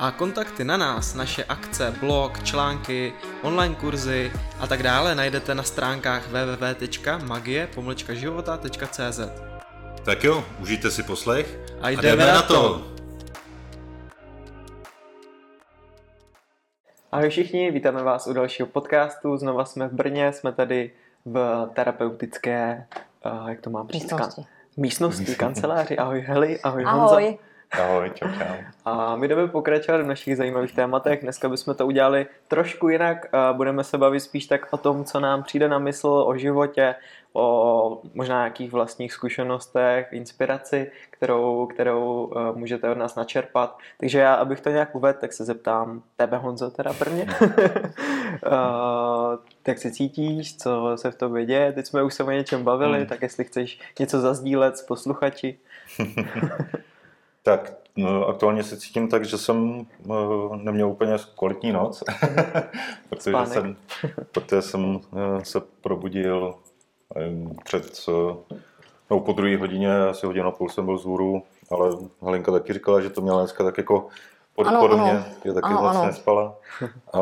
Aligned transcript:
A 0.00 0.10
kontakty 0.10 0.64
na 0.64 0.76
nás, 0.76 1.14
naše 1.14 1.44
akce, 1.44 1.94
blog, 2.00 2.42
články, 2.42 3.12
online 3.42 3.74
kurzy 3.74 4.32
a 4.60 4.66
tak 4.66 4.82
dále 4.82 5.14
najdete 5.14 5.54
na 5.54 5.62
stránkách 5.62 6.28
www.magie-života.cz 6.28 9.20
Tak 10.04 10.24
jo, 10.24 10.44
užijte 10.60 10.90
si 10.90 11.02
poslech 11.02 11.58
A 11.80 11.90
jdeme 11.90 12.26
na 12.26 12.42
to. 12.42 12.86
Ahoj 17.12 17.30
všichni, 17.30 17.70
vítáme 17.70 18.02
vás 18.02 18.26
u 18.26 18.32
dalšího 18.32 18.66
podcastu. 18.66 19.36
Znova 19.36 19.64
jsme 19.64 19.88
v 19.88 19.92
Brně, 19.92 20.32
jsme 20.32 20.52
tady 20.52 20.90
v 21.24 21.68
terapeutické, 21.74 22.86
uh, 23.42 23.48
jak 23.48 23.60
to 23.60 23.70
mám 23.70 23.88
říct? 23.88 24.02
Místnosti. 24.02 24.42
Místnosti, 24.76 25.34
kanceláři. 25.38 25.98
Ahoj 25.98 26.20
Heli, 26.20 26.60
ahoj, 26.60 26.84
Honza. 26.84 27.49
Ahoj. 27.70 28.10
Čau, 28.14 28.28
čau. 28.38 28.54
A 28.84 29.16
my 29.16 29.28
jdeme 29.28 29.48
pokračovat 29.48 30.00
v 30.00 30.06
našich 30.06 30.36
zajímavých 30.36 30.72
tématech. 30.72 31.20
Dneska 31.22 31.48
bychom 31.48 31.74
to 31.74 31.86
udělali 31.86 32.26
trošku 32.48 32.88
jinak. 32.88 33.34
A 33.34 33.52
Budeme 33.52 33.84
se 33.84 33.98
bavit 33.98 34.20
spíš 34.20 34.46
tak 34.46 34.66
o 34.70 34.76
tom, 34.76 35.04
co 35.04 35.20
nám 35.20 35.42
přijde 35.42 35.68
na 35.68 35.78
mysl, 35.78 36.24
o 36.26 36.36
životě, 36.36 36.94
o 37.32 38.02
možná 38.14 38.38
nějakých 38.38 38.72
vlastních 38.72 39.12
zkušenostech, 39.12 40.08
inspiraci, 40.12 40.90
kterou, 41.10 41.66
kterou 41.66 42.32
eh, 42.36 42.58
můžete 42.58 42.90
od 42.90 42.98
nás 42.98 43.14
načerpat. 43.14 43.78
Takže 44.00 44.18
já, 44.18 44.34
abych 44.34 44.60
to 44.60 44.70
nějak 44.70 44.94
uvedl, 44.94 45.18
tak 45.20 45.32
se 45.32 45.44
zeptám 45.44 46.02
tebe, 46.16 46.36
Honzo, 46.36 46.70
teda 46.70 46.92
prvně. 46.92 47.26
uh, 48.46 49.38
jak 49.66 49.78
se 49.78 49.90
cítíš, 49.90 50.56
co 50.56 50.92
se 50.94 51.10
v 51.10 51.14
tobě 51.14 51.46
děje? 51.46 51.72
Teď 51.72 51.86
jsme 51.86 52.02
už 52.02 52.14
se 52.14 52.24
o 52.24 52.30
něčem 52.30 52.64
bavili, 52.64 52.98
Hmm. 52.98 53.06
tak 53.06 53.22
jestli 53.22 53.44
chceš 53.44 53.80
něco 53.98 54.20
zazdílet 54.20 54.78
s 54.78 54.82
posluchači. 54.82 55.58
Tak 57.42 57.72
no, 57.96 58.26
aktuálně 58.26 58.62
se 58.62 58.76
cítím 58.76 59.08
tak, 59.08 59.24
že 59.24 59.38
jsem 59.38 59.86
uh, 60.04 60.56
neměl 60.56 60.88
úplně 60.88 61.16
kvalitní 61.38 61.72
noc, 61.72 62.02
protože 63.08 63.30
Spánek. 63.30 63.52
jsem, 63.52 63.76
protože 64.32 64.62
jsem 64.62 64.84
uh, 64.96 65.00
se 65.42 65.60
probudil 65.80 66.54
před, 67.64 68.08
uh, 68.08 68.36
no, 69.10 69.20
po 69.20 69.32
druhé 69.32 69.56
hodině, 69.56 69.98
asi 69.98 70.26
hodinu 70.26 70.48
a 70.48 70.50
půl 70.50 70.68
jsem 70.68 70.84
byl 70.84 70.98
z 70.98 71.06
ale 71.70 71.90
Halinka 72.22 72.52
taky 72.52 72.72
říkala, 72.72 73.00
že 73.00 73.10
to 73.10 73.20
měla 73.20 73.38
dneska 73.38 73.64
tak 73.64 73.78
jako 73.78 74.08
pod, 74.54 74.66
Ano, 74.66 74.80
podobně, 74.80 75.10
ano. 75.10 75.24
že 75.44 75.52
taky 75.52 75.66
Ano, 75.66 75.82
moc 75.82 75.96
ano. 75.96 76.06
nespala. 76.06 76.56
A 77.12 77.18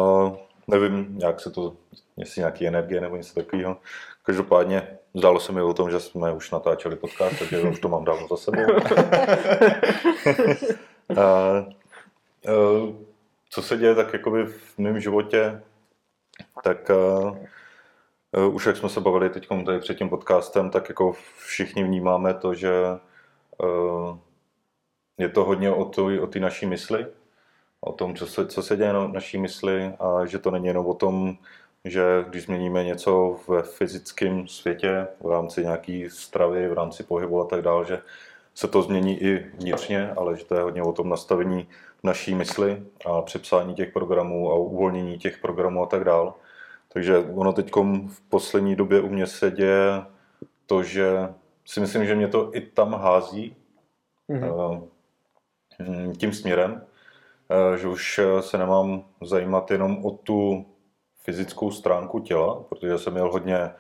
nevím, 0.68 1.18
jak 1.22 1.40
se 1.40 1.50
to, 1.50 1.72
jestli 2.18 2.40
nějaký 2.40 2.66
energie 2.66 3.00
nebo 3.00 3.16
něco 3.16 3.34
takového. 3.34 3.76
Každopádně 4.22 4.98
zdálo 5.14 5.40
se 5.40 5.52
mi 5.52 5.62
o 5.62 5.74
tom, 5.74 5.90
že 5.90 6.00
jsme 6.00 6.32
už 6.32 6.50
natáčeli 6.50 6.96
podcast, 6.96 7.38
takže 7.38 7.60
už 7.60 7.80
to 7.80 7.88
mám 7.88 8.04
dávno 8.04 8.28
za 8.28 8.36
sebou. 8.36 8.62
a, 11.16 11.22
a, 11.22 11.64
co 13.50 13.62
se 13.62 13.76
děje 13.76 13.94
tak 13.94 14.12
jakoby 14.12 14.46
v 14.46 14.78
mém 14.78 15.00
životě, 15.00 15.62
tak 16.64 16.90
a, 16.90 16.96
a, 18.32 18.46
už 18.46 18.66
jak 18.66 18.76
jsme 18.76 18.88
se 18.88 19.00
bavili 19.00 19.30
teď 19.30 19.48
tady 19.66 19.78
před 19.78 19.98
tím 19.98 20.08
podcastem, 20.08 20.70
tak 20.70 20.88
jako 20.88 21.12
všichni 21.46 21.84
vnímáme 21.84 22.34
to, 22.34 22.54
že 22.54 22.72
a, 22.84 22.98
je 25.18 25.28
to 25.28 25.44
hodně 25.44 25.70
o 25.70 25.84
té 25.84 26.20
o 26.20 26.26
té 26.26 26.40
naší 26.40 26.66
mysli, 26.66 27.06
o 27.80 27.92
tom, 27.92 28.14
co 28.14 28.26
se, 28.26 28.46
co 28.46 28.62
se 28.62 28.76
děje 28.76 28.92
na 28.92 29.06
naší 29.06 29.38
mysli 29.38 29.94
a 30.00 30.26
že 30.26 30.38
to 30.38 30.50
není 30.50 30.66
jenom 30.66 30.86
o 30.86 30.94
tom, 30.94 31.38
že 31.90 32.24
když 32.28 32.42
změníme 32.44 32.84
něco 32.84 33.36
ve 33.48 33.62
fyzickém 33.62 34.48
světě, 34.48 35.06
v 35.20 35.30
rámci 35.30 35.62
nějaký 35.62 36.10
stravy, 36.10 36.68
v 36.68 36.72
rámci 36.72 37.02
pohybu 37.02 37.40
a 37.40 37.44
tak 37.46 37.62
dále, 37.62 37.84
že 37.84 38.00
se 38.54 38.68
to 38.68 38.82
změní 38.82 39.22
i 39.22 39.46
vnitřně, 39.58 40.10
ale 40.10 40.36
že 40.36 40.44
to 40.44 40.54
je 40.54 40.60
hodně 40.62 40.82
o 40.82 40.92
tom 40.92 41.08
nastavení 41.08 41.68
naší 42.02 42.34
mysli 42.34 42.82
a 43.06 43.22
přepsání 43.22 43.74
těch 43.74 43.92
programů 43.92 44.50
a 44.50 44.54
uvolnění 44.54 45.18
těch 45.18 45.38
programů 45.38 45.82
a 45.82 45.86
tak 45.86 46.04
dále. 46.04 46.32
Takže 46.92 47.18
ono 47.18 47.52
teď 47.52 47.72
v 48.08 48.20
poslední 48.28 48.76
době 48.76 49.00
u 49.00 49.08
mě 49.08 49.26
se 49.26 49.50
děje 49.50 50.02
to, 50.66 50.82
že 50.82 51.28
si 51.66 51.80
myslím, 51.80 52.06
že 52.06 52.14
mě 52.14 52.28
to 52.28 52.56
i 52.56 52.60
tam 52.60 52.94
hází, 52.94 53.56
Mhm. 54.28 54.44
eh, 55.80 55.84
mm, 55.84 56.12
tím 56.12 56.32
směrem, 56.32 56.82
eh, 57.50 57.78
že 57.78 57.88
už 57.88 58.20
se 58.40 58.58
nemám 58.58 59.04
zajímat 59.22 59.70
jenom 59.70 60.04
o 60.04 60.10
tu 60.10 60.66
fyzickou 61.32 61.70
stránku 61.70 62.20
těla, 62.20 62.62
protože 62.68 62.98
jsem 62.98 63.12
měl 63.12 63.30
hodně 63.32 63.70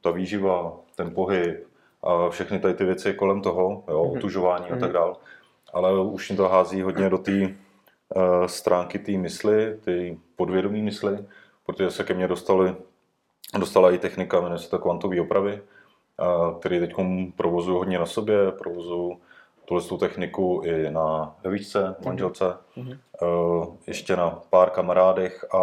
ta 0.00 0.10
výživa, 0.10 0.72
ten 0.96 1.14
pohyb 1.14 1.66
a 2.02 2.28
všechny 2.30 2.58
tady 2.58 2.74
ty 2.74 2.84
věci 2.84 3.14
kolem 3.14 3.42
toho, 3.42 3.84
jo, 3.88 4.04
Mhm. 4.04 4.16
otužování 4.16 4.64
a 4.66 4.72
Mhm. 4.72 4.80
tak 4.80 4.92
dále. 4.92 5.14
Ale 5.72 6.00
už 6.02 6.28
mě 6.30 6.36
to 6.36 6.48
hází 6.48 6.82
hodně 6.82 7.10
do 7.10 7.18
té 7.18 7.32
uh, 7.42 8.46
stránky 8.46 8.98
té 8.98 9.12
mysli, 9.12 9.78
ty 9.84 10.18
podvědomí 10.36 10.82
mysli, 10.82 11.18
protože 11.66 11.90
se 11.90 12.04
ke 12.04 12.14
mně 12.14 12.28
dostali, 12.28 12.74
dostala 13.58 13.90
i 13.90 13.98
technika, 13.98 14.40
jmenuje 14.40 14.58
se 14.58 14.70
to 14.70 14.78
kvantové 14.78 15.20
opravy, 15.20 15.62
a 16.18 16.54
který 16.60 16.78
teď 16.80 16.94
provozuju 17.36 17.78
hodně 17.78 17.98
na 17.98 18.06
sobě, 18.06 18.52
provozuju 18.52 19.20
tuhle 19.64 19.82
tu 19.82 19.98
techniku 19.98 20.62
i 20.64 20.90
na 20.90 21.36
manželce, 22.06 22.56
Mhm. 22.76 22.92
eh, 23.22 23.26
ještě 23.86 24.16
na 24.16 24.30
pár 24.50 24.70
kamarádech 24.70 25.44
a 25.54 25.60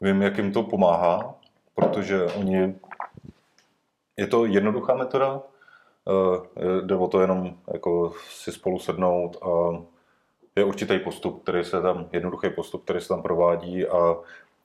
vím, 0.00 0.22
jak 0.22 0.38
jim 0.38 0.52
to 0.52 0.62
pomáhá, 0.62 1.34
protože 1.74 2.24
oni, 2.24 2.74
je 4.16 4.26
to 4.26 4.46
jednoduchá 4.46 4.94
metoda, 4.94 5.40
eh, 6.08 6.82
jde 6.82 6.96
o 6.96 7.08
to 7.08 7.20
jenom 7.20 7.54
jako 7.72 8.12
si 8.30 8.52
spolu 8.52 8.78
sednout 8.78 9.36
a 9.42 9.82
je 10.56 10.64
určitý 10.64 10.98
postup, 10.98 11.42
který 11.42 11.64
se 11.64 11.82
tam, 11.82 12.08
jednoduchý 12.12 12.50
postup, 12.50 12.84
který 12.84 13.00
se 13.00 13.08
tam 13.08 13.22
provádí 13.22 13.86
a 13.86 14.16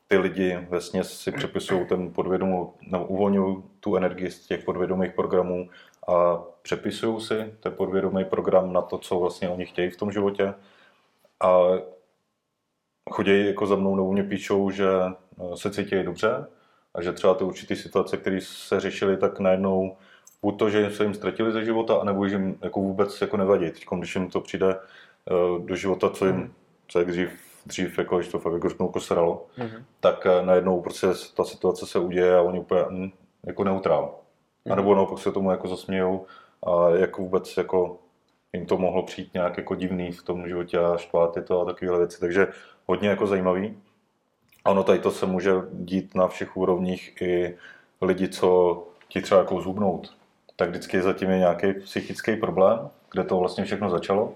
ty 0.08 0.18
lidi 0.18 0.68
ve 0.70 0.82
si 1.04 1.32
přepisují 1.32 1.88
ten 1.88 2.14
podvědomou, 2.14 2.74
nebo 2.88 3.06
uvolňují 3.06 3.64
tu 3.80 3.96
energii 3.96 4.32
z 4.32 4.48
těch 4.48 4.64
podvědomých 4.64 5.12
programů 5.12 5.70
a 6.08 6.44
přepisují 6.62 7.22
si 7.22 7.54
ten 7.60 7.74
podvědomý 7.74 8.26
program 8.26 8.74
na 8.74 8.82
to, 8.82 8.98
co 8.98 9.20
vlastně 9.20 9.50
oni 9.50 9.66
chtějí 9.66 9.90
v 9.90 9.98
tom 9.98 10.12
životě. 10.12 10.54
A 11.40 11.60
chodí 13.12 13.46
jako 13.48 13.66
za 13.66 13.76
mnou 13.76 13.96
nebo 13.96 14.12
mě 14.14 14.24
píšou, 14.24 14.70
že 14.70 14.88
eh, 15.06 15.58
se 15.58 15.72
cítí 15.72 16.04
dobře 16.04 16.46
a 16.96 17.02
že 17.02 17.12
třeba 17.14 17.34
ty 17.34 17.44
určité 17.44 17.76
situace, 17.76 18.18
které 18.18 18.40
se 18.42 18.80
řešily, 18.80 19.18
tak 19.18 19.40
najednou 19.40 19.98
buď 20.42 20.60
to, 20.60 20.70
že 20.70 20.92
se 20.92 21.04
jim 21.04 21.14
ztratili 21.14 21.52
ze 21.52 21.66
života, 21.66 21.96
anebo 21.96 22.28
že 22.28 22.36
jim 22.36 22.58
jako 22.62 22.80
vůbec 22.80 23.22
jako 23.22 23.38
nevadí. 23.38 23.66
Teď, 23.72 23.86
když 23.98 24.16
jim 24.16 24.30
to 24.30 24.42
přijde 24.42 24.76
eh, 24.76 25.60
do 25.66 25.76
života, 25.76 26.10
co 26.10 26.26
jim, 26.26 26.54
co 26.88 27.00
jak 27.00 27.08
dřív, 27.08 27.30
dřív 27.66 27.98
jako, 27.98 28.18
když 28.18 28.28
to 28.30 28.40
fakt 28.40 28.54
jako 28.54 28.70
řeknu, 28.70 28.88
kosralo, 28.88 29.46
Mhm. 29.58 29.86
tak 30.00 30.26
eh, 30.26 30.46
najednou 30.46 30.82
prostě 30.82 31.08
ta 31.36 31.44
situace 31.44 31.86
se 31.86 32.00
uděje 32.00 32.36
a 32.38 32.42
oni 32.42 32.60
úplně 32.60 33.12
jako 33.46 33.64
neutrál. 33.64 34.16
A 34.72 34.76
nebo 34.76 34.96
naopak 34.96 35.20
se 35.20 35.32
tomu 35.32 35.52
jako 35.52 35.68
zasmějou 35.68 36.26
a 36.68 36.90
jak 36.90 37.18
vůbec 37.18 37.58
jako 37.58 37.98
jim 38.54 38.66
to 38.66 38.78
mohlo 38.78 39.04
přijít 39.04 39.34
nějak 39.34 39.58
jako 39.58 39.76
divný 39.76 40.12
v 40.12 40.24
tom 40.24 40.48
životě 40.48 40.80
a 40.80 40.98
štvát 40.98 41.36
je 41.36 41.42
to 41.44 41.62
a 41.62 41.66
takovéhle 41.66 42.00
věci. 42.00 42.20
Takže 42.20 42.48
hodně 42.88 43.10
jako 43.10 43.28
zajímavý. 43.28 43.78
A 44.66 44.72
ono 44.72 44.84
tady 44.84 45.00
to 45.00 45.12
se 45.12 45.26
může 45.26 45.52
dít 45.72 46.16
na 46.16 46.28
všech 46.28 46.58
úrovních 46.58 47.22
i 47.22 47.58
lidi, 48.02 48.30
co 48.30 48.84
ti 49.08 49.22
třeba 49.22 49.42
jako 49.42 49.62
zhubnout. 49.62 50.18
Tak 50.56 50.70
vždycky 50.70 51.02
zatím 51.02 51.30
je 51.30 51.38
nějaký 51.38 51.74
psychický 51.74 52.36
problém, 52.36 52.90
kde 53.12 53.24
to 53.24 53.38
vlastně 53.38 53.66
všechno 53.66 53.90
začalo. 53.90 54.34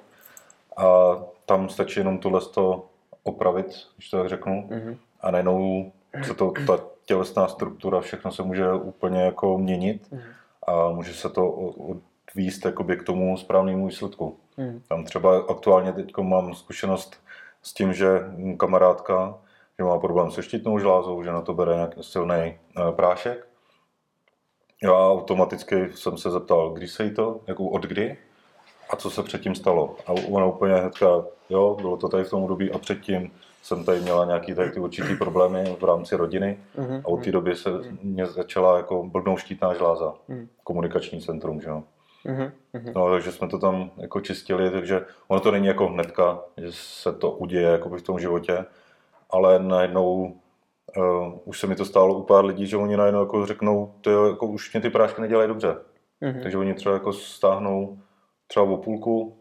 A 0.78 1.16
tam 1.46 1.70
stačí 1.70 2.00
jenom 2.00 2.18
tohle 2.20 2.42
to 2.42 2.86
opravit, 3.24 3.68
když 3.98 4.10
to 4.10 4.18
tak 4.18 4.30
řeknu. 4.30 4.68
Mhm. 4.70 4.98
A 5.22 5.32
najednou 5.32 5.92
se 6.24 6.34
to, 6.34 6.54
ta 6.68 6.80
tělesná 7.06 7.48
struktura, 7.48 8.02
všechno 8.02 8.32
se 8.32 8.44
může 8.44 8.74
úplně 8.74 9.22
jako 9.22 9.58
měnit 9.58 10.08
Mhm. 10.12 10.22
a 10.68 10.90
může 10.90 11.14
se 11.14 11.30
to 11.30 11.74
jakoby 12.66 12.98
k 12.98 13.04
tomu 13.04 13.38
správnému 13.38 13.88
výsledku. 13.88 14.38
Mhm. 14.58 14.82
Tam 14.90 15.04
třeba 15.04 15.40
aktuálně 15.50 15.94
teď 15.94 16.18
mám 16.18 16.54
zkušenost 16.54 17.16
s 17.62 17.74
tím, 17.74 17.94
že 17.94 18.08
kamarádka, 18.58 19.38
že 19.80 19.84
má 19.84 20.00
problém 20.00 20.32
se 20.32 20.44
štítnou 20.44 20.80
žlázou, 20.80 21.24
že 21.24 21.32
na 21.32 21.42
to 21.42 21.54
bere 21.54 21.76
nějaký 21.76 22.04
silný 22.04 22.58
prášek. 22.92 23.48
Já 24.84 24.94
automaticky 24.94 25.90
jsem 25.96 26.18
se 26.18 26.32
zeptal, 26.32 26.70
kdy 26.70 26.88
se 26.88 27.04
jí 27.04 27.14
to, 27.14 27.40
jako 27.48 27.66
od 27.66 27.84
kdy 27.84 28.18
a 28.90 28.96
co 28.96 29.10
se 29.10 29.24
předtím 29.24 29.56
stalo. 29.56 29.96
A 30.08 30.12
ona 30.32 30.46
úplně 30.46 30.74
hnedka, 30.76 31.08
jo, 31.50 31.78
bylo 31.82 31.98
to 31.98 32.10
tady 32.10 32.24
v 32.24 32.30
tom 32.30 32.44
období 32.44 32.72
a 32.72 32.78
předtím 32.78 33.32
jsem 33.64 33.86
tady 33.86 34.00
měla 34.00 34.26
nějaký 34.26 34.54
tady 34.56 34.72
ty 34.72 34.80
určitý 34.80 35.16
problémy 35.16 35.76
v 35.80 35.84
rámci 35.84 36.16
rodiny 36.16 36.60
Mhm, 36.78 37.02
a 37.06 37.08
od 37.08 37.24
té 37.24 37.32
doby 37.32 37.56
se 37.56 37.70
mě 38.04 38.26
začala 38.26 38.78
jako 38.78 39.04
blbnout 39.04 39.40
štítná 39.40 39.74
žláza, 39.74 40.14
Mhm. 40.28 40.48
komunikační 40.64 41.22
centrum, 41.22 41.62
že 41.62 41.68
jo. 41.70 41.76
mhm, 41.76 41.84
mhm. 42.74 42.92
No, 42.96 43.10
takže 43.10 43.32
jsme 43.32 43.48
to 43.48 43.60
tam 43.60 43.92
jako 43.98 44.22
čistili, 44.22 44.72
takže 44.72 45.06
ono 45.28 45.40
to 45.40 45.52
není 45.52 45.68
jako 45.68 45.88
hnedka, 45.88 46.40
že 46.58 46.68
se 46.72 47.14
to 47.14 47.32
uděje 47.32 47.68
jako 47.68 47.90
v 47.90 48.02
tom 48.02 48.20
životě, 48.20 48.66
ale 49.30 49.60
najednou 49.60 50.40
uh, 50.98 51.40
už 51.46 51.60
se 51.60 51.68
mi 51.68 51.76
to 51.76 51.86
stálo 51.86 52.20
u 52.20 52.24
pár 52.24 52.46
lidí, 52.46 52.68
že 52.68 52.78
oni 52.78 52.98
najednou 52.98 53.20
jako 53.20 53.46
řeknou, 53.46 53.94
ty 54.02 54.10
jako 54.10 54.48
už 54.48 54.74
mě 54.74 54.82
ty 54.82 54.90
prášky 54.90 55.22
nedělají 55.22 55.48
dobře. 55.48 55.76
Mhm. 56.22 56.42
Takže 56.42 56.58
oni 56.58 56.74
třeba 56.74 56.94
jako 56.94 57.14
stáhnou 57.14 57.98
třeba 58.48 58.66
o 58.66 58.78
půlku 58.78 59.38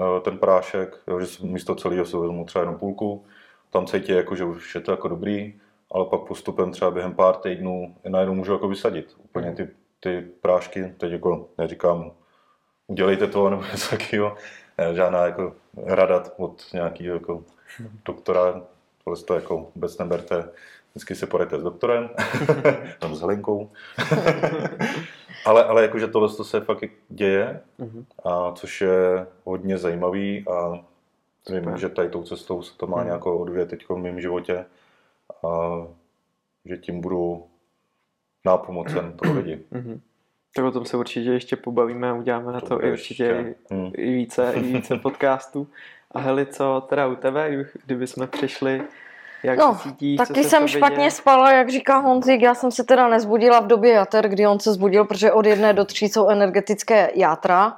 eh, 0.00 0.20
ten 0.20 0.38
prášek, 0.38 0.96
jo, 1.06 1.20
že 1.20 1.26
místo 1.42 1.74
celého 1.74 2.04
si 2.04 2.16
vezmu 2.16 2.44
třeba 2.44 2.62
jenom 2.62 2.78
půlku, 2.78 3.24
tam 3.70 3.86
cítí 3.86 4.12
jako, 4.12 4.34
že 4.34 4.44
už 4.44 4.74
je 4.74 4.80
to 4.80 4.90
jako 4.90 5.08
dobrý, 5.08 5.60
ale 5.90 6.04
pak 6.04 6.20
postupem 6.20 6.72
třeba 6.72 6.90
během 6.90 7.14
pár 7.14 7.34
týdnů 7.34 7.96
je 8.04 8.10
najednou 8.10 8.34
můžu 8.34 8.52
jako 8.52 8.68
vysadit 8.68 9.16
úplně 9.24 9.52
ty, 9.52 9.68
ty 10.06 10.26
prášky, 10.40 10.94
teď 10.98 11.12
jako 11.12 11.48
neříkám, 11.58 12.12
udělejte 12.86 13.26
to 13.26 13.50
nebo 13.50 13.62
něco 13.72 13.90
takového, 13.96 14.36
Ne, 14.78 14.94
žádná 14.94 15.26
jako 15.26 15.52
rada 15.84 16.22
od 16.36 16.62
nějakého 16.72 17.14
jako 17.14 17.44
doktora, 18.04 18.62
tohle 19.04 19.22
to 19.22 19.34
jako 19.34 19.66
vůbec 19.74 19.98
neberte, 19.98 20.48
vždycky 20.90 21.14
si 21.14 21.26
poradíte 21.26 21.58
s 21.60 21.62
doktorem, 21.62 22.10
tam 22.98 23.14
s 23.14 23.20
Helenkou. 23.20 23.70
ale, 25.46 25.64
ale 25.64 25.82
jakože 25.82 26.06
tohle 26.06 26.28
to 26.36 26.44
se 26.44 26.60
fakt 26.60 26.84
děje, 27.08 27.60
Mhm. 27.78 28.06
a 28.24 28.52
což 28.52 28.80
je 28.80 29.26
hodně 29.44 29.78
zajímavý 29.78 30.44
a 30.48 30.84
vím, 31.50 31.76
že 31.78 31.88
tady 31.88 32.08
tou 32.08 32.22
cestou 32.22 32.62
se 32.62 32.76
to 32.76 32.86
má 32.86 32.96
Mhm. 32.96 33.06
nějakou 33.06 33.38
odvět 33.38 33.68
teď 33.70 33.88
v 33.88 33.96
mém 33.96 34.20
životě 34.20 34.64
a 35.46 35.48
že 36.64 36.76
tím 36.76 37.00
budu 37.00 37.46
nápomocen 38.46 39.12
pro 39.12 39.32
lidi. 39.32 39.58
Mhm. 39.70 40.00
Tak 40.56 40.64
o 40.64 40.70
tom 40.70 40.84
se 40.84 40.96
určitě 40.96 41.30
ještě 41.30 41.56
pobavíme 41.56 42.10
a 42.10 42.14
uděláme 42.14 42.52
na 42.52 42.60
To 42.60 42.66
to, 42.66 42.84
i 42.84 42.92
určitě 42.92 43.24
ještě. 43.24 43.54
i, 43.70 43.74
Hmm. 43.74 43.90
i 43.96 44.12
více, 44.14 44.52
i 44.56 44.60
více 44.60 44.96
podcastů. 45.02 45.66
A 46.10 46.18
Heli, 46.20 46.46
co 46.46 46.86
teda 46.88 47.06
u 47.06 47.14
tebe, 47.14 47.64
kdyby- 47.84 48.06
jsme 48.06 48.26
přišli, 48.26 48.82
jak 49.42 49.58
No, 49.58 49.74
se 49.74 49.88
cítíš, 49.88 50.16
Taky 50.16 50.44
jsem 50.44 50.62
tobě 50.62 50.68
špatně 50.78 50.96
děje? 50.96 51.10
spala, 51.10 51.52
jak 51.52 51.68
říká 51.70 51.96
Honzik, 51.98 52.42
já 52.42 52.54
jsem 52.54 52.70
se 52.70 52.84
teda 52.84 53.08
nezbudila 53.08 53.60
v 53.60 53.66
době 53.66 53.92
jater, 53.92 54.28
kdy 54.28 54.46
on 54.46 54.60
se 54.60 54.72
zbudil, 54.72 55.04
protože 55.04 55.32
od 55.32 55.46
jedné 55.46 55.72
do 55.72 55.84
tří 55.84 56.08
jsou 56.08 56.28
energetické 56.28 57.10
játra 57.14 57.76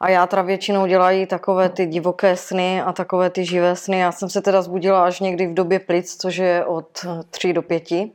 a 0.00 0.08
játra 0.10 0.42
většinou 0.42 0.86
dělají 0.86 1.26
takové 1.26 1.68
ty 1.68 1.86
divoké 1.86 2.36
sny 2.36 2.82
a 2.82 2.92
takové 2.92 3.30
ty 3.30 3.44
živé 3.44 3.76
sny. 3.76 3.98
Já 3.98 4.12
jsem 4.12 4.28
se 4.28 4.42
teda 4.42 4.62
zbudila 4.62 5.04
až 5.04 5.20
někdy 5.20 5.46
v 5.46 5.54
době 5.54 5.78
plic, 5.78 6.16
což 6.16 6.36
je 6.36 6.64
od 6.64 7.06
tří 7.30 7.52
do 7.52 7.62
pěti. 7.62 8.12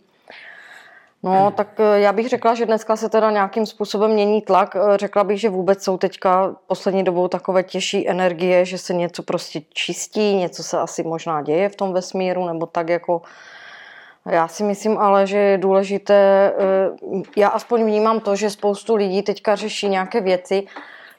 No, 1.25 1.51
tak 1.51 1.79
eh, 1.79 1.99
já 1.99 2.13
bych 2.13 2.29
řekla, 2.29 2.53
že 2.53 2.65
dneska 2.65 2.95
se 2.95 3.09
teda 3.09 3.31
nějakým 3.31 3.65
způsobem 3.65 4.11
mění 4.11 4.41
tlak. 4.41 4.75
Eh, 4.75 4.97
Řekla 4.97 5.23
bych, 5.23 5.39
že 5.39 5.49
vůbec 5.49 5.83
jsou 5.83 5.97
teďka 5.97 6.55
poslední 6.67 7.03
dobou 7.03 7.27
takové 7.27 7.63
těžší 7.63 8.09
energie, 8.09 8.65
že 8.65 8.77
se 8.77 8.93
něco 8.93 9.23
prostě 9.23 9.61
čistí, 9.73 10.35
něco 10.35 10.63
se 10.63 10.79
asi 10.79 11.03
možná 11.03 11.41
děje 11.41 11.69
v 11.69 11.75
tom 11.75 11.93
vesmíru, 11.93 12.45
nebo 12.45 12.65
tak 12.65 12.89
jako 12.89 13.21
já 14.25 14.47
si 14.47 14.63
myslím 14.63 14.97
ale, 14.97 15.27
že 15.27 15.37
je 15.37 15.57
důležité, 15.57 16.53
eh, 16.57 17.21
já 17.37 17.47
aspoň 17.47 17.85
vnímám 17.85 18.19
to, 18.19 18.35
že 18.35 18.49
spoustu 18.49 18.95
lidí 18.95 19.21
teďka 19.21 19.55
řeší 19.55 19.89
nějaké 19.89 20.21
věci, 20.21 20.63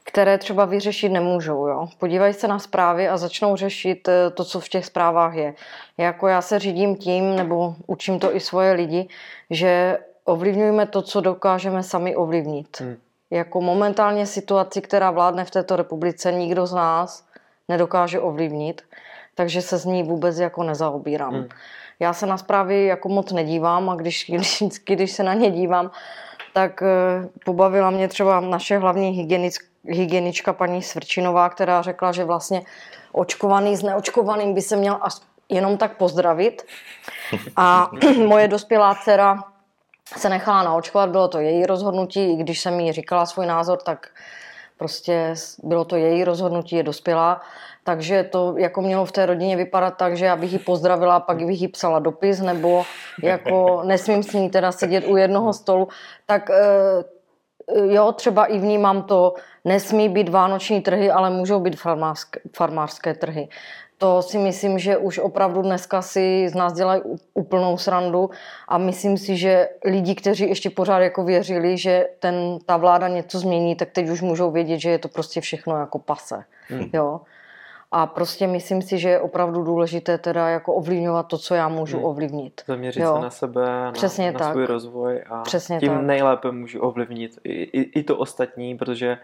které 0.06 0.38
třeba 0.38 0.64
vyřešit 0.64 1.08
nemůžou. 1.08 1.66
Jo? 1.66 1.88
Podívají 1.98 2.34
se 2.34 2.48
na 2.48 2.58
zprávy 2.58 3.08
a 3.08 3.16
začnou 3.16 3.56
řešit 3.56 4.08
eh, 4.08 4.30
to, 4.30 4.44
co 4.44 4.60
v 4.60 4.68
těch 4.68 4.86
zprávách 4.86 5.34
je. 5.34 5.54
Jako 5.98 6.28
já 6.28 6.42
se 6.42 6.58
řídím 6.58 6.96
tím, 6.96 7.36
nebo 7.36 7.74
učím 7.86 8.18
to 8.18 8.36
i 8.36 8.40
svoje 8.40 8.72
lidi, 8.72 9.08
že 9.50 9.98
ovlivňujeme 10.24 10.86
to, 10.86 11.02
co 11.02 11.20
dokážeme 11.20 11.82
sami 11.82 12.16
ovlivnit. 12.16 12.80
Hmm. 12.80 12.96
Jako 13.30 13.60
momentálně 13.60 14.26
situaci, 14.26 14.80
která 14.80 15.10
vládne 15.10 15.44
v 15.44 15.50
této 15.50 15.76
republice, 15.76 16.32
nikdo 16.32 16.66
z 16.66 16.74
nás 16.74 17.26
nedokáže 17.68 18.20
ovlivnit, 18.20 18.82
takže 19.34 19.62
se 19.62 19.78
z 19.78 19.84
ní 19.84 20.02
vůbec 20.02 20.38
jako 20.38 20.62
nezaobírám. 20.62 21.34
Hmm. 21.34 21.48
Já 22.00 22.12
se 22.12 22.26
na 22.26 22.38
zprávy 22.38 22.84
jako 22.84 23.08
moc 23.08 23.32
nedívám 23.32 23.90
a 23.90 23.94
když, 23.94 24.26
když, 24.28 24.62
když 24.86 25.12
se 25.12 25.22
na 25.22 25.34
ně 25.34 25.50
dívám, 25.50 25.90
tak 26.56 26.82
eh, 26.82 27.28
pobavila 27.44 27.90
mě 27.90 28.08
třeba 28.08 28.40
naše 28.40 28.78
hlavní 28.78 29.10
hygienic, 29.10 29.58
hygienička 29.84 30.52
paní 30.52 30.82
Svrčinová, 30.82 31.48
která 31.48 31.82
řekla, 31.82 32.12
že 32.12 32.24
vlastně 32.24 32.62
očkovaný 33.12 33.76
s 33.76 33.82
neočkovaným 33.82 34.54
by 34.54 34.62
se 34.62 34.76
měl 34.76 35.00
jenom 35.48 35.76
tak 35.76 35.96
pozdravit. 35.96 36.62
A 37.56 37.90
moje 38.26 38.48
dospělá 38.48 38.94
dcera 38.94 39.44
se 40.16 40.28
nechala 40.28 40.62
naočkovat, 40.62 41.10
bylo 41.10 41.28
to 41.28 41.40
její 41.40 41.66
rozhodnutí, 41.66 42.32
i 42.32 42.36
když 42.36 42.60
jsem 42.60 42.80
jí 42.80 42.92
říkala 42.92 43.26
svůj 43.26 43.46
názor, 43.46 43.78
tak 43.84 44.08
prostě 44.78 45.34
bylo 45.62 45.84
to 45.84 45.96
její 45.96 46.24
rozhodnutí, 46.24 46.76
je 46.76 46.82
dospělá. 46.82 47.40
Takže 47.86 48.24
to 48.24 48.54
jako 48.58 48.82
mělo 48.82 49.04
v 49.04 49.12
té 49.12 49.26
rodině 49.26 49.56
vypadat 49.56 49.90
tak, 49.90 50.16
že 50.16 50.24
já 50.24 50.36
bych 50.36 50.52
ji 50.52 50.58
pozdravila, 50.58 51.20
pak 51.20 51.46
bych 51.46 51.60
jí 51.62 51.68
psala 51.68 51.98
dopis, 51.98 52.40
nebo 52.40 52.84
jako 53.22 53.82
nesmím 53.84 54.22
s 54.22 54.32
ní 54.32 54.50
teda 54.50 54.72
sedět 54.72 55.04
u 55.06 55.16
jednoho 55.16 55.52
stolu. 55.52 55.88
Tak 56.26 56.50
eh, 56.50 57.94
jo, 57.94 58.12
třeba 58.12 58.44
i 58.44 58.58
vnímám 58.58 59.02
to, 59.02 59.34
nesmí 59.64 60.08
být 60.08 60.28
vánoční 60.28 60.80
trhy, 60.80 61.10
ale 61.10 61.30
můžou 61.30 61.60
být 61.60 61.80
farmářské, 61.80 62.40
farmářské 62.56 63.14
trhy. 63.14 63.48
To 63.98 64.22
si 64.22 64.38
myslím, 64.38 64.78
že 64.78 64.96
už 64.96 65.18
opravdu 65.18 65.62
dneska 65.62 66.02
si 66.02 66.48
z 66.48 66.54
nás 66.54 66.72
dělají 66.72 67.02
úplnou 67.34 67.78
srandu 67.78 68.30
a 68.68 68.78
myslím 68.78 69.18
si, 69.18 69.36
že 69.36 69.68
lidi, 69.84 70.14
kteří 70.14 70.48
ještě 70.48 70.70
pořád 70.70 70.98
jako 70.98 71.24
věřili, 71.24 71.78
že 71.78 72.08
ten, 72.18 72.58
ta 72.66 72.76
vláda 72.76 73.08
něco 73.08 73.38
změní, 73.38 73.76
tak 73.76 73.90
teď 73.90 74.08
už 74.08 74.22
můžou 74.22 74.50
vědět, 74.50 74.78
že 74.78 74.90
je 74.90 74.98
to 74.98 75.08
prostě 75.08 75.40
všechno 75.40 75.76
jako 75.76 75.98
pase. 75.98 76.44
Hmm. 76.68 76.90
Jo. 76.92 77.20
A 77.92 78.06
prostě 78.06 78.46
myslím 78.46 78.82
si, 78.82 78.98
že 78.98 79.08
je 79.08 79.20
opravdu 79.20 79.62
důležité 79.62 80.18
teda 80.18 80.48
jako 80.48 80.74
ovlivňovat 80.74 81.22
to, 81.22 81.38
co 81.38 81.54
já 81.54 81.68
můžu 81.68 81.96
Hmm. 81.96 82.06
ovlivnit. 82.06 82.62
Zaměřit 82.66 83.00
Jo. 83.00 83.14
se 83.16 83.22
na 83.22 83.30
sebe, 83.30 83.66
na, 83.66 83.92
Přesně 83.92 84.32
na 84.32 84.38
tak. 84.38 84.52
svůj 84.52 84.66
rozvoj 84.66 85.22
a 85.30 85.42
Přesně 85.42 85.78
tím 85.80 85.92
tak. 85.92 86.02
nejlépe 86.02 86.52
můžu 86.52 86.80
ovlivnit 86.80 87.38
i, 87.44 87.52
i, 87.52 87.80
i 87.98 88.02
to 88.02 88.16
ostatní, 88.16 88.78
protože 88.78 89.18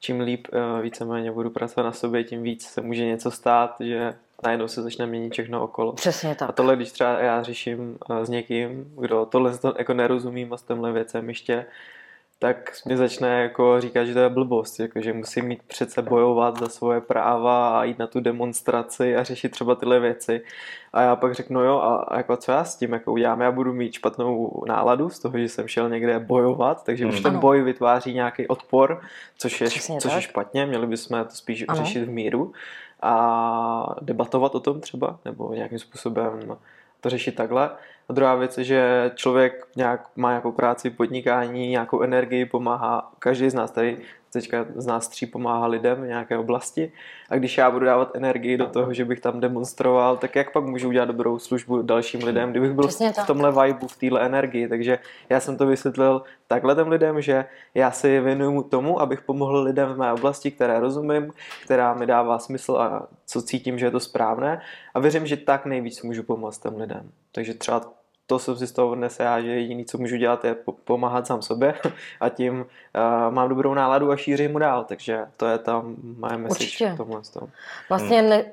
čím 0.00 0.20
líp 0.20 0.46
uh, 0.52 0.80
víceméně 0.82 1.32
budu 1.32 1.50
pracovat 1.50 1.84
na 1.86 1.92
sobě, 1.92 2.24
tím 2.24 2.42
víc 2.42 2.66
se 2.66 2.80
může 2.80 3.06
něco 3.06 3.30
stát, 3.30 3.76
že 3.80 4.14
najednou 4.44 4.68
se 4.68 4.82
začne 4.82 5.06
měnit 5.06 5.32
všechno 5.32 5.62
okolo. 5.64 5.92
Přesně 5.92 6.34
tak. 6.34 6.48
A 6.48 6.52
tohle, 6.52 6.76
když 6.76 6.92
třeba 6.92 7.18
já 7.18 7.42
řeším 7.42 7.98
uh, 8.10 8.18
s 8.22 8.28
někým, 8.28 8.94
kdo 9.00 9.26
tohle 9.26 9.58
to 9.58 9.74
jako 9.78 9.94
nerozumí 9.94 10.44
moc 10.44 10.62
těmhle 10.62 10.92
věcem 10.92 11.28
ještě, 11.28 11.66
tak 12.38 12.72
mi 12.86 12.96
začne 12.96 13.42
jako 13.42 13.80
říkat, 13.80 14.04
že 14.04 14.14
to 14.14 14.18
je 14.20 14.28
blbost, 14.28 14.80
jako, 14.80 15.00
že 15.00 15.12
musí 15.12 15.42
mít 15.42 15.62
přece 15.62 16.02
bojovat 16.02 16.58
za 16.58 16.68
svoje 16.68 17.00
práva 17.00 17.80
a 17.80 17.84
jít 17.84 17.98
na 17.98 18.06
tu 18.06 18.20
demonstraci 18.20 19.16
a 19.16 19.22
řešit 19.24 19.48
třeba 19.48 19.74
tyhle 19.74 20.00
věci. 20.00 20.40
A 20.92 21.02
já 21.02 21.16
pak 21.16 21.34
řeknu, 21.34 21.60
jo, 21.64 21.78
a, 21.78 22.16
jako 22.16 22.36
co 22.36 22.52
já 22.52 22.64
s 22.64 22.76
tím 22.76 22.92
jako 22.92 23.12
udělám? 23.12 23.40
Já 23.40 23.50
budu 23.52 23.72
mít 23.72 23.92
špatnou 23.92 24.62
náladu 24.66 25.10
z 25.10 25.18
toho, 25.18 25.38
že 25.38 25.48
jsem 25.48 25.68
šel 25.68 25.88
někde 25.88 26.18
bojovat, 26.18 26.84
takže 26.84 27.06
už 27.06 27.14
Hmm. 27.14 27.22
ten 27.22 27.32
Ano. 27.32 27.40
boj 27.40 27.62
vytváří 27.62 28.14
nějaký 28.14 28.46
odpor, 28.48 29.00
což 29.38 29.60
je, 29.60 29.66
Přesně 29.66 30.00
což 30.00 30.14
je 30.14 30.20
špatně, 30.22 30.66
měli 30.66 30.86
bychom 30.86 31.24
to 31.24 31.30
spíš 31.34 31.64
Ano. 31.68 31.78
řešit 31.78 32.04
v 32.04 32.10
míru 32.10 32.52
a 33.02 33.94
debatovat 34.00 34.54
o 34.54 34.60
tom 34.60 34.80
třeba, 34.80 35.18
nebo 35.24 35.54
nějakým 35.54 35.78
způsobem 35.78 36.56
to 37.00 37.10
řešit 37.10 37.34
takhle. 37.34 37.70
A 38.08 38.12
druhá 38.12 38.34
věc 38.34 38.58
je, 38.58 38.64
že 38.64 39.10
člověk 39.14 39.66
nějak 39.76 40.16
má 40.16 40.28
nějakou 40.28 40.52
práci, 40.52 40.90
podnikání, 40.90 41.68
nějakou 41.68 42.02
energii, 42.02 42.46
pomáhá, 42.46 43.12
každý 43.18 43.50
z 43.50 43.54
nás 43.54 43.70
tady 43.70 43.98
teďka 44.34 44.66
z 44.74 44.86
nás 44.86 45.08
tří 45.08 45.26
pomáhá 45.26 45.66
lidem 45.66 46.02
v 46.02 46.06
nějaké 46.06 46.38
oblasti 46.38 46.92
a 47.30 47.36
když 47.36 47.58
já 47.58 47.70
budu 47.70 47.86
dávat 47.86 48.10
energii 48.14 48.56
do 48.56 48.66
toho, 48.66 48.92
že 48.92 49.04
bych 49.04 49.20
tam 49.20 49.40
demonstroval, 49.40 50.16
tak 50.16 50.36
jak 50.36 50.52
pak 50.52 50.64
můžu 50.64 50.88
udělat 50.88 51.04
dobrou 51.04 51.38
službu 51.38 51.82
dalším 51.82 52.24
lidem, 52.24 52.50
kdybych 52.50 52.72
byl 52.72 52.88
Přesně 52.88 53.12
v 53.12 53.16
tak. 53.16 53.26
tomhle 53.26 53.66
vibu, 53.66 53.88
v 53.88 53.96
téhle 53.96 54.26
energii, 54.26 54.68
takže 54.68 54.98
já 55.28 55.40
jsem 55.40 55.56
to 55.56 55.66
vysvětlil 55.66 56.22
takhle 56.46 56.74
těm 56.74 56.88
lidem, 56.88 57.20
že 57.20 57.44
já 57.74 57.90
si 57.90 58.20
věnuju 58.20 58.62
tomu, 58.62 59.00
abych 59.00 59.20
pomohl 59.20 59.62
lidem 59.62 59.88
v 59.88 59.98
mé 59.98 60.12
oblasti, 60.12 60.50
které 60.50 60.80
rozumím, 60.80 61.32
která 61.64 61.94
mi 61.94 62.06
dává 62.06 62.38
smysl 62.38 62.76
a 62.76 63.08
co 63.26 63.42
cítím, 63.42 63.78
že 63.78 63.86
je 63.86 63.90
to 63.90 64.00
správné 64.00 64.60
a 64.94 65.00
věřím, 65.00 65.26
že 65.26 65.36
tak 65.36 65.66
nejvíc 65.66 66.02
můžu 66.02 66.22
pomoct 66.22 66.58
těm 66.58 66.76
lidem. 66.76 67.10
Takže 67.32 67.54
třeba 67.54 67.80
to 68.26 68.38
jsem 68.38 68.56
si 68.56 68.66
z 68.66 68.72
toho 68.72 68.90
odnese 68.90 69.22
já, 69.22 69.40
že 69.40 69.50
jediný, 69.50 69.84
co 69.84 69.98
můžu 69.98 70.16
dělat, 70.16 70.44
je 70.44 70.54
po- 70.54 70.72
pomáhat 70.72 71.26
sám 71.26 71.42
sobě 71.42 71.74
a 72.20 72.28
tím 72.28 72.60
uh, 72.60 73.34
mám 73.34 73.48
dobrou 73.48 73.74
náladu 73.74 74.10
a 74.10 74.16
šířím 74.16 74.52
mu 74.52 74.58
dál, 74.58 74.84
takže 74.84 75.26
to 75.36 75.46
je 75.46 75.58
tam 75.58 75.96
moje 76.18 76.36
message 76.36 76.64
Určitě. 76.64 76.94
toho. 76.96 77.22
Vlastně 77.88 78.22
ne, 78.22 78.44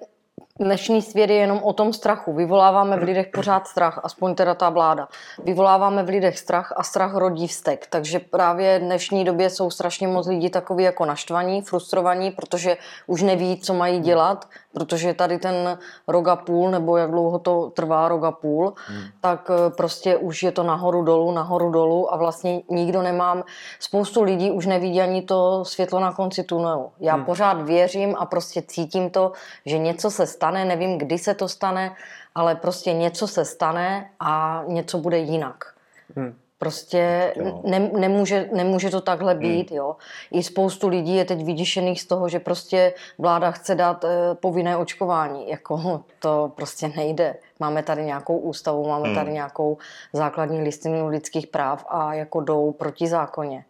Dnešní 0.62 1.01
svět 1.01 1.30
je 1.30 1.36
jenom 1.36 1.60
o 1.63 1.74
tom 1.74 1.94
strachu. 1.94 2.34
Vyvoláváme 2.34 3.00
v 3.00 3.03
lidech 3.03 3.27
pořád 3.27 3.68
strach, 3.68 4.00
aspoň 4.03 4.36
teda 4.36 4.53
ta 4.53 4.70
vláda. 4.70 5.08
Vyvoláváme 5.44 6.03
v 6.03 6.10
lidech 6.10 6.39
strach 6.39 6.74
a 6.77 6.84
strach 6.84 7.15
rodí 7.15 7.48
vztek. 7.48 7.88
Takže 7.89 8.20
právě 8.20 8.80
v 8.80 8.82
dnešní 8.82 9.25
době 9.25 9.50
jsou 9.50 9.70
strašně 9.70 10.08
moc 10.08 10.27
lidí 10.27 10.50
takový 10.50 10.84
jako 10.84 11.06
naštvaní, 11.06 11.62
frustrovaní, 11.62 12.32
protože 12.32 12.77
už 13.08 13.22
neví, 13.22 13.60
co 13.60 13.74
mají 13.74 14.00
dělat, 14.00 14.46
protože 14.74 15.13
tady 15.13 15.38
ten 15.38 15.77
rok 16.08 16.27
a 16.27 16.36
půl, 16.36 16.72
nebo 16.72 16.98
jak 16.98 17.12
dlouho 17.12 17.39
to 17.39 17.72
trvá 17.75 18.08
rok 18.08 18.24
a 18.24 18.32
půl, 18.32 18.74
hmm. 18.88 19.03
tak 19.22 19.51
eh, 19.51 19.70
prostě 19.70 20.18
už 20.18 20.44
je 20.44 20.51
to 20.51 20.63
nahoru 20.63 21.03
dolů, 21.03 21.32
nahoru 21.32 21.72
dolů 21.72 22.13
a 22.13 22.18
vlastně 22.18 22.62
nikdo 22.70 23.01
nemám, 23.01 23.44
spoustu 23.80 24.24
lidí 24.24 24.51
už 24.51 24.65
nevidí 24.65 25.01
ani 25.01 25.22
to 25.22 25.65
světlo 25.65 26.00
na 26.00 26.12
konci 26.13 26.44
tunelu. 26.44 26.91
Já 27.00 27.15
hmm. 27.15 27.25
pořád 27.25 27.62
věřím 27.62 28.15
a 28.20 28.25
prostě 28.25 28.62
cítím 28.62 29.10
to, 29.10 29.32
že 29.65 29.77
něco 29.77 30.12
se 30.12 30.27
stane, 30.27 30.50
nevím, 30.51 30.98
kdy 30.98 31.17
se 31.17 31.34
to 31.34 31.48
stane, 31.48 31.96
ale 32.36 32.55
prostě 32.55 32.93
něco 32.93 33.27
se 33.27 33.46
stane 33.46 34.10
a 34.20 34.63
něco 34.67 34.98
bude 34.98 35.17
jinak. 35.17 35.74
Hmm. 36.15 36.36
Prostě 36.58 37.34
ne, 37.63 37.79
nemůže, 37.79 38.50
nemůže 38.53 38.89
to 38.89 39.01
takhle 39.01 39.34
hmm. 39.34 39.41
být. 39.41 39.70
Hmm. 39.70 39.77
Jo. 39.77 39.96
I 40.31 40.43
spoustu 40.43 40.88
lidí 40.88 41.15
je 41.15 41.25
teď 41.25 41.46
vyděšených 41.46 42.01
z 42.01 42.05
toho, 42.05 42.29
že 42.29 42.39
prostě 42.39 42.93
vláda 43.17 43.51
chce 43.51 43.75
dát 43.75 44.03
e, 44.03 44.36
povinné 44.36 44.77
očkování. 44.77 45.50
Jako 45.50 46.03
to 46.20 46.51
prostě 46.55 46.91
nejde. 46.96 47.36
Máme 47.60 47.84
tady 47.84 48.05
nějakou 48.05 48.38
ústavu, 48.38 48.88
máme 48.88 49.05
hmm. 49.05 49.15
tady 49.15 49.31
nějakou 49.31 49.77
základní 50.13 50.62
listinu 50.62 51.08
lidských 51.08 51.48
práv 51.48 51.86
a 51.89 52.13
jako 52.13 52.41
jdou 52.41 52.72
proti 52.72 53.08
zákoně. 53.08 53.65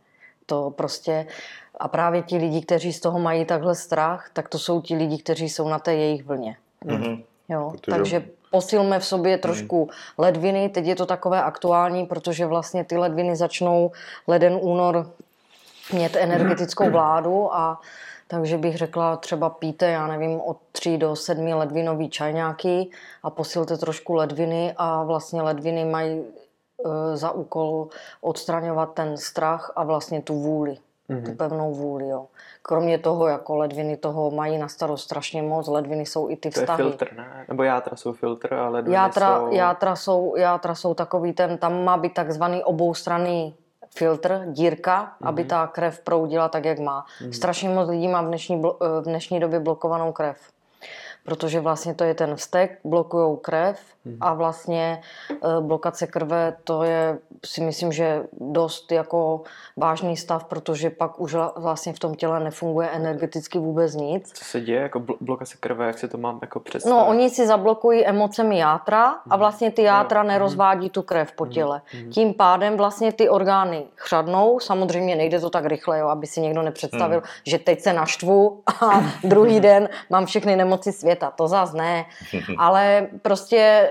To 0.46 0.70
prostě 0.70 1.28
a 1.80 1.88
právě 1.88 2.22
ti 2.22 2.38
lidi, 2.38 2.62
kteří 2.62 2.94
z 2.94 3.00
toho 3.00 3.20
mají 3.20 3.46
takhle 3.46 3.76
strach, 3.76 4.30
tak 4.34 4.50
to 4.50 4.60
jsou 4.60 4.82
ti 4.82 4.96
lidi, 4.96 5.18
kteří 5.18 5.50
jsou 5.50 5.68
na 5.68 5.80
té 5.80 5.96
jejich 5.96 6.24
vlně. 6.24 6.58
Mm-hmm. 6.86 7.24
Jo, 7.50 7.72
Protože... 7.72 7.92
takže 7.92 8.26
posilme 8.52 9.00
v 9.00 9.06
sobě 9.06 9.38
trošku 9.38 9.90
ledviny. 10.18 10.70
Teď 10.70 10.86
je 10.86 10.96
to 10.96 11.06
takové 11.06 11.44
aktuální, 11.44 12.06
protože 12.06 12.46
vlastně 12.46 12.84
ty 12.84 12.98
ledviny 12.98 13.36
začnou 13.36 13.92
leden, 14.28 14.58
únor 14.62 15.12
mít 15.94 16.16
energetickou 16.16 16.90
vládu 16.92 17.54
a 17.54 17.82
takže 18.28 18.58
bych 18.58 18.78
řekla, 18.78 19.18
třeba 19.18 19.50
píte, 19.50 19.90
já 19.90 20.08
nevím, 20.08 20.42
od 20.42 20.58
3 20.72 20.98
do 20.98 21.16
7 21.16 21.48
ledvinový 21.48 22.10
čajňáky 22.10 22.90
a 23.24 23.30
posilte 23.30 23.78
trošku 23.78 24.14
ledviny 24.14 24.74
a 24.78 25.04
vlastně 25.04 25.42
ledviny 25.42 25.86
mají 25.86 26.22
e, 26.22 27.18
za 27.18 27.32
úkol 27.32 27.88
odstraňovat 28.22 28.94
ten 28.94 29.18
strach 29.18 29.74
a 29.76 29.84
vlastně 29.84 30.22
tu 30.22 30.40
vůli 30.40 30.78
mm-hmm. 31.10 31.26
tu 31.26 31.36
pevnou 31.36 31.74
vůli. 31.74 32.08
Jo. 32.08 32.26
Kromě 32.62 32.98
toho, 32.98 33.28
jako 33.28 33.56
ledviny 33.56 33.98
toho 33.98 34.32
mají 34.32 34.58
na 34.58 34.68
starost 34.68 35.04
strašně 35.04 35.42
moc, 35.42 35.68
ledviny 35.68 36.06
jsou 36.06 36.30
i 36.30 36.36
ty 36.36 36.50
vztahy. 36.50 36.84
To 36.84 36.90
je 36.90 36.90
filtr, 36.90 37.14
ne? 37.18 37.46
Nebo 37.48 37.64
játra 37.64 37.96
jsou 37.96 38.14
filtr 38.14 38.54
a 38.54 38.70
ledviny 38.70 38.96
játra, 38.96 39.40
jsou... 39.40 39.52
Játra 39.52 39.96
jsou... 39.96 40.36
Játra 40.36 40.76
jsou 40.76 40.94
takový 40.94 41.34
ten, 41.34 41.58
tam 41.58 41.84
má 41.84 41.98
být 41.98 42.14
takzvaný 42.14 42.64
oboustranný 42.64 43.56
filtr, 43.96 44.42
dírka, 44.46 45.04
mm-hmm. 45.04 45.28
aby 45.28 45.44
ta 45.44 45.68
krev 45.68 46.00
proudila 46.00 46.50
tak, 46.50 46.66
jak 46.66 46.80
má. 46.80 47.06
Mm-hmm. 47.06 47.32
Strašně 47.32 47.70
moc 47.70 47.90
lidí 47.90 48.08
má 48.08 48.22
v 48.22 48.28
dnešní, 48.28 48.62
v 48.80 49.02
dnešní 49.04 49.40
době 49.40 49.60
blokovanou 49.60 50.12
krev 50.12 50.38
protože 51.24 51.60
vlastně 51.60 51.94
to 51.94 52.04
je 52.04 52.14
ten 52.14 52.36
vztek, 52.36 52.80
blokují 52.84 53.38
krev. 53.42 53.80
A 54.22 54.34
vlastně 54.34 55.02
e, 55.32 55.62
blokace 55.62 56.08
krve 56.08 56.58
to 56.64 56.84
je 56.84 57.18
si 57.46 57.62
myslím, 57.62 57.92
že 57.92 58.24
dost 58.40 58.92
jako 58.92 59.42
vážný 59.78 60.18
stav, 60.18 60.44
protože 60.44 60.90
pak 60.90 61.20
už 61.20 61.36
vlastně 61.56 61.94
v 61.94 62.00
tom 62.00 62.16
těle 62.16 62.40
nefunguje 62.40 62.90
energeticky 62.90 63.60
vůbec 63.60 63.96
nic. 63.96 64.32
Co 64.34 64.46
se 64.46 64.62
děje 64.62 64.82
jako 64.82 65.04
blokace 65.22 65.58
krve, 65.60 65.88
jak 65.88 66.00
se 66.00 66.08
to 66.08 66.18
mám 66.18 66.40
jako 66.42 66.60
představit? 66.60 66.96
No, 66.96 67.08
oni 67.08 67.30
si 67.30 67.48
zablokují 67.48 68.06
emocemi 68.06 68.58
játra 68.58 69.06
a 69.06 69.22
mhm. 69.26 69.40
vlastně 69.40 69.72
ty 69.72 69.84
játra 69.84 70.24
nerozvádí 70.24 70.90
tu 70.90 71.02
krev 71.02 71.32
po 71.32 71.46
mhm. 71.46 71.54
těle. 71.54 71.82
Tím 72.12 72.34
pádem 72.34 72.78
vlastně 72.78 73.12
ty 73.12 73.30
orgány 73.30 73.84
chřadnou, 73.96 74.60
samozřejmě 74.60 75.16
nejde 75.16 75.40
to 75.40 75.50
tak 75.50 75.66
rychle, 75.66 76.00
jo, 76.00 76.08
aby 76.08 76.28
si 76.28 76.42
někdo 76.42 76.62
nepředstavil, 76.62 77.20
hmm. 77.20 77.28
že 77.48 77.60
teď 77.60 77.82
se 77.82 77.94
naštvu 77.94 78.62
a 78.82 79.04
druhý 79.24 79.60
den 79.70 79.90
mám 80.10 80.26
všechny 80.26 80.56
nemoci 80.56 80.92
světa 80.92 81.32
to 81.32 81.48
zase 81.48 81.78
ne. 81.78 82.06
Ale 82.58 83.08
prostě 83.22 83.90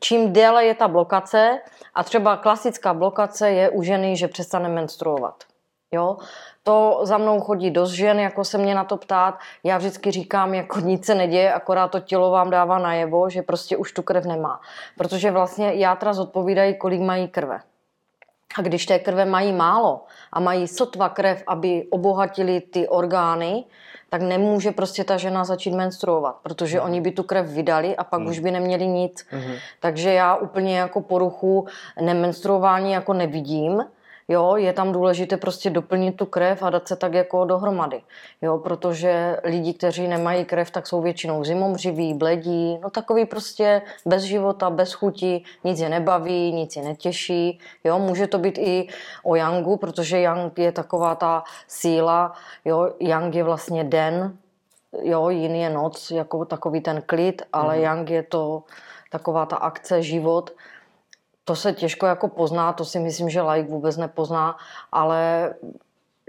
čím 0.00 0.32
déle 0.32 0.64
je 0.64 0.74
ta 0.74 0.88
blokace, 0.88 1.58
a 1.94 2.04
třeba 2.04 2.36
klasická 2.36 2.94
blokace 2.94 3.50
je 3.50 3.70
u 3.70 3.82
ženy, 3.82 4.16
že 4.16 4.28
přestane 4.28 4.68
menstruovat. 4.68 5.44
Jo? 5.92 6.16
To 6.62 7.00
za 7.02 7.18
mnou 7.18 7.40
chodí 7.40 7.70
dost 7.70 7.90
žen, 7.90 8.20
jako 8.20 8.44
se 8.44 8.58
mě 8.58 8.74
na 8.74 8.84
to 8.84 8.96
ptát. 8.96 9.38
Já 9.64 9.78
vždycky 9.78 10.10
říkám, 10.10 10.54
jako 10.54 10.80
nic 10.90 11.06
se 11.06 11.14
neděje, 11.14 11.52
akorát 11.52 11.88
to 11.88 12.00
tělo 12.00 12.30
vám 12.30 12.50
dává 12.50 12.78
najevo, 12.78 13.30
že 13.30 13.42
prostě 13.42 13.76
už 13.76 13.92
tu 13.92 14.02
krev 14.02 14.24
nemá. 14.24 14.60
Protože 14.98 15.30
vlastně 15.30 15.74
játra 15.74 16.12
zodpovídají, 16.12 16.78
kolik 16.78 17.00
mají 17.00 17.28
krve. 17.28 17.60
A 18.58 18.62
když 18.62 18.86
té 18.86 18.98
krve 18.98 19.24
mají 19.24 19.52
málo 19.52 20.04
a 20.32 20.40
mají 20.40 20.68
sotva 20.68 21.08
krev, 21.08 21.42
aby 21.46 21.86
obohatili 21.90 22.60
ty 22.60 22.88
orgány, 22.88 23.64
tak 24.08 24.22
nemůže 24.22 24.70
prostě 24.70 25.04
ta 25.04 25.16
žena 25.16 25.44
začít 25.44 25.74
menstruovat, 25.74 26.36
protože 26.42 26.78
mm. 26.78 26.84
oni 26.84 27.00
by 27.00 27.10
tu 27.10 27.22
krev 27.22 27.46
vydali 27.46 27.96
a 27.96 28.04
pak 28.04 28.20
mm. 28.20 28.26
už 28.26 28.38
by 28.38 28.50
neměli 28.50 28.86
nic. 28.86 29.26
Mm. 29.32 29.54
Takže 29.80 30.12
já 30.12 30.36
úplně 30.36 30.78
jako 30.78 31.00
poruchu 31.00 31.66
nemenstruování 32.00 32.92
jako 32.92 33.12
nevidím, 33.12 33.84
Jo, 34.30 34.56
je 34.56 34.72
tam 34.72 34.92
důležité 34.92 35.36
prostě 35.36 35.70
doplnit 35.70 36.12
tu 36.12 36.26
krev 36.26 36.62
a 36.62 36.70
dát 36.70 36.88
se 36.88 36.96
tak 36.96 37.14
jako 37.14 37.44
dohromady. 37.44 38.02
Jo, 38.42 38.58
protože 38.58 39.36
lidi, 39.44 39.74
kteří 39.74 40.08
nemají 40.08 40.44
krev, 40.44 40.70
tak 40.70 40.86
jsou 40.86 41.02
většinou 41.02 41.44
zimomřiví, 41.44 42.14
bledí, 42.14 42.78
no 42.82 42.90
takový 42.90 43.24
prostě 43.24 43.82
bez 44.06 44.22
života, 44.22 44.70
bez 44.70 44.92
chuti, 44.92 45.42
nic 45.64 45.80
je 45.80 45.88
nebaví, 45.88 46.52
nic 46.52 46.76
je 46.76 46.82
netěší. 46.82 47.58
Jo, 47.84 47.98
může 47.98 48.26
to 48.26 48.38
být 48.38 48.58
i 48.58 48.88
o 49.24 49.34
Yangu, 49.34 49.76
protože 49.76 50.20
Yang 50.20 50.58
je 50.58 50.72
taková 50.72 51.14
ta 51.14 51.42
síla, 51.68 52.32
jo, 52.64 52.92
Yang 53.00 53.34
je 53.34 53.44
vlastně 53.44 53.84
den, 53.84 54.36
jo, 55.02 55.28
jiný 55.28 55.60
je 55.60 55.70
noc, 55.70 56.10
jako 56.10 56.44
takový 56.44 56.80
ten 56.80 57.02
klid, 57.06 57.42
ale 57.52 57.76
mm. 57.76 57.82
Yang 57.82 58.10
je 58.10 58.22
to 58.22 58.62
taková 59.10 59.46
ta 59.46 59.56
akce, 59.56 60.02
život 60.02 60.50
to 61.50 61.56
se 61.56 61.72
těžko 61.72 62.06
jako 62.06 62.28
pozná, 62.28 62.72
to 62.72 62.84
si 62.84 62.98
myslím, 62.98 63.30
že 63.30 63.42
like 63.42 63.70
vůbec 63.70 63.96
nepozná, 63.96 64.56
ale 64.92 65.54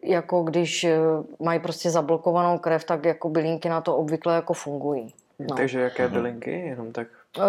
jako 0.04 0.44
když 0.44 0.84
eh, 0.84 0.98
mají 1.40 1.60
prostě 1.60 1.90
zablokovanou 1.90 2.58
krev, 2.58 2.84
tak 2.84 3.06
jako 3.06 3.30
bylinky 3.30 3.70
na 3.70 3.82
to 3.82 3.96
obvykle 3.96 4.36
jako 4.36 4.54
fungují. 4.54 5.14
No. 5.40 5.56
Takže 5.56 5.80
jaké 5.82 6.04
mhm. 6.08 6.14
bylinky? 6.14 6.52
Jenom 6.52 6.92
tak 6.92 7.08
Uh, 7.38 7.44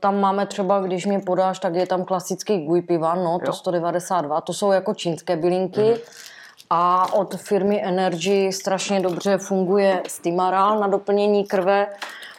tam 0.00 0.20
máme 0.20 0.46
třeba, 0.46 0.80
když 0.80 1.06
mě 1.06 1.18
podáš, 1.18 1.58
tak 1.58 1.74
je 1.74 1.86
tam 1.86 2.04
klasický 2.04 2.64
Gui 2.66 2.82
Pivan, 2.82 3.24
no, 3.24 3.38
to 3.38 3.46
jo. 3.46 3.52
192, 3.52 4.40
to 4.40 4.52
jsou 4.52 4.72
jako 4.72 4.94
čínské 4.94 5.36
bylinky. 5.36 5.90
Mm. 5.90 5.96
A 6.70 7.12
od 7.12 7.36
firmy 7.36 7.84
Energy 7.84 8.52
strašně 8.52 9.00
dobře 9.00 9.38
funguje 9.38 10.02
Stimaral 10.08 10.78
na 10.80 10.86
doplnění 10.86 11.44
krve. 11.44 11.86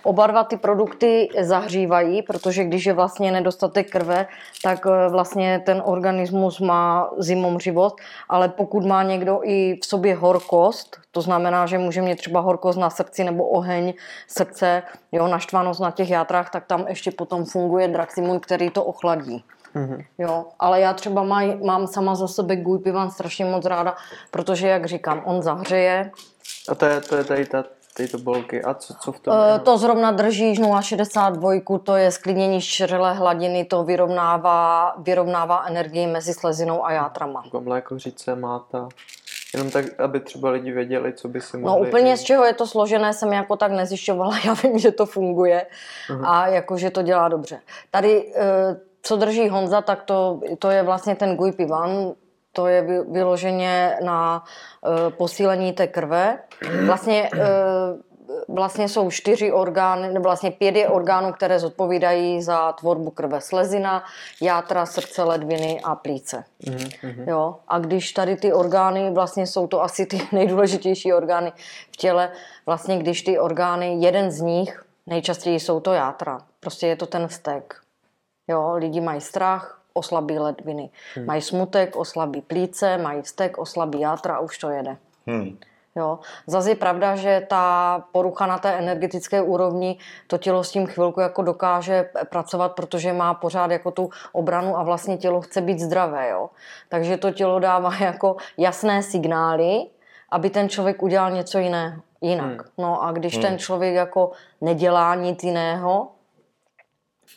Oba 0.03 0.27
dva 0.27 0.43
ty 0.43 0.57
produkty 0.57 1.29
zahřívají, 1.41 2.21
protože 2.21 2.63
když 2.63 2.85
je 2.85 2.93
vlastně 2.93 3.31
nedostatek 3.31 3.91
krve, 3.91 4.27
tak 4.63 4.85
eh, 4.85 5.09
vlastně 5.09 5.61
ten 5.65 5.81
organismus 5.85 6.59
má 6.59 7.09
zimomřivost, 7.17 7.95
ale 8.29 8.49
pokud 8.49 8.85
má 8.85 9.03
někdo 9.03 9.39
i 9.43 9.79
v 9.83 9.85
sobě 9.85 10.15
horkost, 10.15 10.97
to 11.11 11.21
znamená, 11.21 11.65
že 11.65 11.77
může 11.77 12.01
mít 12.01 12.15
třeba 12.15 12.39
horkost 12.39 12.79
na 12.79 12.89
srdci 12.89 13.23
nebo 13.23 13.47
oheň 13.47 13.93
srdce, 14.27 14.83
jo, 15.11 15.27
naštvanost 15.27 15.81
na 15.81 15.91
těch 15.91 16.09
játrách, 16.09 16.49
tak 16.49 16.65
tam 16.65 16.85
ještě 16.87 17.11
potom 17.11 17.45
funguje 17.45 17.87
Draximun, 17.87 18.39
který 18.39 18.69
to 18.69 18.83
ochladí. 18.83 19.43
Mm-hmm. 19.75 20.05
Jo, 20.17 20.45
ale 20.59 20.81
já 20.81 20.93
třeba 20.93 21.23
maj, 21.23 21.57
mám 21.63 21.87
sama 21.87 22.15
za 22.15 22.27
sebe 22.27 22.55
Guj 22.55 22.79
Pivan 22.79 23.11
strašně 23.11 23.45
moc 23.45 23.65
ráda, 23.65 23.95
protože, 24.31 24.67
jak 24.67 24.85
říkám, 24.85 25.21
on 25.25 25.41
zahřeje. 25.41 26.11
A 26.69 26.75
to 26.75 26.85
je, 26.85 27.01
to 27.01 27.15
je 27.15 27.23
tady 27.23 27.45
ta 27.45 27.63
tyto 27.97 28.17
bolky. 28.17 28.63
A 28.63 28.73
co, 28.73 28.93
co 28.93 29.11
v 29.11 29.19
tom? 29.19 29.33
Uh, 29.33 29.59
to 29.59 29.77
zrovna 29.77 30.11
držíš 30.11 30.59
0,62, 30.59 31.79
to 31.79 31.95
je 31.95 32.11
sklidnění 32.11 32.61
šřele 32.61 33.13
hladiny, 33.13 33.65
to 33.65 33.83
vyrovnává, 33.83 34.95
vyrovnává 34.97 35.65
energii 35.67 36.07
mezi 36.07 36.33
slezinou 36.33 36.85
a 36.85 36.91
játrama. 36.91 37.41
Jako 37.45 37.61
mlékořice, 37.61 38.35
máta. 38.35 38.89
Jenom 39.53 39.71
tak, 39.71 39.99
aby 39.99 40.19
třeba 40.19 40.49
lidi 40.49 40.71
věděli, 40.71 41.13
co 41.13 41.27
by 41.27 41.41
si 41.41 41.57
no, 41.57 41.61
mohli... 41.61 41.81
No 41.81 41.87
úplně 41.87 42.17
z 42.17 42.23
čeho 42.23 42.45
je 42.45 42.53
to 42.53 42.67
složené, 42.67 43.13
jsem 43.13 43.33
jako 43.33 43.55
tak 43.55 43.71
nezjišťovala. 43.71 44.39
Já 44.45 44.53
vím, 44.53 44.79
že 44.79 44.91
to 44.91 45.05
funguje 45.05 45.65
uh-huh. 46.09 46.29
a 46.29 46.47
jako, 46.47 46.77
že 46.77 46.89
to 46.89 47.01
dělá 47.01 47.27
dobře. 47.27 47.59
Tady, 47.91 48.33
eh, 48.35 48.79
co 49.01 49.15
drží 49.15 49.49
Honza, 49.49 49.81
tak 49.81 50.03
to, 50.03 50.39
to 50.59 50.69
je 50.69 50.83
vlastně 50.83 51.15
ten 51.15 51.35
Gui 51.35 51.51
Pivan, 51.51 52.13
to 52.57 52.67
je 52.67 52.81
vyloženě 53.11 53.97
na 54.03 54.43
uh, 54.43 55.13
posílení 55.13 55.73
té 55.73 55.87
krve. 55.87 56.39
Vlastně, 56.85 57.29
uh, 57.33 58.55
vlastně 58.55 58.89
jsou 58.89 59.11
čtyři 59.11 59.51
orgány, 59.51 60.07
nebo 60.13 60.23
vlastně 60.23 60.51
pět 60.51 60.75
je 60.75 60.89
orgánů, 60.89 61.33
které 61.33 61.59
zodpovídají 61.59 62.41
za 62.41 62.71
tvorbu 62.71 63.11
krve. 63.11 63.41
Slezina, 63.41 64.03
játra, 64.41 64.85
srdce, 64.85 65.23
ledviny 65.23 65.81
a 65.83 65.95
plíce. 65.95 66.43
Mm-hmm. 66.63 67.23
Jo? 67.27 67.55
A 67.67 67.79
když 67.79 68.11
tady 68.11 68.35
ty 68.35 68.53
orgány, 68.53 69.11
vlastně 69.11 69.47
jsou 69.47 69.67
to 69.67 69.83
asi 69.83 70.05
ty 70.05 70.21
nejdůležitější 70.31 71.13
orgány 71.13 71.51
v 71.91 71.97
těle, 71.97 72.31
vlastně 72.65 72.97
když 72.97 73.21
ty 73.21 73.39
orgány, 73.39 73.97
jeden 73.99 74.31
z 74.31 74.41
nich 74.41 74.87
Nejčastěji 75.07 75.59
jsou 75.59 75.79
to 75.79 75.93
játra. 75.93 76.39
Prostě 76.59 76.87
je 76.87 76.95
to 76.95 77.05
ten 77.05 77.27
vztek. 77.27 77.75
Jo, 78.47 78.73
lidi 78.75 79.01
mají 79.01 79.21
strach, 79.21 79.76
oslabí 79.97 80.39
ledviny. 80.39 80.89
Hmm. 81.15 81.25
Mají 81.25 81.41
smutek, 81.41 81.95
oslabí 81.95 82.41
plíce, 82.41 82.97
mají 82.97 83.21
vztek, 83.21 83.57
oslabí 83.57 83.99
játra 83.99 84.35
a 84.35 84.39
už 84.39 84.57
to 84.57 84.69
jede. 84.69 84.97
Hmm. 85.27 85.57
Jo. 85.97 86.19
Zase 86.47 86.69
je 86.69 86.75
pravda, 86.75 87.15
že 87.15 87.41
ta 87.49 88.03
porucha 88.11 88.45
na 88.45 88.57
té 88.57 88.69
energetické 88.77 89.41
úrovni, 89.41 89.97
to 90.27 90.37
tělo 90.37 90.63
s 90.63 90.71
tím 90.71 90.85
chvilku 90.87 91.19
jako 91.19 91.41
dokáže 91.41 92.09
pracovat, 92.29 92.71
protože 92.75 93.13
má 93.13 93.33
pořád 93.33 93.71
jako 93.71 93.91
tu 93.91 94.09
obranu 94.31 94.77
a 94.77 94.83
vlastně 94.83 95.17
tělo 95.17 95.41
chce 95.41 95.61
být 95.61 95.79
zdravé. 95.79 96.29
Jo. 96.29 96.49
Takže 96.89 97.17
to 97.17 97.31
tělo 97.31 97.59
dává 97.59 97.95
jako 97.99 98.37
jasné 98.57 99.03
signály, 99.03 99.85
aby 100.29 100.49
ten 100.49 100.69
člověk 100.69 101.03
udělal 101.03 101.31
něco 101.31 101.59
jiné, 101.59 102.01
jinak. 102.21 102.61
Hmm. 102.61 102.71
No 102.77 103.03
a 103.03 103.11
když 103.11 103.33
hmm. 103.33 103.41
ten 103.41 103.57
člověk 103.57 103.95
jako 103.95 104.31
nedělá 104.61 105.15
nic 105.15 105.43
jiného, 105.43 106.07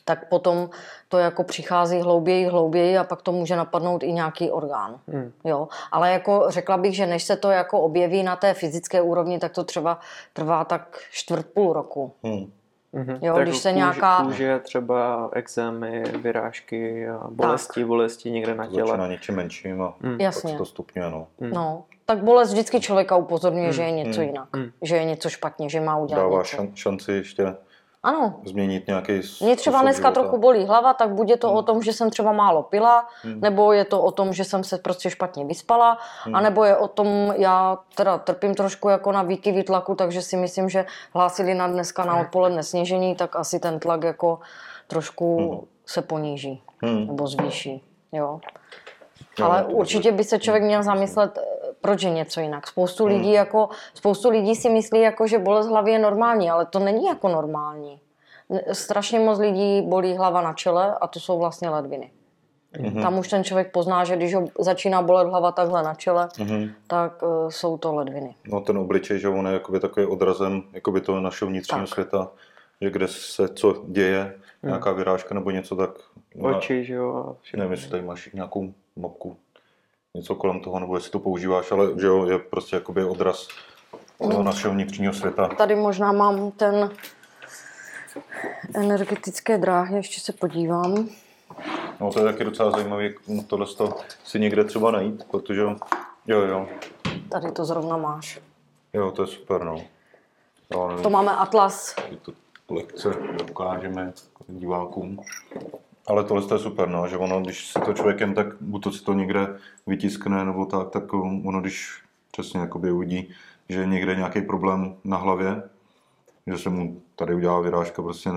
tak 0.05 0.29
potom 0.29 0.71
to 1.09 1.19
jako 1.19 1.45
přichází 1.45 2.01
hlouběji, 2.01 2.47
hlouběji 2.47 2.99
a 2.99 3.05
pak 3.05 3.23
to 3.23 3.33
může 3.33 3.57
napadnout 3.57 4.03
i 4.03 4.13
nějaký 4.13 4.51
orgán. 4.51 5.01
Hmm. 5.09 5.33
Jo. 5.45 5.69
Ale 5.93 6.13
jako 6.13 6.45
řekla 6.49 6.77
bych, 6.77 6.97
že 6.97 7.07
než 7.07 7.23
se 7.23 7.37
to 7.37 7.51
jako 7.51 7.81
objeví 7.81 8.23
na 8.23 8.37
té 8.37 8.55
fyzické 8.55 9.03
úrovni, 9.03 9.39
tak 9.39 9.53
to 9.53 9.65
třeba 9.65 9.99
trvá 10.33 10.65
tak 10.65 10.99
čtvrt 11.11 11.47
půl 11.47 11.73
roku. 11.73 12.13
Hmm. 12.23 12.53
Mm-hmm. 12.95 13.19
Jo, 13.23 13.35
tak 13.35 13.43
když 13.43 13.57
se 13.57 13.69
kůže, 13.69 13.77
nějaká... 13.77 14.23
Kůže, 14.25 14.59
třeba 14.59 15.31
exémy, 15.33 16.03
vyrážky 16.23 17.07
bolesti, 17.31 17.81
tak. 17.81 17.87
bolesti 17.89 18.31
někde 18.31 18.55
na 18.55 18.67
těle. 18.67 18.99
na 18.99 19.07
něčem 19.07 19.37
menším 19.37 19.83
a 19.83 19.95
mm. 20.01 20.21
Jasně. 20.21 20.57
to 20.57 20.65
stupňuje. 20.65 21.11
No. 21.11 21.27
Mm. 21.41 21.51
no. 21.51 21.85
Tak 22.07 22.25
bolest 22.25 22.53
vždycky 22.53 22.81
člověka 22.81 23.17
upozorňuje, 23.17 23.67
mm. 23.67 23.73
že 23.73 23.83
je 23.83 23.91
něco 23.91 24.21
mm. 24.21 24.27
jinak. 24.27 24.49
Mm. 24.57 24.71
Že 24.83 24.97
je 24.97 25.05
něco 25.05 25.29
špatně, 25.29 25.69
že 25.69 25.81
má 25.81 25.97
udělat 25.97 26.23
Dává 26.23 26.39
něco. 26.39 26.67
šanci 26.75 27.13
ještě 27.13 27.55
ano. 28.03 28.41
Změnit 28.45 28.87
nějaký 28.87 29.21
Mě 29.41 29.57
třeba 29.57 29.83
dneska 29.83 30.09
života. 30.09 30.21
trochu 30.21 30.39
bolí 30.39 30.67
hlava, 30.67 30.95
tak 30.95 31.11
buď 31.11 31.31
je 31.31 31.37
to 31.37 31.49
hmm. 31.49 31.57
o 31.57 31.63
tom, 31.63 31.83
že 31.83 31.93
jsem 31.93 32.11
třeba 32.11 32.33
málo 32.33 32.63
pila, 32.63 33.09
hmm. 33.23 33.41
nebo 33.41 33.73
je 33.73 33.85
to 33.85 34.03
o 34.03 34.11
tom, 34.11 34.33
že 34.33 34.45
jsem 34.45 34.65
se 34.65 34.79
prostě 34.79 35.11
špatně 35.11 35.45
vyspala, 35.45 35.99
hmm. 36.25 36.35
anebo 36.35 36.65
je 36.65 36.77
o 36.77 36.89
tom, 36.89 37.35
já 37.37 37.79
teda 37.95 38.19
trpím 38.19 38.55
trošku 38.55 38.89
jako 38.89 39.13
na 39.13 39.23
výkyvy 39.23 39.63
tlaku, 39.63 39.95
takže 39.95 40.23
si 40.23 40.37
myslím, 40.37 40.69
že 40.69 40.85
hlásili 41.15 41.55
na 41.55 41.69
dneska 41.69 42.05
na 42.05 42.21
odpoledne 42.21 42.63
sněžení, 42.63 43.15
tak 43.15 43.37
asi 43.37 43.61
ten 43.61 43.81
tlak 43.81 44.05
jako 44.05 44.39
trošku 44.87 45.37
hmm. 45.37 45.61
se 45.87 46.03
poníží 46.03 46.63
hmm. 46.83 47.07
nebo 47.07 47.27
zvýší. 47.27 47.85
Jo. 48.13 48.41
Ale 49.43 49.65
určitě 49.65 50.13
by 50.13 50.25
se 50.25 50.39
člověk 50.39 50.65
měl 50.65 50.83
zamyslet, 50.83 51.39
proč 51.81 52.03
je 52.03 52.11
něco 52.11 52.41
jinak. 52.41 52.67
Spoustu 52.67 53.05
hmm. 53.05 53.17
lidí, 53.17 53.33
jako, 53.33 53.69
spoustu 53.95 54.31
lidí 54.31 54.55
si 54.55 54.71
myslí, 54.71 55.01
jako, 55.01 55.27
že 55.27 55.39
bolest 55.39 55.67
hlavy 55.67 55.93
je 55.93 55.99
normální, 55.99 56.51
ale 56.51 56.67
to 56.67 56.79
není 56.79 57.07
jako 57.07 57.29
normální. 57.29 58.01
Strašně 58.73 59.21
moc 59.21 59.39
lidí 59.39 59.83
bolí 59.83 60.17
hlava 60.17 60.41
na 60.41 60.53
čele 60.53 60.95
a 61.01 61.07
to 61.07 61.21
jsou 61.21 61.39
vlastně 61.39 61.69
ledviny. 61.69 62.11
Mm-hmm. 62.75 63.03
Tam 63.03 63.19
už 63.19 63.29
ten 63.29 63.45
člověk 63.45 63.73
pozná, 63.73 64.05
že 64.05 64.17
když 64.17 64.35
ho 64.35 64.45
začíná 64.59 65.03
bolet 65.03 65.29
hlava 65.29 65.53
takhle 65.53 65.83
na 65.83 65.95
čele, 65.95 66.27
mm-hmm. 66.27 66.71
tak 66.87 67.23
uh, 67.23 67.49
jsou 67.49 67.79
to 67.79 67.95
ledviny. 67.95 68.35
No 68.45 68.61
ten 68.61 68.79
obličej, 68.79 69.19
že 69.19 69.29
on 69.29 69.47
je 69.47 69.53
jakoby 69.53 69.81
takový 69.81 70.07
odrazem 70.07 70.63
jakoby 70.73 71.01
toho 71.01 71.21
našeho 71.21 71.49
vnitřního 71.49 71.87
tak. 71.87 71.95
světa, 71.95 72.31
že 72.81 72.91
kde 72.91 73.09
se 73.09 73.49
co 73.49 73.85
děje, 73.87 74.35
mm. 74.63 74.69
nějaká 74.69 74.93
vyrážka 74.93 75.35
nebo 75.35 75.51
něco, 75.51 75.77
tak... 75.77 75.91
Oči, 76.41 76.85
že 76.85 76.95
jo. 76.95 77.37
Nevím, 77.57 77.73
jestli 77.73 77.91
tady 77.91 78.03
máš 78.03 78.33
nějakou 78.33 78.73
mopku 78.97 79.37
něco 80.15 80.35
kolem 80.35 80.61
toho, 80.61 80.81
nebo 80.81 80.97
jestli 80.97 81.11
to 81.11 81.19
používáš, 81.19 81.73
ale 81.73 82.01
že 82.01 82.07
jo, 82.07 82.27
je 82.27 82.39
prostě 82.39 82.77
jakoby 82.77 83.05
odraz 83.05 83.49
toho 84.19 84.43
našeho 84.43 84.75
vnitřního 84.75 85.13
světa. 85.13 85.49
Tady 85.49 85.77
možná 85.77 86.13
mám 86.13 86.51
ten 86.51 86.91
energetické 88.75 89.59
dráhy, 89.59 89.97
ještě 89.97 90.21
se 90.21 90.33
podívám. 90.33 91.09
No 92.01 92.13
to 92.13 92.19
je 92.19 92.33
taky 92.33 92.45
docela 92.45 92.71
zajímavé, 92.71 93.11
tohle 93.47 93.67
to 93.67 93.97
si 94.25 94.41
někde 94.41 94.65
třeba 94.65 94.91
najít, 94.91 95.25
protože 95.25 95.61
jo, 96.27 96.41
jo. 96.41 96.69
Tady 97.29 97.53
to 97.53 97.65
zrovna 97.65 97.97
máš. 97.97 98.41
Jo, 98.93 99.11
to 99.11 99.23
je 99.23 99.27
super, 99.29 99.65
no. 99.65 99.77
Jo, 100.75 100.99
to 101.03 101.11
máme 101.11 101.37
atlas. 101.37 101.97
To 102.67 102.75
lekce 102.75 103.09
ukážeme 103.51 104.13
divákům. 104.49 105.21
Ale 106.11 106.25
tohle 106.25 106.43
je 106.53 106.59
super, 106.59 106.89
no, 106.89 107.09
že 107.09 107.17
ono, 107.17 107.41
když 107.41 107.67
si 107.67 107.81
to 107.85 107.93
člověkem, 107.93 108.35
tak 108.35 108.47
buď 108.61 108.83
to 108.83 108.93
si 108.93 109.05
to 109.05 109.13
někde 109.13 109.57
vytiskne, 109.87 110.45
nebo 110.45 110.67
tak, 110.67 110.91
tak 110.91 111.13
ono, 111.15 111.61
když 111.61 112.03
přesně 112.31 112.61
jakoby 112.61 112.93
uvidí, 112.93 113.31
že 113.69 113.87
někde 113.87 114.15
nějaký 114.15 114.43
problém 114.43 114.95
na 115.05 115.17
hlavě, 115.17 115.63
že 116.47 116.59
se 116.59 116.71
mu 116.71 117.03
tady 117.17 117.35
udělá 117.35 117.61
vyrážka 117.61 118.03
prostě 118.03 118.31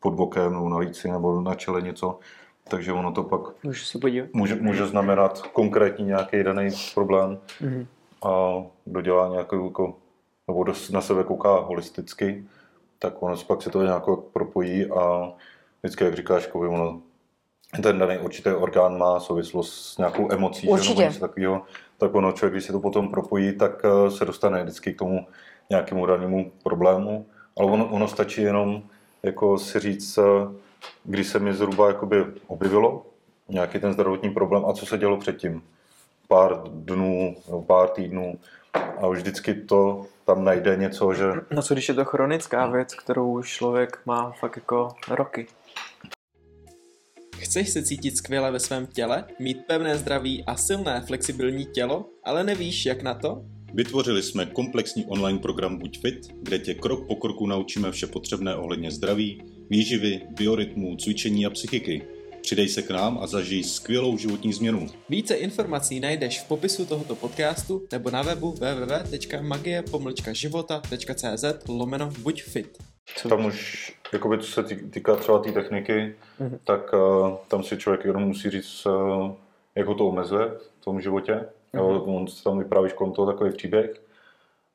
pod 0.00 0.14
bokem 0.14 0.52
nebo 0.52 0.68
na 0.68 0.78
líci 0.78 1.08
nebo 1.08 1.40
na 1.40 1.54
čele 1.54 1.82
něco, 1.82 2.18
takže 2.68 2.92
ono 2.92 3.12
to 3.12 3.22
pak 3.22 3.40
může, 3.62 3.84
se 3.84 3.98
podívat. 3.98 4.28
může, 4.32 4.54
může 4.54 4.86
znamenat 4.86 5.42
konkrétní 5.42 6.04
nějaký 6.04 6.42
daný 6.42 6.68
problém 6.94 7.38
mm-hmm. 7.60 7.86
a 8.28 8.62
dodělá 8.86 9.28
nějakou, 9.28 9.66
jako, 9.66 9.96
nebo 10.48 10.64
na 10.90 11.00
sebe 11.00 11.24
kouká 11.24 11.58
holisticky, 11.58 12.44
tak 12.98 13.22
ono 13.22 13.36
pak 13.46 13.62
se 13.62 13.70
to 13.70 13.82
nějak 13.82 14.04
propojí 14.32 14.90
a 14.90 15.32
vždycky, 15.84 16.04
jak 16.04 16.14
říkáš, 16.14 16.46
Kovi, 16.46 16.68
ono, 16.68 17.00
ten 17.82 17.98
daný 17.98 18.18
určitý 18.18 18.50
orgán 18.50 18.98
má 18.98 19.20
souvislost 19.20 19.74
s 19.74 19.98
nějakou 19.98 20.32
emocí, 20.32 20.68
Určitě. 20.68 21.02
Že, 21.02 21.08
něco 21.08 21.20
takového, 21.20 21.62
tak 21.98 22.14
ono 22.14 22.32
člověk, 22.32 22.52
když 22.52 22.64
se 22.64 22.72
to 22.72 22.80
potom 22.80 23.10
propojí, 23.10 23.58
tak 23.58 23.84
eh, 23.84 24.10
se 24.10 24.24
dostane 24.24 24.62
vždycky 24.62 24.94
k 24.94 24.98
tomu 24.98 25.26
nějakému 25.70 26.06
danému 26.06 26.52
problému, 26.62 27.26
ale 27.58 27.70
ono, 27.70 27.86
ono 27.86 28.08
stačí 28.08 28.42
jenom 28.42 28.82
jako 29.22 29.58
si 29.58 29.80
říct, 29.80 30.18
eh, 30.18 30.22
kdy 31.04 31.24
se 31.24 31.38
mi 31.38 31.54
zhruba 31.54 31.88
jakoby 31.88 32.24
objevilo 32.46 33.06
nějaký 33.48 33.78
ten 33.78 33.92
zdravotní 33.92 34.30
problém 34.30 34.64
a 34.66 34.72
co 34.72 34.86
se 34.86 34.98
dělo 34.98 35.16
předtím. 35.16 35.62
Pár 36.28 36.62
dnů, 36.68 37.36
pár 37.66 37.88
týdnů 37.88 38.38
a 38.74 39.06
už 39.06 39.18
vždycky 39.18 39.54
to 39.54 40.06
tam 40.24 40.44
najde 40.44 40.76
něco, 40.76 41.14
že... 41.14 41.24
No 41.50 41.62
co 41.62 41.74
když 41.74 41.88
je 41.88 41.94
to 41.94 42.04
chronická 42.04 42.66
věc, 42.66 42.94
kterou 42.94 43.32
už 43.32 43.50
člověk 43.50 44.00
má 44.06 44.30
fakt 44.30 44.56
jako 44.56 44.88
roky? 45.10 45.46
Chceš 47.44 47.70
se 47.70 47.82
cítit 47.82 48.16
skvěle 48.16 48.50
ve 48.50 48.60
svém 48.60 48.86
těle, 48.86 49.24
mít 49.38 49.58
pevné 49.66 49.98
zdraví 49.98 50.44
a 50.46 50.56
silné 50.56 51.02
flexibilní 51.06 51.66
tělo, 51.66 52.06
ale 52.24 52.44
nevíš, 52.44 52.86
jak 52.86 53.02
na 53.02 53.14
to? 53.14 53.44
Vytvořili 53.74 54.22
jsme 54.22 54.46
komplexní 54.46 55.06
online 55.06 55.38
program 55.38 55.78
Buď 55.78 56.00
fit, 56.00 56.28
kde 56.42 56.58
tě 56.58 56.74
krok 56.74 57.06
po 57.06 57.16
kroku 57.16 57.46
naučíme 57.46 57.92
vše 57.92 58.06
potřebné 58.06 58.56
ohledně 58.56 58.90
zdraví, 58.90 59.42
výživy, 59.70 60.20
biorytmu, 60.30 60.96
cvičení 60.96 61.46
a 61.46 61.50
psychiky. 61.50 62.02
Přidej 62.42 62.68
se 62.68 62.82
k 62.82 62.90
nám 62.90 63.18
a 63.18 63.26
zažij 63.26 63.64
skvělou 63.64 64.18
životní 64.18 64.52
změnu. 64.52 64.86
Více 65.08 65.34
informací 65.34 66.00
najdeš 66.00 66.40
v 66.40 66.48
popisu 66.48 66.86
tohoto 66.86 67.16
podcastu 67.16 67.86
nebo 67.92 68.10
na 68.10 68.22
webu 68.22 68.52
www.magie-života.cz 68.52 71.44
lomeno 71.68 72.10
buď 72.22 72.42
fit. 72.42 72.78
Tam 73.28 73.44
už, 73.44 73.92
jakoby, 74.12 74.38
co 74.38 74.52
se 74.52 74.62
týká 74.64 75.16
třeba 75.16 75.38
té 75.38 75.48
tý 75.48 75.54
techniky, 75.54 76.16
mm-hmm. 76.40 76.58
tak 76.64 76.92
uh, 76.92 77.36
tam 77.48 77.62
si 77.62 77.76
člověk 77.76 78.04
jenom 78.04 78.22
musí 78.22 78.50
říct, 78.50 78.86
uh, 78.86 79.32
jak 79.74 79.86
ho 79.86 79.94
to 79.94 80.06
omezuje 80.06 80.48
v 80.80 80.84
tom 80.84 81.00
životě. 81.00 81.48
Mm-hmm. 81.74 82.16
On 82.16 82.26
tam 82.44 82.58
vyprávíš 82.58 82.92
kolem 82.92 83.12
toho 83.12 83.32
takový 83.32 83.52
příběh 83.52 84.02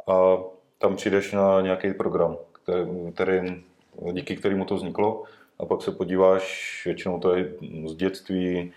a 0.08 0.38
tam 0.78 0.96
přijdeš 0.96 1.32
na 1.32 1.62
nějaký 1.62 1.94
program, 1.94 2.38
který, 2.52 3.12
který, 3.14 3.64
díky 4.12 4.36
kterému 4.36 4.66
to 4.66 4.76
vzniklo 4.76 5.24
a 5.60 5.66
pak 5.66 5.82
se 5.82 5.92
podíváš, 5.92 6.82
většinou 6.86 7.20
to 7.20 7.36
je 7.36 7.54
z 7.86 7.96
dětství, 7.96 8.74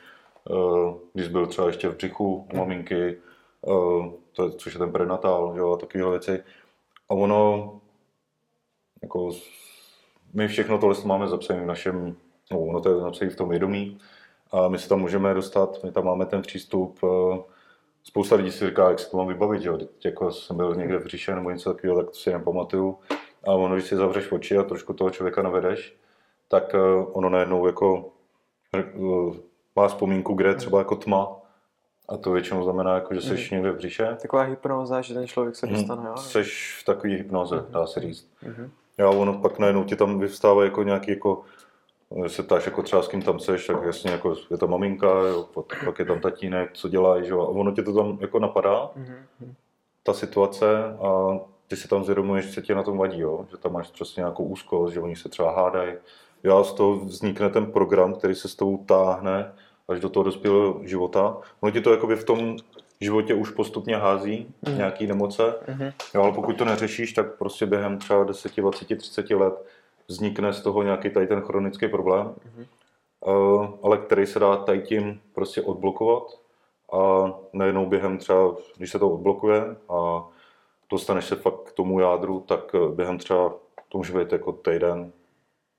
uh, 0.50 0.94
když 1.12 1.28
byl 1.28 1.46
třeba 1.46 1.66
ještě 1.66 1.88
v 1.88 1.96
břichu 1.96 2.48
u 2.52 2.56
maminky, 2.56 3.16
uh, 3.60 4.06
to 4.32 4.44
je, 4.44 4.50
což 4.50 4.74
je 4.74 4.78
ten 4.78 4.92
prenatál, 4.92 5.54
jo, 5.56 5.72
a 5.72 5.76
takové 5.76 6.10
věci. 6.10 6.42
A 7.08 7.14
ono 7.14 7.80
jako 9.02 9.30
my 10.34 10.48
všechno 10.48 10.78
tohle 10.78 10.96
máme 11.04 11.28
zapsané 11.28 11.60
v 11.60 11.66
našem, 11.66 12.16
no, 12.52 12.60
ono 12.60 12.80
to 12.80 12.88
je 12.88 13.02
napsané 13.02 13.30
v 13.30 13.36
tom 13.36 13.48
vědomí 13.48 13.98
a 14.52 14.68
my 14.68 14.78
se 14.78 14.88
tam 14.88 15.00
můžeme 15.00 15.34
dostat, 15.34 15.84
my 15.84 15.92
tam 15.92 16.04
máme 16.04 16.26
ten 16.26 16.42
přístup. 16.42 16.98
Eh, 17.04 17.38
spousta 18.04 18.36
lidí 18.36 18.52
si 18.52 18.66
říká, 18.66 18.88
jak 18.88 18.98
se 18.98 19.10
to 19.10 19.16
mám 19.16 19.28
vybavit, 19.28 19.62
že 19.62 19.68
jo? 19.68 19.78
jako 20.04 20.30
jsem 20.30 20.56
byl 20.56 20.74
někde 20.74 20.98
v 20.98 21.06
říše 21.06 21.34
nebo 21.34 21.50
něco 21.50 21.74
takového, 21.74 21.96
tak 21.96 22.06
to 22.06 22.16
si 22.16 22.32
nepamatuju. 22.32 22.98
A 23.44 23.52
ono, 23.52 23.74
když 23.74 23.86
si 23.86 23.96
zavřeš 23.96 24.32
oči 24.32 24.56
a 24.56 24.62
trošku 24.62 24.92
toho 24.92 25.10
člověka 25.10 25.42
navedeš, 25.42 25.96
tak 26.48 26.74
eh, 26.74 26.78
ono 27.12 27.28
najednou 27.28 27.66
jako 27.66 28.12
eh, 28.76 28.84
má 29.76 29.88
vzpomínku, 29.88 30.34
kde 30.34 30.48
je 30.48 30.54
třeba 30.54 30.78
jako 30.78 30.96
tma, 30.96 31.42
a 32.08 32.16
to 32.16 32.30
většinou 32.30 32.64
znamená, 32.64 32.94
jako, 32.94 33.14
že 33.14 33.20
jsi 33.20 33.30
mm. 33.30 33.38
někde 33.50 33.72
v 33.72 33.76
břiše. 33.76 34.16
Taková 34.22 34.42
hypnoza, 34.42 35.00
že 35.00 35.14
ten 35.14 35.26
člověk 35.26 35.56
se 35.56 35.66
mhm. 35.66 35.74
dostane, 35.74 36.00
mm. 36.00 36.06
jo? 36.06 36.16
Jsi 36.16 36.42
v 36.80 36.84
takové 36.86 37.14
hypnoze, 37.14 37.56
mm. 37.56 37.66
dá 37.70 37.86
se 37.86 38.00
říct. 38.00 38.32
Mm. 38.42 38.70
Jo, 38.98 39.12
ono 39.12 39.38
pak 39.38 39.58
najednou 39.58 39.84
ti 39.84 39.96
tam 39.96 40.18
vyvstává 40.18 40.64
jako 40.64 40.82
nějaký 40.82 41.10
jako 41.10 41.42
se 42.26 42.42
ptáš 42.42 42.66
jako 42.66 42.82
třeba 42.82 43.02
s 43.02 43.08
kým 43.08 43.22
tam 43.22 43.40
seš, 43.40 43.66
tak 43.66 43.82
jasně 43.82 44.10
jako 44.10 44.34
je 44.50 44.58
to 44.58 44.68
maminka, 44.68 45.06
jo, 45.06 45.48
pak 45.84 45.98
je 45.98 46.04
tam 46.04 46.20
tatínek, 46.20 46.72
co 46.72 46.88
že 46.88 46.96
jo, 47.30 47.40
a 47.40 47.48
ono 47.48 47.72
tě 47.72 47.82
to 47.82 47.94
tam 47.94 48.18
jako 48.20 48.38
napadá, 48.38 48.90
mm-hmm. 48.96 49.54
ta 50.02 50.12
situace 50.12 50.84
a 50.84 51.38
ty 51.72 51.76
si 51.76 51.88
tam 51.88 52.04
zvědomuješ, 52.04 52.54
co 52.54 52.60
tě 52.60 52.74
na 52.74 52.82
tom 52.82 52.98
vadí, 52.98 53.20
jo? 53.20 53.46
že 53.50 53.56
tam 53.56 53.72
máš 53.72 53.90
přesně 53.90 54.20
nějakou 54.20 54.44
úzkost, 54.44 54.94
že 54.94 55.00
oni 55.00 55.16
se 55.16 55.28
třeba 55.28 55.56
hádají. 55.56 55.92
Já 56.42 56.64
z 56.64 56.72
toho 56.72 56.98
vznikne 56.98 57.50
ten 57.50 57.66
program, 57.66 58.14
který 58.14 58.34
se 58.34 58.48
s 58.48 58.54
tebou 58.54 58.84
táhne 58.84 59.52
až 59.88 60.00
do 60.00 60.08
toho 60.08 60.24
dospělého 60.24 60.80
života. 60.82 61.36
Ono 61.60 61.72
ti 61.72 61.80
to 61.80 61.90
jakoby 61.90 62.16
v 62.16 62.24
tom 62.24 62.56
životě 63.02 63.34
už 63.34 63.50
postupně 63.50 63.96
hází 63.96 64.46
mm. 64.68 64.76
nějaký 64.76 65.06
nemoce, 65.06 65.42
mm-hmm. 65.42 65.92
jo, 66.14 66.22
ale 66.22 66.32
pokud 66.32 66.58
to 66.58 66.64
neřešíš, 66.64 67.12
tak 67.12 67.34
prostě 67.34 67.66
během 67.66 67.98
třeba 67.98 68.24
10, 68.24 68.56
20, 68.56 68.98
30 68.98 69.30
let 69.30 69.54
vznikne 70.08 70.52
z 70.52 70.60
toho 70.60 70.82
nějaký 70.82 71.10
tady 71.10 71.26
ten 71.26 71.40
chronický 71.40 71.88
problém, 71.88 72.26
mm-hmm. 72.26 72.66
uh, 73.26 73.66
ale 73.82 73.98
který 73.98 74.26
se 74.26 74.38
dá 74.38 74.56
tady 74.56 74.80
tím 74.80 75.20
prostě 75.34 75.62
odblokovat 75.62 76.42
a 76.92 77.32
najednou 77.52 77.86
během 77.86 78.18
třeba, 78.18 78.54
když 78.76 78.90
se 78.90 78.98
to 78.98 79.10
odblokuje 79.10 79.62
a 79.88 80.24
dostaneš 80.90 81.24
se 81.24 81.36
fakt 81.36 81.62
k 81.62 81.72
tomu 81.72 82.00
jádru, 82.00 82.40
tak 82.40 82.74
eh, 82.74 82.94
během 82.94 83.18
třeba, 83.18 83.54
to 83.88 83.98
může 83.98 84.18
být 84.18 84.32
jako 84.32 84.52
týden, 84.52 85.12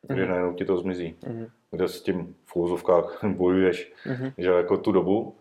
kdy 0.01 0.21
mm-hmm. 0.21 0.29
najednou 0.29 0.53
ti 0.53 0.65
to 0.65 0.77
zmizí. 0.77 1.15
Mm-hmm. 1.21 1.49
Kde 1.71 1.88
s 1.88 2.01
tím 2.01 2.36
v 2.45 2.55
úzovkách 2.55 3.23
bojuješ, 3.38 3.93
mm-hmm. 4.05 4.33
že 4.38 4.49
jako 4.49 4.77
tu 4.77 4.91
dobu, 4.91 5.36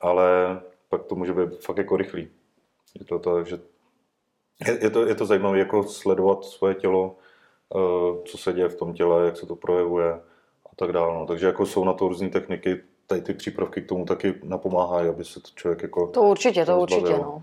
ale 0.00 0.60
pak 0.98 1.06
to 1.06 1.14
může 1.14 1.32
být 1.32 1.64
fakt 1.64 1.78
jako 1.78 1.96
rychlý. 1.96 2.28
Je 2.98 3.04
to 3.04 3.18
tak, 3.18 3.46
že 3.46 3.58
je, 4.66 4.78
je, 4.82 4.90
to, 4.90 5.06
je 5.06 5.14
to 5.14 5.26
zajímavé 5.26 5.58
jako 5.58 5.82
sledovat 5.82 6.44
svoje 6.44 6.74
tělo, 6.74 7.16
uh, 7.74 8.24
co 8.24 8.38
se 8.38 8.52
děje 8.52 8.68
v 8.68 8.76
tom 8.76 8.94
těle, 8.94 9.26
jak 9.26 9.36
se 9.36 9.46
to 9.46 9.56
projevuje 9.56 10.12
a 10.66 10.76
tak 10.76 10.92
dále. 10.92 11.14
No. 11.14 11.26
Takže 11.26 11.46
jako 11.46 11.66
jsou 11.66 11.84
na 11.84 11.92
to 11.92 12.08
různé 12.08 12.28
techniky, 12.28 12.80
tady 13.06 13.20
ty 13.20 13.34
přípravky 13.34 13.82
k 13.82 13.88
tomu 13.88 14.04
taky 14.04 14.34
napomáhají, 14.42 15.08
aby 15.08 15.24
se 15.24 15.40
to 15.40 15.48
člověk 15.54 15.82
jako 15.82 16.06
To 16.06 16.22
určitě, 16.22 16.64
to 16.64 16.80
určitě, 16.80 17.12
no. 17.12 17.42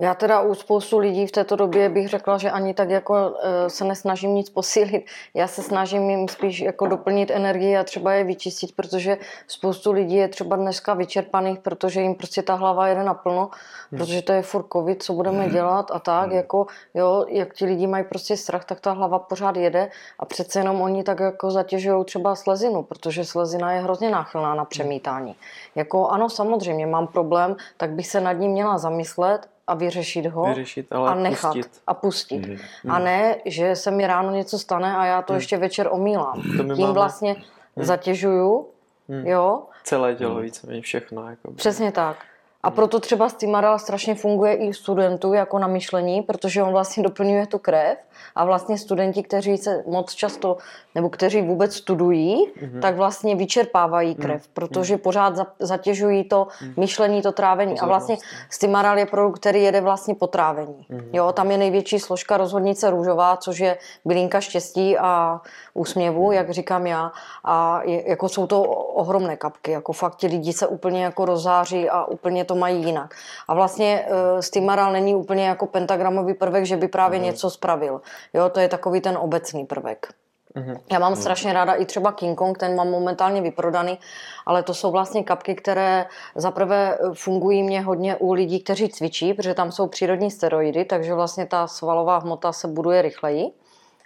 Já 0.00 0.14
teda 0.14 0.40
u 0.40 0.54
spoustu 0.54 0.98
lidí 0.98 1.26
v 1.26 1.32
této 1.32 1.56
době 1.56 1.88
bych 1.88 2.08
řekla, 2.08 2.38
že 2.38 2.50
ani 2.50 2.74
tak 2.74 2.90
jako 2.90 3.34
eh, 3.42 3.70
se 3.70 3.84
nesnažím 3.84 4.34
nic 4.34 4.50
posílit. 4.50 5.06
Já 5.34 5.46
se 5.46 5.62
snažím 5.62 6.10
jim 6.10 6.28
spíš 6.28 6.60
jako 6.60 6.86
doplnit 6.86 7.30
energii 7.30 7.76
a 7.76 7.84
třeba 7.84 8.12
je 8.12 8.24
vyčistit, 8.24 8.76
protože 8.76 9.18
spoustu 9.46 9.92
lidí 9.92 10.16
je 10.16 10.28
třeba 10.28 10.56
dneska 10.56 10.94
vyčerpaných, 10.94 11.58
protože 11.58 12.00
jim 12.00 12.14
prostě 12.14 12.42
ta 12.42 12.54
hlava 12.54 12.88
jede 12.88 13.04
naplno, 13.04 13.50
hmm. 13.90 13.98
protože 13.98 14.22
to 14.22 14.32
je 14.32 14.42
furt 14.42 14.66
covid, 14.72 15.02
co 15.02 15.12
budeme 15.12 15.42
hmm. 15.42 15.52
dělat 15.52 15.90
a 15.90 15.98
tak, 15.98 16.26
hmm. 16.26 16.36
jako 16.36 16.66
jo, 16.94 17.24
jak 17.28 17.54
ti 17.54 17.64
lidi 17.64 17.86
mají 17.86 18.04
prostě 18.04 18.36
strach, 18.36 18.64
tak 18.64 18.80
ta 18.80 18.92
hlava 18.92 19.18
pořád 19.18 19.56
jede 19.56 19.90
a 20.18 20.24
přece 20.24 20.60
jenom 20.60 20.80
oni 20.80 21.02
tak 21.02 21.20
jako 21.20 21.50
zatěžují 21.50 22.04
třeba 22.04 22.34
slezinu, 22.34 22.82
protože 22.82 23.24
slezina 23.24 23.72
je 23.72 23.80
hrozně 23.80 24.10
náchylná 24.10 24.54
na 24.54 24.64
přemítání. 24.64 25.34
Jako 25.74 26.08
ano, 26.08 26.30
samozřejmě 26.30 26.86
mám 26.86 27.06
problém, 27.06 27.56
tak 27.76 27.90
bych 27.90 28.06
se 28.06 28.20
nad 28.20 28.32
ním 28.32 28.50
měla 28.50 28.78
zamyslet 28.78 29.48
a 29.70 29.74
vyřešit 29.74 30.26
ho 30.26 30.44
vyřešit, 30.44 30.86
ale 30.92 31.10
a 31.10 31.14
nechat 31.14 31.52
pustit. 31.54 31.80
a 31.86 31.94
pustit. 31.94 32.38
Mhm. 32.46 32.56
Mm-hmm. 32.56 32.92
A 32.94 32.98
ne, 32.98 33.36
že 33.44 33.76
se 33.76 33.90
mi 33.90 34.06
ráno 34.06 34.30
něco 34.30 34.58
stane 34.58 34.96
a 34.96 35.04
já 35.04 35.22
to 35.22 35.32
mm. 35.32 35.36
ještě 35.36 35.56
večer 35.56 35.88
omílám. 35.90 36.42
To 36.56 36.62
Tím 36.74 36.80
máme- 36.80 36.92
vlastně 36.92 37.36
Mm. 37.76 37.84
zatěžuju, 37.84 38.66
Mm. 39.08 39.26
jo, 39.26 39.62
Celé 39.84 40.14
tělo 40.14 40.34
víceméně 40.40 40.80
všechno. 40.82 41.30
Jako. 41.30 41.52
přesně 41.52 41.92
tak. 41.92 42.16
A 42.62 42.70
proto 42.70 43.00
třeba 43.00 43.28
Stimaral 43.28 43.78
strašně 43.78 44.14
funguje 44.14 44.54
i 44.54 44.74
studentů 44.74 45.32
jako 45.32 45.58
na 45.58 45.66
myšlení, 45.66 46.22
protože 46.22 46.62
on 46.62 46.72
vlastně 46.72 47.02
doplňuje 47.02 47.46
tu 47.46 47.58
krev 47.58 47.98
a 48.34 48.44
vlastně 48.44 48.78
studenti, 48.78 49.22
kteří 49.22 49.56
se 49.58 49.84
moc 49.86 50.12
často, 50.14 50.56
nebo 50.94 51.08
kteří 51.10 51.42
vůbec 51.42 51.74
studují, 51.74 52.46
Mhm. 52.62 52.80
tak 52.80 52.96
vlastně 52.96 53.36
vyčerpávají 53.36 54.14
krev, 54.14 54.48
protože 54.48 54.96
pořád 54.96 55.36
za- 55.36 55.46
zatěžují 55.58 56.24
to 56.24 56.46
myšlení, 56.76 57.22
to 57.22 57.32
trávení. 57.32 57.80
A 57.80 57.86
vlastně 57.86 58.14
Pozornost, 58.16 58.34
no. 58.42 58.46
Stimaral 58.50 58.98
je 58.98 59.06
produkt, 59.06 59.38
který 59.40 59.62
jede 59.62 59.80
vlastně 59.80 60.14
po 60.14 60.26
trávení. 60.26 60.86
Mhm. 60.88 61.08
Jo, 61.12 61.32
tam 61.32 61.50
je 61.50 61.58
největší 61.58 61.98
složka 61.98 62.36
rozhodnice 62.36 62.90
růžová, 62.90 63.36
což 63.36 63.58
je 63.58 63.76
bylinka 64.04 64.40
štěstí 64.40 64.98
a 64.98 65.40
úsměvu, 65.74 66.32
jak 66.32 66.50
říkám 66.50 66.86
já. 66.86 67.12
A 67.44 67.80
je, 67.84 68.08
jako 68.10 68.28
jsou 68.28 68.46
to 68.46 68.62
ohromné 68.62 69.36
kapky, 69.36 69.70
jako 69.70 69.92
fakt 69.92 70.16
ti 70.16 70.26
lidi 70.26 70.52
se 70.52 70.66
úplně 70.66 71.04
jako 71.04 71.24
rozáří 71.24 71.88
a 71.90 72.04
úplně 72.04 72.44
to 72.50 72.54
mají 72.56 72.84
jinak. 72.84 73.14
A 73.48 73.54
vlastně 73.54 74.06
uh, 74.10 74.40
Stimaral 74.40 74.92
není 74.92 75.14
úplně 75.14 75.46
jako 75.46 75.66
pentagramový 75.66 76.34
prvek, 76.34 76.66
že 76.66 76.76
by 76.76 76.88
právě 76.88 77.18
něco 77.18 77.50
spravil. 77.50 78.00
Jo, 78.34 78.48
to 78.48 78.60
je 78.60 78.68
takový 78.68 79.00
ten 79.00 79.14
obecný 79.16 79.64
prvek. 79.64 80.10
Mhm. 80.54 80.76
Já 80.92 80.98
mám 80.98 81.16
strašně 81.16 81.52
ráda 81.52 81.74
i 81.74 81.84
třeba 81.84 82.12
King 82.12 82.38
Kong, 82.38 82.58
ten 82.58 82.74
mám 82.74 82.90
momentálně 82.90 83.40
vyprodaný, 83.40 83.98
ale 84.46 84.62
to 84.62 84.74
jsou 84.74 84.90
vlastně 84.90 85.22
kapky, 85.22 85.54
které 85.54 86.06
zaprvé 86.34 86.98
fungují 87.14 87.62
mě 87.62 87.80
hodně 87.80 88.16
u 88.16 88.32
lidí, 88.32 88.60
kteří 88.60 88.88
cvičí, 88.88 89.34
protože 89.34 89.54
tam 89.54 89.72
jsou 89.72 89.86
přírodní 89.86 90.30
steroidy, 90.30 90.84
takže 90.84 91.14
vlastně 91.14 91.46
ta 91.46 91.66
svalová 91.66 92.18
hmota 92.18 92.52
se 92.52 92.68
buduje 92.68 93.02
rychleji. 93.02 93.54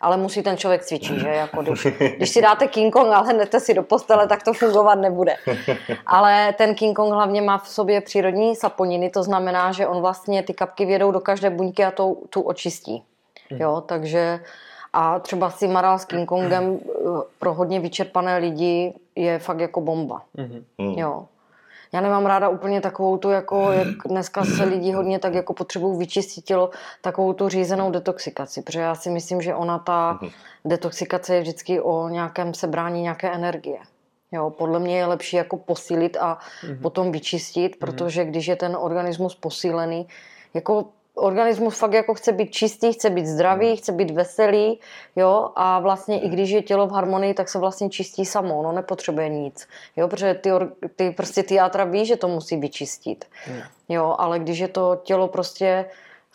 Ale 0.00 0.16
musí 0.16 0.42
ten 0.42 0.56
člověk 0.56 0.84
cvičit, 0.84 1.18
že? 1.18 1.28
Jako 1.28 1.62
když, 1.62 1.86
když 2.16 2.30
si 2.30 2.42
dáte 2.42 2.66
King 2.66 2.92
Kong 2.92 3.06
a 3.12 3.20
lehnete 3.20 3.60
si 3.60 3.74
do 3.74 3.82
postele, 3.82 4.26
tak 4.26 4.42
to 4.42 4.52
fungovat 4.52 4.94
nebude. 4.94 5.36
Ale 6.06 6.54
ten 6.58 6.74
King 6.74 6.96
Kong 6.96 7.12
hlavně 7.12 7.42
má 7.42 7.58
v 7.58 7.68
sobě 7.68 8.00
přírodní 8.00 8.56
saponiny, 8.56 9.10
to 9.10 9.22
znamená, 9.22 9.72
že 9.72 9.86
on 9.86 10.00
vlastně 10.00 10.42
ty 10.42 10.54
kapky 10.54 10.84
vědou 10.86 11.10
do 11.10 11.20
každé 11.20 11.50
buňky 11.50 11.84
a 11.84 11.90
to, 11.90 12.16
tu 12.30 12.40
očistí. 12.40 13.02
Jo, 13.50 13.82
takže 13.86 14.40
a 14.92 15.18
třeba 15.18 15.50
si 15.50 15.68
Maral 15.68 15.98
s 15.98 16.04
King 16.04 16.28
Kongem 16.28 16.78
eh, 16.82 16.98
pro 17.38 17.54
hodně 17.54 17.80
vyčerpané 17.80 18.36
lidi 18.36 18.94
je 19.16 19.38
fakt 19.38 19.60
jako 19.60 19.80
bomba. 19.80 20.22
Mhm. 20.34 20.64
Hmm. 20.78 20.98
Jo. 20.98 21.24
Já 21.94 22.00
nemám 22.00 22.26
ráda 22.26 22.48
úplně 22.48 22.80
takovou 22.80 23.16
tu, 23.16 23.30
jako 23.30 23.72
jak 23.72 23.88
dneska 24.08 24.44
se 24.44 24.64
lidi 24.64 24.92
hodně 24.92 25.18
tak 25.18 25.34
jako 25.34 25.54
potřebují 25.54 25.98
vyčistit 25.98 26.44
tělo, 26.44 26.70
takovou 27.00 27.32
tu 27.32 27.48
řízenou 27.48 27.90
detoxikaci, 27.90 28.62
protože 28.62 28.80
já 28.80 28.94
si 28.94 29.10
myslím, 29.10 29.42
že 29.42 29.54
ona 29.54 29.78
ta 29.78 30.18
detoxikace 30.64 31.34
je 31.34 31.40
vždycky 31.40 31.80
o 31.80 32.08
nějakém 32.08 32.54
sebrání 32.54 33.02
nějaké 33.02 33.32
energie. 33.32 33.78
Jo, 34.32 34.50
podle 34.50 34.80
mě 34.80 34.98
je 34.98 35.06
lepší 35.06 35.36
jako 35.36 35.56
posílit 35.56 36.16
a 36.16 36.38
potom 36.82 37.12
vyčistit, 37.12 37.76
protože 37.76 38.24
když 38.24 38.46
je 38.46 38.56
ten 38.56 38.76
organismus 38.80 39.34
posílený, 39.34 40.08
jako 40.54 40.84
organismus 41.14 41.78
fakt 41.78 41.92
jako 41.92 42.14
chce 42.14 42.32
být 42.32 42.50
čistý, 42.50 42.92
chce 42.92 43.10
být 43.10 43.26
zdravý, 43.26 43.76
chce 43.76 43.92
být 43.92 44.10
veselý, 44.10 44.80
jo, 45.16 45.50
a 45.56 45.80
vlastně 45.80 46.20
i 46.20 46.28
když 46.28 46.50
je 46.50 46.62
tělo 46.62 46.86
v 46.86 46.92
harmonii, 46.92 47.34
tak 47.34 47.48
se 47.48 47.58
vlastně 47.58 47.90
čistí 47.90 48.24
samo, 48.24 48.58
ono 48.58 48.72
nepotřebuje 48.72 49.28
nic, 49.28 49.68
jo, 49.96 50.08
protože 50.08 50.34
ty, 50.34 50.50
ty 50.96 51.10
prostě 51.10 51.42
ty 51.42 51.54
játra 51.54 51.84
ví, 51.84 52.06
že 52.06 52.16
to 52.16 52.28
musí 52.28 52.56
vyčistit, 52.56 53.24
jo, 53.88 54.16
ale 54.18 54.38
když 54.38 54.58
je 54.58 54.68
to 54.68 55.00
tělo 55.04 55.28
prostě 55.28 55.84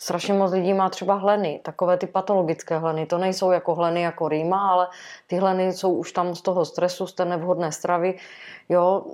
Strašně 0.02 0.34
moc 0.34 0.52
lidí 0.52 0.74
má 0.74 0.90
třeba 0.90 1.14
hleny, 1.14 1.60
takové 1.62 1.96
ty 1.96 2.06
patologické 2.06 2.78
hleny. 2.78 3.06
To 3.06 3.18
nejsou 3.18 3.50
jako 3.50 3.74
hleny 3.74 4.02
jako 4.02 4.28
rýma, 4.28 4.70
ale 4.70 4.88
ty 5.26 5.36
hleny 5.36 5.72
jsou 5.72 5.92
už 5.92 6.12
tam 6.12 6.34
z 6.34 6.42
toho 6.42 6.64
stresu, 6.64 7.06
z 7.06 7.12
té 7.12 7.24
nevhodné 7.24 7.72
stravy. 7.72 8.18
Jo, 8.68 9.04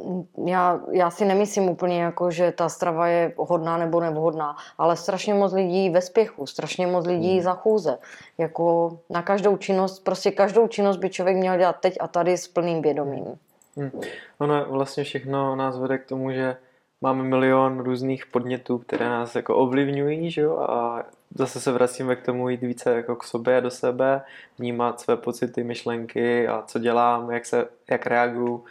já, 0.45 0.81
já 0.93 1.11
si 1.11 1.25
nemyslím 1.25 1.69
úplně 1.69 2.03
jako, 2.03 2.31
že 2.31 2.53
ta 2.53 2.69
strava 2.69 3.09
je 3.09 3.33
hodná 3.37 3.77
nebo 3.77 4.01
nevhodná, 4.01 4.57
ale 4.79 4.97
strašně 4.97 5.35
moc 5.35 5.53
lidí 5.53 5.91
ve 5.91 6.01
spěchu, 6.01 6.47
strašně 6.47 6.87
moc 6.87 7.07
lidí 7.07 7.41
za 7.41 7.55
chůze. 7.55 7.99
Jako 8.39 8.99
na 9.11 9.23
každou 9.23 9.57
činnost, 9.57 9.99
prostě 9.99 10.31
každou 10.31 10.69
činnost 10.69 10.97
by 10.97 11.11
člověk 11.11 11.37
měl 11.37 11.57
dělat 11.57 11.77
teď 11.81 11.97
a 12.01 12.09
tady 12.09 12.39
s 12.39 12.49
plným 12.49 12.83
vědomím. 12.83 13.25
Hmm. 13.77 13.91
Ono 14.39 14.65
vlastně 14.65 15.05
všechno 15.05 15.57
nás 15.57 15.79
vede 15.79 15.99
k 15.99 16.07
tomu, 16.07 16.33
že 16.33 16.57
máme 17.01 17.23
milion 17.23 17.79
různých 17.79 18.27
podnětů, 18.27 18.79
které 18.79 19.09
nás 19.09 19.35
jako 19.37 19.57
ovlivňují, 19.57 20.31
že 20.31 20.41
jo? 20.41 20.59
A 20.59 21.05
zase 21.35 21.61
se 21.61 21.73
vracíme 21.73 22.17
k 22.17 22.25
tomu 22.25 22.49
jít 22.49 22.61
více 22.61 22.95
jako 22.95 23.17
k 23.17 23.25
sobě 23.25 23.57
a 23.57 23.61
do 23.61 23.71
sebe, 23.71 24.23
vnímat 24.59 25.01
své 25.01 25.17
pocity, 25.17 25.65
myšlenky 25.65 26.49
a 26.49 26.63
co 26.63 26.79
dělám, 26.79 27.31
jak 27.31 27.47
se, 27.47 27.69
jak 27.91 28.07
reaguju 28.07 28.65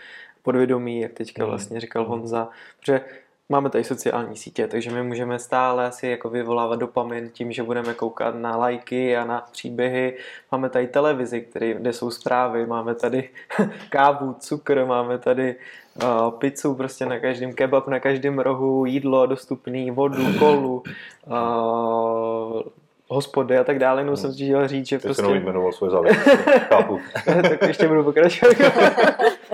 podvědomí, 0.44 1.02
jak 1.02 1.14
teďka 1.14 1.46
vlastně 1.46 1.80
říkal 1.80 2.06
Honza, 2.06 2.50
protože 2.80 3.02
máme 3.50 3.70
tady 3.70 3.84
sociální 3.84 4.36
sítě, 4.36 4.68
takže 4.68 4.92
my 4.92 5.04
můžeme 5.04 5.40
stále 5.40 5.92
si 5.92 6.08
jako 6.08 6.30
vyvolávat 6.30 6.80
dopamin 6.80 7.30
tím, 7.30 7.52
že 7.52 7.64
budeme 7.64 7.94
koukat 7.94 8.36
na 8.36 8.58
lajky 8.58 9.18
a 9.18 9.26
na 9.26 9.46
příběhy. 9.52 10.18
Máme 10.52 10.70
tady 10.70 10.88
televizi, 10.88 11.42
který, 11.42 11.74
kde 11.74 11.94
jsou 11.94 12.12
zprávy, 12.12 12.66
máme 12.66 12.96
tady 12.96 13.30
kávu, 13.90 14.36
cukr, 14.40 14.86
máme 14.86 15.18
tady 15.18 15.56
uh, 16.04 16.32
pizzu 16.32 16.76
prostě 16.76 17.06
na 17.06 17.20
každém, 17.20 17.54
kebab 17.54 17.88
na 17.88 18.00
každém 18.00 18.40
rohu, 18.40 18.86
jídlo 18.86 19.26
dostupný, 19.26 19.92
vodu, 19.92 20.34
kolu, 20.40 20.84
uh, 21.28 22.62
hospody 23.08 23.58
a 23.58 23.64
tak 23.64 23.80
dále. 23.80 24.02
Jenom 24.02 24.18
jsem 24.18 24.34
chtěl 24.34 24.68
říct, 24.68 24.88
že 24.88 24.98
Ty 24.98 25.02
prostě... 25.02 25.22
jenom 25.22 25.34
prostě... 25.34 25.46
jmenoval 25.46 25.72
svoje. 25.72 26.14
Chápu. 26.70 27.00
tak 27.26 27.62
ještě 27.62 27.88
budu 27.88 28.04
pokračovat. 28.04 28.56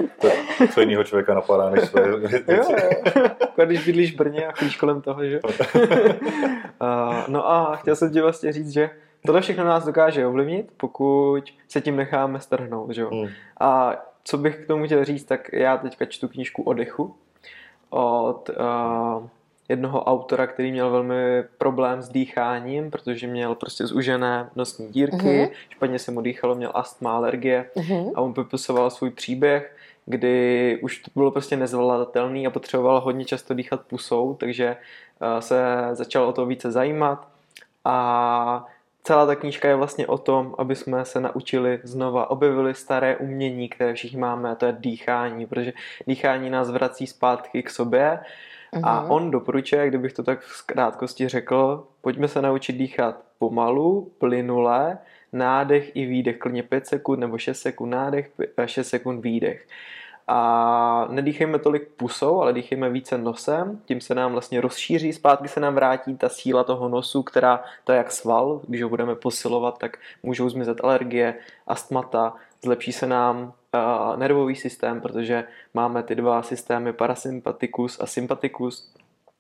To, 0.68 0.74
co 0.74 0.80
jiného 0.82 1.04
člověka 1.04 1.34
napadá, 1.34 1.70
než 1.70 1.84
svoje 1.90 2.08
Jo, 2.10 2.18
věci. 2.18 2.44
jo. 2.54 2.64
Jako 3.42 3.66
když 3.66 3.86
bydlíš 3.86 4.14
v 4.14 4.18
Brně 4.18 4.48
a 4.48 4.52
chodíš 4.52 4.78
kolem 4.78 5.02
toho, 5.02 5.26
že? 5.26 5.40
A, 6.80 7.24
no 7.28 7.50
a 7.52 7.76
chtěl 7.76 7.96
jsem 7.96 8.12
ti 8.12 8.22
vlastně 8.22 8.52
říct, 8.52 8.70
že 8.74 8.90
tohle 9.26 9.42
všechno 9.42 9.64
nás 9.66 9.86
dokáže 9.86 10.28
ovlivnit, 10.28 10.72
pokud 10.78 11.44
se 11.68 11.82
tím 11.82 11.96
necháme 11.96 12.40
strhnout, 12.40 12.92
že 12.92 13.02
jo? 13.02 13.10
Hmm. 13.12 13.28
A 13.60 13.96
co 14.24 14.38
bych 14.38 14.56
k 14.58 14.68
tomu 14.68 14.86
chtěl 14.86 15.06
říct, 15.06 15.24
tak 15.24 15.50
já 15.54 15.78
teďka 15.78 16.06
čtu 16.06 16.28
knížku 16.28 16.64
o 16.64 16.74
dechu 16.74 17.16
od 17.90 18.50
uh, 18.50 19.28
jednoho 19.70 20.04
autora, 20.04 20.48
který 20.48 20.72
měl 20.72 20.90
velmi 20.90 21.44
problém 21.58 22.02
s 22.02 22.10
dýcháním, 22.10 22.92
protože 22.92 23.28
měl 23.28 23.56
prostě 23.56 23.86
zužené 23.88 24.50
nosní 24.56 24.88
dírky, 24.92 25.38
Mhm. 25.42 25.48
špatně 25.70 26.00
se 26.00 26.12
mu 26.12 26.22
dýchalo, 26.22 26.56
měl 26.56 26.72
astma, 26.74 27.16
alergie 27.16 27.66
Mhm. 27.76 28.10
a 28.16 28.22
on 28.22 28.34
popisoval 28.34 28.90
svůj 28.90 29.10
příběh, 29.10 29.76
kdy 30.06 30.80
už 30.84 30.98
to 30.98 31.12
bylo 31.16 31.32
prostě 31.32 31.58
nezvladatelný 31.58 32.48
a 32.48 32.50
potřeboval 32.50 33.02
hodně 33.02 33.26
často 33.26 33.54
dýchat 33.54 33.82
pusou, 33.82 34.34
takže 34.34 34.78
eh, 35.22 35.42
se 35.42 35.64
začal 35.92 36.24
o 36.24 36.34
to 36.34 36.46
více 36.46 36.72
zajímat 36.72 37.28
a 37.86 38.66
celá 39.04 39.26
ta 39.26 39.36
knížka 39.36 39.68
je 39.68 39.76
vlastně 39.76 40.08
o 40.08 40.18
tom, 40.18 40.56
aby 40.58 40.76
jsme 40.76 41.06
se 41.06 41.20
naučili 41.20 41.80
znova, 41.84 42.30
objevili 42.30 42.74
staré 42.74 43.18
umění, 43.18 43.70
které 43.70 43.94
všichni 43.94 44.20
máme, 44.20 44.52
a 44.52 44.56
to 44.56 44.66
je 44.66 44.76
dýchání, 44.80 45.46
protože 45.46 45.74
dýchání 46.08 46.50
nás 46.50 46.72
vrací 46.72 47.08
zpátky 47.08 47.64
k 47.64 47.70
sobě 47.70 48.20
a 48.84 49.02
Mhm. 49.02 49.12
on 49.12 49.32
doporučuje, 49.32 49.88
kdybych 49.88 50.14
to 50.14 50.24
tak 50.24 50.40
v 50.42 50.66
krátkosti 50.66 51.28
řekl, 51.28 51.84
pojďme 52.02 52.28
se 52.28 52.42
naučit 52.42 52.74
dýchat 52.74 53.16
pomalu, 53.40 54.12
plynule, 54.18 54.98
nádech 55.34 55.96
i 55.96 56.06
výdech, 56.06 56.38
klidně 56.38 56.64
5 56.64 56.88
sekund 56.88 57.20
nebo 57.20 57.38
6 57.38 57.62
sekund 57.62 57.90
nádech, 57.90 58.32
6 58.66 58.88
sekund 58.88 59.22
výdech. 59.22 59.68
A 60.28 61.08
nedýchejme 61.10 61.60
tolik 61.60 61.88
pusou, 61.88 62.42
ale 62.42 62.54
dýchejme 62.54 62.90
více 62.90 63.18
nosem, 63.18 63.82
tím 63.86 64.02
se 64.02 64.16
nám 64.16 64.32
vlastně 64.32 64.62
rozšíří, 64.62 65.14
zpátky 65.14 65.48
se 65.48 65.60
nám 65.60 65.76
vrátí 65.76 66.18
ta 66.18 66.30
síla 66.30 66.64
toho 66.64 66.90
nosu, 66.90 67.24
která 67.24 67.64
to 67.84 67.92
je 67.92 67.98
jak 67.98 68.12
sval, 68.12 68.62
když 68.68 68.84
ho 68.84 68.90
budeme 68.90 69.16
posilovat, 69.16 69.78
tak 69.78 69.98
můžou 70.24 70.50
zmizet 70.50 70.84
alergie, 70.84 71.36
astmata, 71.68 72.36
zlepší 72.64 72.92
se 72.92 73.08
nám 73.08 73.54
uh, 73.74 74.18
nervový 74.18 74.56
systém, 74.56 75.02
protože 75.02 75.44
máme 75.74 76.04
ty 76.04 76.16
dva 76.16 76.42
systémy 76.42 76.94
parasympatikus 76.94 78.00
a 78.02 78.06
sympatikus. 78.06 78.94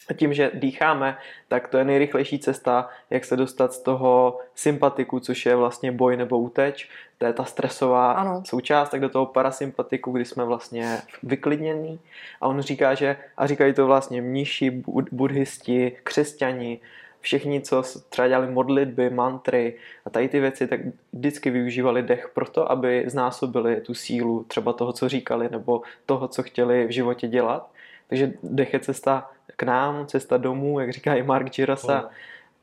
A 0.10 0.14
tím, 0.14 0.34
že 0.34 0.52
dýcháme, 0.54 1.18
tak 1.48 1.68
to 1.68 1.78
je 1.78 1.84
nejrychlejší 1.84 2.40
cesta, 2.40 2.90
jak 3.10 3.26
se 3.26 3.38
dostat 3.38 3.74
z 3.74 3.82
toho 3.82 4.40
sympatiku, 4.56 5.20
což 5.20 5.46
je 5.46 5.56
vlastně 5.56 5.92
boj 5.92 6.18
nebo 6.18 6.40
úteč, 6.40 6.90
to 7.18 7.26
je 7.26 7.34
ta 7.34 7.44
stresová 7.44 8.12
Ano. 8.12 8.44
součást, 8.46 8.90
tak 8.90 9.02
do 9.02 9.10
toho 9.10 9.26
parasympatiku, 9.26 10.12
kdy 10.12 10.26
jsme 10.26 10.46
vlastně 10.46 10.98
vyklidnění. 11.24 12.00
A 12.42 12.48
on 12.48 12.62
říká, 12.62 12.94
že, 12.94 13.18
a 13.38 13.48
říkají 13.48 13.74
to 13.74 13.86
vlastně 13.86 14.22
mniši, 14.22 14.72
bud- 14.72 15.08
buddhisti, 15.12 15.98
křesťani, 16.04 16.80
všichni, 17.22 17.62
co 17.62 17.84
třeba 18.10 18.28
dělali 18.28 18.52
modlitby, 18.52 19.10
mantry 19.10 19.76
a 20.06 20.10
tady 20.10 20.30
ty 20.30 20.40
věci, 20.40 20.68
tak 20.68 20.80
vždycky 21.14 21.50
využívali 21.50 22.04
dech 22.04 22.32
proto, 22.34 22.72
aby 22.72 23.04
znásobili 23.08 23.82
tu 23.82 23.94
sílu 23.94 24.44
třeba 24.44 24.74
toho, 24.74 24.94
co 24.94 25.10
říkali, 25.10 25.50
nebo 25.52 25.82
toho, 26.06 26.28
co 26.28 26.44
chtěli 26.44 26.86
v 26.86 26.92
životě 26.92 27.28
dělat. 27.28 27.70
Takže 28.12 28.34
dech 28.44 28.74
je 28.74 28.80
cesta 28.80 29.32
k 29.56 29.64
nám, 29.64 30.06
cesta 30.06 30.38
domů, 30.38 30.80
jak 30.80 30.90
říká 30.90 31.16
i 31.16 31.24
Mark 31.24 31.56
Girasa. 31.56 32.10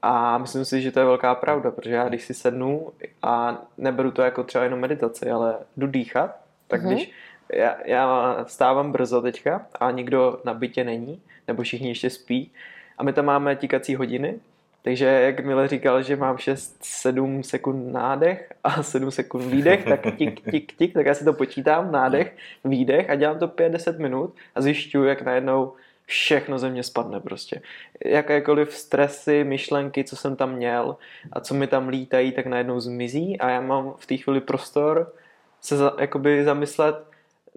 A 0.02 0.38
myslím 0.38 0.64
si, 0.64 0.82
že 0.82 0.92
to 0.92 1.00
je 1.00 1.06
velká 1.06 1.34
pravda, 1.34 1.70
protože 1.70 1.94
já 1.94 2.08
když 2.08 2.24
si 2.24 2.34
sednu 2.34 2.92
a 3.22 3.62
neberu 3.78 4.10
to 4.10 4.22
jako 4.22 4.44
třeba 4.44 4.64
jenom 4.64 4.80
meditaci, 4.80 5.30
ale 5.30 5.56
jdu 5.76 5.86
dýchat, 5.86 6.36
tak 6.66 6.82
Mhm. 6.82 6.90
když 6.94 7.10
já, 7.52 7.76
já 7.84 8.36
vstávám 8.44 8.92
brzo 8.92 9.22
teďka 9.22 9.66
a 9.80 9.90
nikdo 9.90 10.40
na 10.44 10.54
bytě 10.54 10.84
není, 10.84 11.22
nebo 11.48 11.62
všichni 11.62 11.88
ještě 11.88 12.10
spí 12.10 12.52
a 12.98 13.02
my 13.02 13.12
tam 13.12 13.24
máme 13.24 13.56
tikací 13.56 13.94
hodiny, 13.96 14.40
takže 14.82 15.06
jak 15.06 15.44
Mile 15.44 15.68
říkal, 15.68 16.02
že 16.02 16.16
mám 16.16 16.36
6-7 16.36 17.42
sekund 17.42 17.92
nádech 17.92 18.52
a 18.64 18.82
7 18.82 19.10
sekund 19.10 19.50
výdech, 19.50 19.84
tak 19.84 20.00
tik, 20.16 20.50
tik, 20.50 20.72
tik, 20.72 20.94
tak 20.94 21.06
já 21.06 21.14
si 21.14 21.24
to 21.24 21.32
počítám, 21.32 21.92
nádech, 21.92 22.36
výdech 22.64 23.10
a 23.10 23.14
dělám 23.14 23.38
to 23.38 23.48
5-10 23.48 23.98
minut 23.98 24.34
a 24.54 24.60
zjišťuju, 24.60 25.04
jak 25.04 25.22
najednou 25.22 25.72
všechno 26.06 26.58
ze 26.58 26.70
mě 26.70 26.82
spadne 26.82 27.20
prostě. 27.20 27.60
Jakékoliv 28.04 28.74
stresy, 28.74 29.44
myšlenky, 29.44 30.04
co 30.04 30.16
jsem 30.16 30.36
tam 30.36 30.54
měl 30.54 30.96
a 31.32 31.40
co 31.40 31.54
mi 31.54 31.66
tam 31.66 31.88
lítají, 31.88 32.32
tak 32.32 32.46
najednou 32.46 32.80
zmizí 32.80 33.40
a 33.40 33.50
já 33.50 33.60
mám 33.60 33.94
v 33.98 34.06
té 34.06 34.16
chvíli 34.16 34.40
prostor 34.40 35.12
se 35.60 35.76
za, 35.76 35.96
jakoby 36.00 36.44
zamyslet 36.44 36.96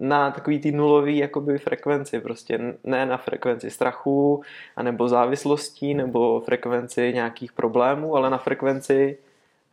na 0.01 0.31
takový 0.31 0.59
ty 0.59 0.71
nulový 0.71 1.17
jakoby 1.17 1.57
frekvenci 1.57 2.19
prostě, 2.19 2.59
ne 2.83 3.05
na 3.05 3.17
frekvenci 3.17 3.69
strachu, 3.71 4.43
anebo 4.75 5.07
závislostí, 5.09 5.93
nebo 5.93 6.39
frekvenci 6.39 7.13
nějakých 7.13 7.51
problémů, 7.53 8.15
ale 8.15 8.29
na 8.29 8.37
frekvenci 8.37 9.17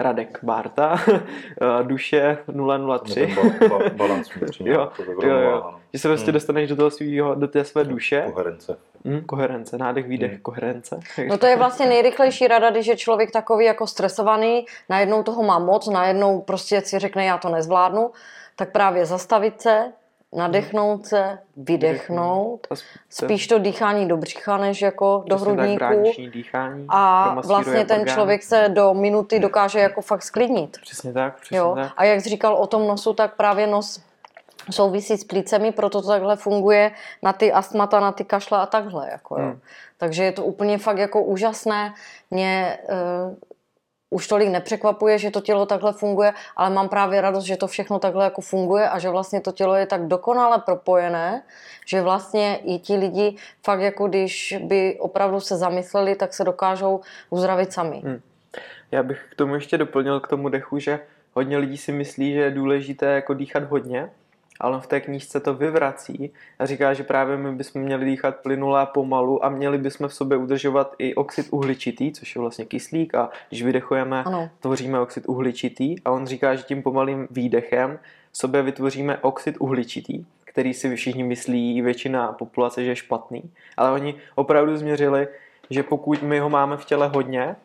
Radek 0.00 0.38
Bárta, 0.42 0.96
duše 1.82 2.38
003. 3.04 3.14
Ten 3.14 3.34
ba- 3.68 3.78
ba- 3.78 3.90
balans 3.96 4.34
vnitřní, 4.34 4.68
Jo, 4.68 4.90
to 4.96 5.02
je 5.02 5.08
jo, 5.08 5.14
jo. 5.22 5.30
rovnováha, 5.40 5.70
no. 5.72 5.80
Že 5.92 5.98
se 5.98 6.08
prostě 6.08 6.26
Hmm. 6.26 6.32
dostaneš 6.34 6.68
do, 6.68 6.76
toho 6.76 6.90
svýho, 6.90 7.34
do 7.34 7.48
té 7.48 7.64
své 7.64 7.84
duše. 7.84 8.24
Koherence. 8.32 8.78
Hm, 9.04 9.20
koherence, 9.26 9.78
nádech, 9.78 10.06
výdech, 10.08 10.30
Hmm. 10.30 10.40
koherence. 10.40 11.00
No 11.28 11.38
to 11.38 11.46
je 11.46 11.56
vlastně 11.56 11.86
nejrychlejší 11.86 12.48
rada, 12.48 12.70
když 12.70 12.86
je 12.86 12.96
člověk 12.96 13.30
takový 13.30 13.64
jako 13.64 13.86
stresovaný, 13.86 14.66
najednou 14.88 15.22
toho 15.22 15.42
má 15.42 15.58
moc, 15.58 15.86
najednou 15.88 16.40
prostě 16.40 16.80
si 16.80 16.98
řekne, 16.98 17.24
já 17.24 17.38
to 17.38 17.48
nezvládnu, 17.48 18.10
tak 18.56 18.72
právě 18.72 19.06
zastavit 19.06 19.60
se, 19.60 19.92
nadechnout 20.32 21.06
se, 21.06 21.38
vydechnout, 21.56 22.66
spíš 23.10 23.46
to 23.46 23.58
dýchání 23.58 24.08
do 24.08 24.16
břicha, 24.16 24.56
než 24.56 24.82
jako 24.82 25.24
do 25.26 25.38
hrudníku. 25.38 26.12
dýchání. 26.32 26.86
A 26.88 27.34
vlastně 27.46 27.84
ten 27.84 28.06
člověk 28.06 28.42
se 28.42 28.68
do 28.68 28.94
minuty 28.94 29.38
dokáže 29.38 29.80
jako 29.80 30.02
fakt 30.02 30.22
sklidnit. 30.22 30.78
Přesně 30.80 31.12
tak, 31.12 31.40
přesně 31.40 31.58
Jo? 31.58 31.72
tak. 31.76 31.92
A 31.96 32.04
jak 32.04 32.20
jsi 32.20 32.28
říkal 32.28 32.54
o 32.54 32.66
tom 32.66 32.88
nosu, 32.88 33.14
tak 33.14 33.36
právě 33.36 33.66
nos 33.66 34.00
souvisí 34.70 35.16
s 35.16 35.24
plícemi, 35.24 35.72
proto 35.72 36.02
to 36.02 36.08
takhle 36.08 36.36
funguje 36.36 36.90
na 37.22 37.32
ty 37.32 37.52
astmata, 37.52 38.00
na 38.00 38.12
ty 38.12 38.24
kašle 38.24 38.58
a 38.58 38.66
takhle. 38.66 39.10
Jako, 39.10 39.40
jo. 39.40 39.46
Hmm. 39.46 39.60
Takže 39.98 40.24
je 40.24 40.32
to 40.32 40.44
úplně 40.44 40.78
fakt 40.78 40.98
jako 40.98 41.22
úžasné. 41.22 41.94
Mě 42.30 42.78
uh, 42.88 43.34
už 44.10 44.28
tolik 44.28 44.48
nepřekvapuje, 44.48 45.18
že 45.18 45.30
to 45.30 45.40
tělo 45.40 45.66
takhle 45.66 45.92
funguje, 45.92 46.32
ale 46.56 46.70
mám 46.70 46.88
právě 46.88 47.20
radost, 47.20 47.44
že 47.44 47.56
to 47.56 47.66
všechno 47.66 47.98
takhle 47.98 48.24
jako 48.24 48.40
funguje 48.40 48.88
a 48.88 48.98
že 48.98 49.10
vlastně 49.10 49.40
to 49.40 49.52
tělo 49.52 49.74
je 49.74 49.86
tak 49.86 50.06
dokonale 50.06 50.58
propojené, 50.58 51.42
že 51.86 52.02
vlastně 52.02 52.60
i 52.64 52.78
ti 52.78 52.96
lidi 52.96 53.36
fakt 53.64 53.80
jako 53.80 54.08
když 54.08 54.54
by 54.62 54.96
opravdu 55.00 55.40
se 55.40 55.56
zamysleli, 55.56 56.14
tak 56.14 56.34
se 56.34 56.44
dokážou 56.44 57.00
uzdravit 57.30 57.72
sami. 57.72 58.00
Hmm. 58.04 58.20
Já 58.90 59.02
bych 59.02 59.26
k 59.30 59.34
tomu 59.34 59.54
ještě 59.54 59.78
doplnil 59.78 60.20
k 60.20 60.28
tomu 60.28 60.48
dechu, 60.48 60.78
že 60.78 61.00
hodně 61.34 61.58
lidí 61.58 61.76
si 61.76 61.92
myslí, 61.92 62.32
že 62.32 62.40
je 62.40 62.50
důležité 62.50 63.06
jako 63.06 63.34
dýchat 63.34 63.62
hodně, 63.62 64.10
ale 64.60 64.76
on 64.76 64.80
v 64.80 64.86
té 64.86 65.00
knížce 65.00 65.40
to 65.40 65.54
vyvrací 65.54 66.30
a 66.58 66.66
říká, 66.66 66.94
že 66.94 67.04
právě 67.04 67.36
my 67.36 67.52
bychom 67.52 67.82
měli 67.82 68.04
dýchat 68.06 68.36
plynule 68.36 68.80
a 68.80 68.86
pomalu 68.86 69.44
a 69.44 69.48
měli 69.48 69.78
bychom 69.78 70.08
v 70.08 70.14
sobě 70.14 70.38
udržovat 70.38 70.94
i 70.98 71.14
oxid 71.14 71.46
uhličitý, 71.50 72.12
což 72.12 72.34
je 72.34 72.40
vlastně 72.40 72.64
kyslík 72.64 73.14
a 73.14 73.30
když 73.48 73.62
vydechujeme, 73.62 74.24
Ano. 74.24 74.50
tvoříme 74.60 75.00
oxid 75.00 75.24
uhličitý 75.28 76.00
a 76.04 76.10
on 76.10 76.26
říká, 76.26 76.54
že 76.54 76.62
tím 76.62 76.82
pomalým 76.82 77.28
výdechem 77.30 77.98
v 78.32 78.38
sobě 78.38 78.62
vytvoříme 78.62 79.18
oxid 79.18 79.56
uhličitý, 79.58 80.24
který 80.44 80.74
si 80.74 80.96
všichni 80.96 81.22
myslí, 81.22 81.82
většina 81.82 82.32
populace, 82.32 82.84
že 82.84 82.90
je 82.90 82.96
špatný, 82.96 83.42
ale 83.76 83.90
oni 83.90 84.14
opravdu 84.34 84.76
změřili, 84.76 85.28
že 85.70 85.82
pokud 85.82 86.22
my 86.22 86.38
ho 86.38 86.50
máme 86.50 86.76
v 86.76 86.84
těle 86.84 87.08
hodně, 87.08 87.56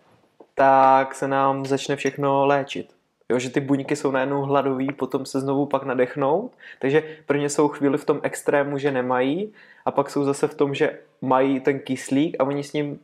tak 0.56 1.16
se 1.16 1.28
nám 1.28 1.66
začne 1.66 1.96
všechno 1.96 2.46
léčit. 2.46 2.94
Jo, 3.34 3.40
že 3.40 3.50
ty 3.50 3.60
buňky 3.60 3.96
jsou 3.96 4.12
najednou 4.12 4.42
hladový, 4.42 4.88
potom 4.94 5.26
se 5.26 5.40
znovu 5.40 5.66
pak 5.66 5.84
nadechnou, 5.84 6.50
takže 6.80 7.04
pro 7.26 7.38
ně 7.38 7.50
jsou 7.50 7.68
chvíli 7.68 7.98
v 7.98 8.06
tom 8.06 8.20
extrému, 8.24 8.78
že 8.78 8.92
nemají. 8.92 9.54
A 9.86 9.92
pak 9.92 10.10
jsou 10.10 10.24
zase 10.24 10.48
v 10.48 10.56
tom, 10.56 10.74
že 10.74 11.00
mají 11.22 11.60
ten 11.60 11.80
kyslík 11.80 12.36
a 12.40 12.44
oni 12.44 12.64
s 12.64 12.74
ním 12.74 13.00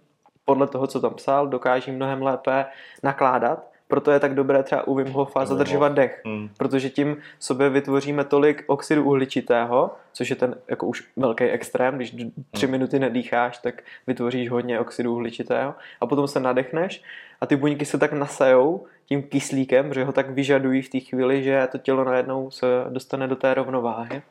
podle 0.46 0.68
toho, 0.68 0.88
co 0.88 1.02
tam 1.02 1.14
psal, 1.14 1.48
dokáží 1.48 1.92
mnohem 1.92 2.22
lépe 2.22 2.66
nakládat. 3.04 3.68
Proto 3.88 4.12
je 4.12 4.20
tak 4.20 4.36
dobré 4.36 4.64
třeba 4.64 4.88
u 4.88 4.96
Wim 4.96 5.08
Hofa 5.12 5.46
zadržovat 5.46 5.94
dech, 5.94 6.22
Hmm. 6.26 6.50
protože 6.58 6.90
tím 6.90 7.18
sobě 7.40 7.70
vytvoříme 7.70 8.24
tolik 8.24 8.64
oxidu 8.68 9.04
uhličitého, 9.04 9.92
což 10.14 10.30
je 10.30 10.36
ten 10.36 10.56
jako 10.68 10.86
už 10.88 11.04
velký 11.16 11.44
extrém, 11.44 11.96
když 11.96 12.16
tři 12.52 12.68
minuty 12.68 13.00
nedýcháš, 13.00 13.58
tak 13.58 13.84
vytvoříš 14.08 14.50
hodně 14.50 14.80
oxidu 14.80 15.14
uhličitého. 15.14 15.76
A 16.02 16.06
potom 16.06 16.28
se 16.28 16.40
nadechneš 16.40 17.04
a 17.42 17.46
ty 17.46 17.56
buňky 17.56 17.86
se 17.86 17.98
tak 17.98 18.14
nasajou 18.14 18.86
tím 19.10 19.24
kyslíkem, 19.24 19.94
že 19.94 20.04
ho 20.04 20.12
tak 20.12 20.30
vyžadují 20.30 20.82
v 20.82 20.90
té 20.90 21.00
chvíli, 21.00 21.44
že 21.44 21.68
to 21.72 21.78
tělo 21.78 22.04
najednou 22.04 22.52
se 22.52 22.66
dostane 22.90 23.28
do 23.28 23.36
té 23.36 23.54
rovnováhy. 23.54 24.22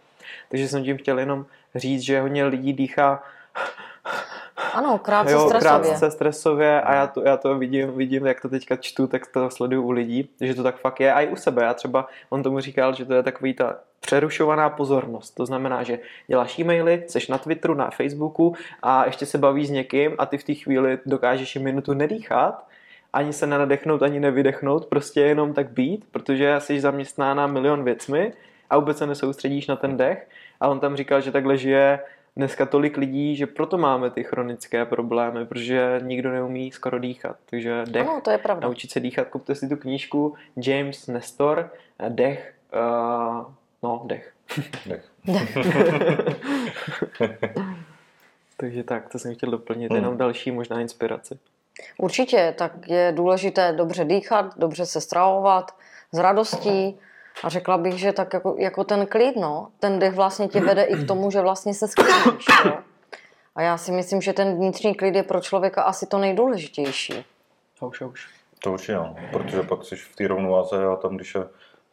Takže 0.49 0.69
jsem 0.69 0.85
tím 0.85 0.99
chtěl 0.99 1.19
jenom 1.19 1.47
říct, 1.75 2.03
že 2.03 2.21
hodně 2.21 2.45
lidí 2.45 2.73
dýchá 2.73 3.23
Ano, 4.75 4.99
krátce 4.99 5.33
jo, 5.33 5.49
stresově. 5.49 5.89
krátce 5.91 6.11
stresově 6.11 6.81
a 6.83 6.95
já 6.95 7.07
to, 7.07 7.23
já 7.23 7.37
to 7.37 7.59
vidím, 7.59 7.97
vidím, 7.97 8.27
jak 8.27 8.41
to 8.41 8.49
teďka 8.49 8.77
čtu, 8.77 9.07
tak 9.07 9.27
to 9.27 9.51
sleduju 9.51 9.83
u 9.83 9.91
lidí, 9.91 10.29
že 10.41 10.55
to 10.55 10.63
tak 10.63 10.77
fakt 10.77 11.01
je 11.01 11.13
a 11.13 11.21
i 11.21 11.29
u 11.29 11.37
sebe. 11.37 11.63
Já 11.63 11.75
třeba, 11.75 12.09
on 12.31 12.43
tomu 12.43 12.61
říkal, 12.61 12.95
že 12.95 13.05
to 13.05 13.15
je 13.15 13.23
takový 13.23 13.55
ta 13.55 13.77
přerušovaná 14.01 14.71
pozornost. 14.71 15.31
To 15.31 15.47
znamená, 15.47 15.83
že 15.83 15.99
děláš 16.27 16.59
e-maily, 16.59 17.05
seš 17.07 17.29
na 17.29 17.39
Twitteru, 17.39 17.75
na 17.75 17.91
Facebooku 17.91 18.55
a 18.83 19.07
ještě 19.07 19.27
se 19.27 19.39
bavíš 19.39 19.69
s 19.69 19.71
někým 19.71 20.15
a 20.19 20.27
ty 20.27 20.39
v 20.39 20.45
té 20.45 20.55
chvíli 20.55 20.99
dokážeš 21.07 21.57
i 21.57 21.59
minutu 21.59 21.95
nedýchat, 21.95 22.68
ani 23.13 23.33
se 23.33 23.47
nenadechnout, 23.47 24.03
ani 24.03 24.21
nevydechnout, 24.21 24.87
prostě 24.87 25.21
jenom 25.21 25.55
tak 25.55 25.71
být, 25.71 26.05
protože 26.11 26.55
jsi 26.59 26.81
zaměstnána 26.81 27.47
milion 27.47 27.85
věcmi 27.85 28.33
a 28.71 28.79
vůbec 28.79 28.99
se 28.99 29.07
nesoustředíš 29.07 29.67
na 29.67 29.77
ten 29.77 29.97
dech. 29.97 30.29
A 30.61 30.69
on 30.69 30.81
tam 30.81 30.97
říkal, 30.97 31.21
že 31.21 31.33
takhle 31.33 31.57
žije 31.59 31.99
dneska 32.37 32.67
tolik 32.67 32.97
lidí, 32.97 33.37
že 33.37 33.47
proto 33.47 33.79
máme 33.79 34.11
ty 34.11 34.25
chronické 34.25 34.85
problémy, 34.85 35.47
protože 35.47 36.01
nikdo 36.03 36.31
neumí 36.33 36.73
skoro 36.73 36.99
dýchat. 36.99 37.37
Takže 37.51 37.83
dech, 37.91 38.09
Ano, 38.09 38.21
to 38.25 38.31
je 38.31 38.39
pravda. 38.39 38.69
naučit 38.69 38.91
se 38.91 39.01
dýchat, 39.01 39.29
kupte 39.29 39.55
si 39.55 39.69
tu 39.69 39.77
knížku 39.77 40.35
James 40.57 41.07
Nestor, 41.07 41.71
dech, 42.09 42.55
uh, 42.75 43.45
no 43.83 44.03
dech. 44.07 44.33
Nech. 44.87 45.05
Takže 48.57 48.85
tak, 48.85 49.09
to 49.09 49.19
jsem 49.19 49.35
chtěl 49.35 49.51
doplnit, 49.51 49.91
Hmm. 49.91 49.97
jenom 49.97 50.17
další 50.17 50.51
možná 50.51 50.81
inspiraci. 50.81 51.39
Určitě, 51.99 52.55
tak 52.59 52.73
je 52.89 53.13
důležité 53.17 53.73
dobře 53.73 54.05
dýchat, 54.05 54.59
dobře 54.59 54.87
se 54.87 55.01
stravovat, 55.01 55.75
s 56.13 56.19
radostí. 56.19 56.99
A 57.43 57.49
řekla 57.49 57.79
bych, 57.79 57.99
že 57.99 58.13
tak 58.13 58.35
jako, 58.35 58.57
jako 58.59 58.85
ten 58.85 59.07
klid, 59.07 59.37
no, 59.37 59.69
ten 59.81 59.99
dech 59.99 60.15
vlastně 60.15 60.49
tě 60.49 60.61
vede 60.61 60.83
i 60.83 60.97
k 60.97 61.07
tomu, 61.07 61.31
že 61.31 61.41
vlastně 61.41 61.75
se 61.75 61.89
sklidníš, 61.89 62.47
jo. 62.65 62.79
A 63.57 63.63
já 63.63 63.79
si 63.79 63.93
myslím, 63.93 64.21
že 64.21 64.33
ten 64.33 64.57
vnitřní 64.57 64.95
klid 64.95 65.15
je 65.15 65.23
pro 65.23 65.41
člověka 65.41 65.83
asi 65.83 66.07
to 66.07 66.19
nejdůležitější. 66.19 67.25
Houš, 67.81 68.01
houš. 68.01 68.29
To 68.63 68.73
určitě 68.73 68.95
no, 68.95 69.17
protože 69.33 69.63
pak 69.63 69.85
jsi 69.85 69.97
v 69.97 70.17
té 70.17 70.29
rovnováze 70.29 70.87
a 70.87 70.97
tam, 70.97 71.17
když 71.17 71.35
je, 71.35 71.41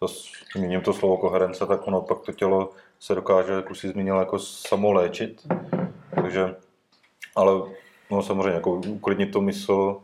zas 0.01 0.11
zmíním 0.55 0.81
to 0.81 0.93
slovo 0.93 1.17
koherence, 1.17 1.65
tak 1.65 1.87
ono 1.87 2.01
pak 2.01 2.19
to 2.19 2.31
tělo 2.31 2.69
se 2.99 3.15
dokáže, 3.15 3.51
jak 3.51 3.71
už 3.71 3.79
jsi 3.79 3.87
zmínil, 3.87 4.19
jako 4.19 4.39
samoléčit. 4.39 5.41
Takže, 6.15 6.55
ale 7.35 7.51
no 8.11 8.21
samozřejmě, 8.23 8.53
jako 8.53 8.71
uklidnit 8.73 9.31
to 9.31 9.41
mysl, 9.41 9.97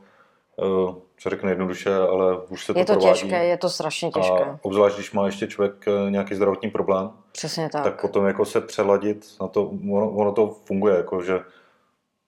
eh, 0.59 0.93
se 1.19 1.29
řekne 1.29 1.51
jednoduše, 1.51 1.95
ale 1.95 2.37
už 2.49 2.65
se 2.65 2.73
to 2.73 2.79
Je 2.79 2.85
to 2.85 2.93
provádí. 2.93 3.19
těžké, 3.19 3.45
je 3.45 3.57
to 3.57 3.69
strašně 3.69 4.11
těžké. 4.11 4.43
A 4.45 4.59
obzvlášť, 4.61 4.95
když 4.95 5.11
má 5.13 5.25
ještě 5.25 5.47
člověk 5.47 5.85
eh, 5.87 6.11
nějaký 6.11 6.35
zdravotní 6.35 6.69
problém, 6.69 7.09
Přesně 7.31 7.69
tak, 7.69 7.83
tak. 7.83 8.01
potom 8.01 8.25
jako 8.25 8.45
se 8.45 8.61
přeladit 8.61 9.25
na 9.41 9.47
to, 9.47 9.63
ono, 9.91 10.11
ono 10.11 10.31
to 10.31 10.47
funguje, 10.65 10.95
jako 10.95 11.21
že 11.21 11.39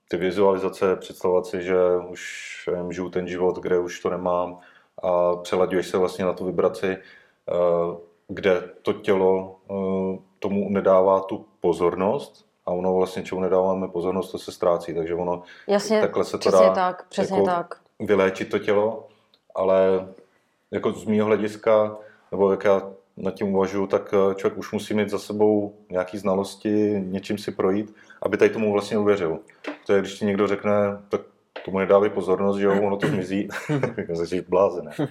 ty 0.09 0.17
vizualizace, 0.17 0.95
představovat 0.95 1.45
si, 1.45 1.61
že 1.63 1.75
už 2.09 2.69
nevím, 2.71 2.91
žiju 2.93 3.09
ten 3.09 3.27
život, 3.27 3.59
kde 3.59 3.79
už 3.79 3.99
to 3.99 4.09
nemám 4.09 4.57
a 5.03 5.35
přelaďuješ 5.35 5.87
se 5.87 5.97
vlastně 5.97 6.25
na 6.25 6.33
tu 6.33 6.45
vibraci, 6.45 6.87
eh, 6.87 7.53
kde 8.27 8.69
to 8.81 8.93
tělo 8.93 9.55
tomu 10.39 10.69
nedává 10.69 11.19
tu 11.19 11.45
pozornost 11.59 12.45
a 12.65 12.71
ono 12.71 12.95
vlastně, 12.95 13.23
čemu 13.23 13.41
nedáváme 13.41 13.87
pozornost, 13.87 14.31
to 14.31 14.39
se 14.39 14.51
ztrácí, 14.51 14.93
takže 14.93 15.15
ono 15.15 15.43
Jasně, 15.67 16.01
takhle 16.01 16.25
se 16.25 16.31
to 16.31 16.37
přesně 16.37 16.65
dá 16.65 16.73
tak, 16.73 17.05
přesně 17.09 17.37
jako 17.37 17.45
tak. 17.45 17.79
vyléčit 17.99 18.49
to 18.49 18.59
tělo, 18.59 19.07
ale 19.55 20.07
jako 20.71 20.91
z 20.91 21.05
mého 21.05 21.25
hlediska, 21.25 21.97
nebo 22.31 22.51
jak 22.51 22.63
já 22.63 22.81
nad 23.17 23.33
tím 23.33 23.55
uvažuji, 23.55 23.87
tak 23.87 24.13
eh, 24.13 24.35
člověk 24.35 24.59
už 24.59 24.71
musí 24.71 24.93
mít 24.93 25.09
za 25.09 25.19
sebou 25.19 25.75
nějaké 25.89 26.19
znalosti, 26.19 27.03
něčím 27.05 27.37
si 27.37 27.51
projít, 27.51 27.95
aby 28.21 28.37
tady 28.37 28.49
tomu 28.49 28.71
vlastně 28.71 28.97
uvěřil. 28.97 29.39
To 29.85 29.93
je, 29.93 29.99
když 29.99 30.19
ti 30.19 30.25
někdo 30.25 30.47
řekne, 30.47 30.71
tak 31.09 31.21
tomu 31.65 31.79
nedávej 31.79 32.09
pozornost, 32.09 32.57
že 32.57 32.65
jo, 32.65 32.81
ono 32.81 32.97
to 32.97 33.07
zmizí, 33.07 33.47
blázen, 34.49 34.85
ne? 34.85 35.07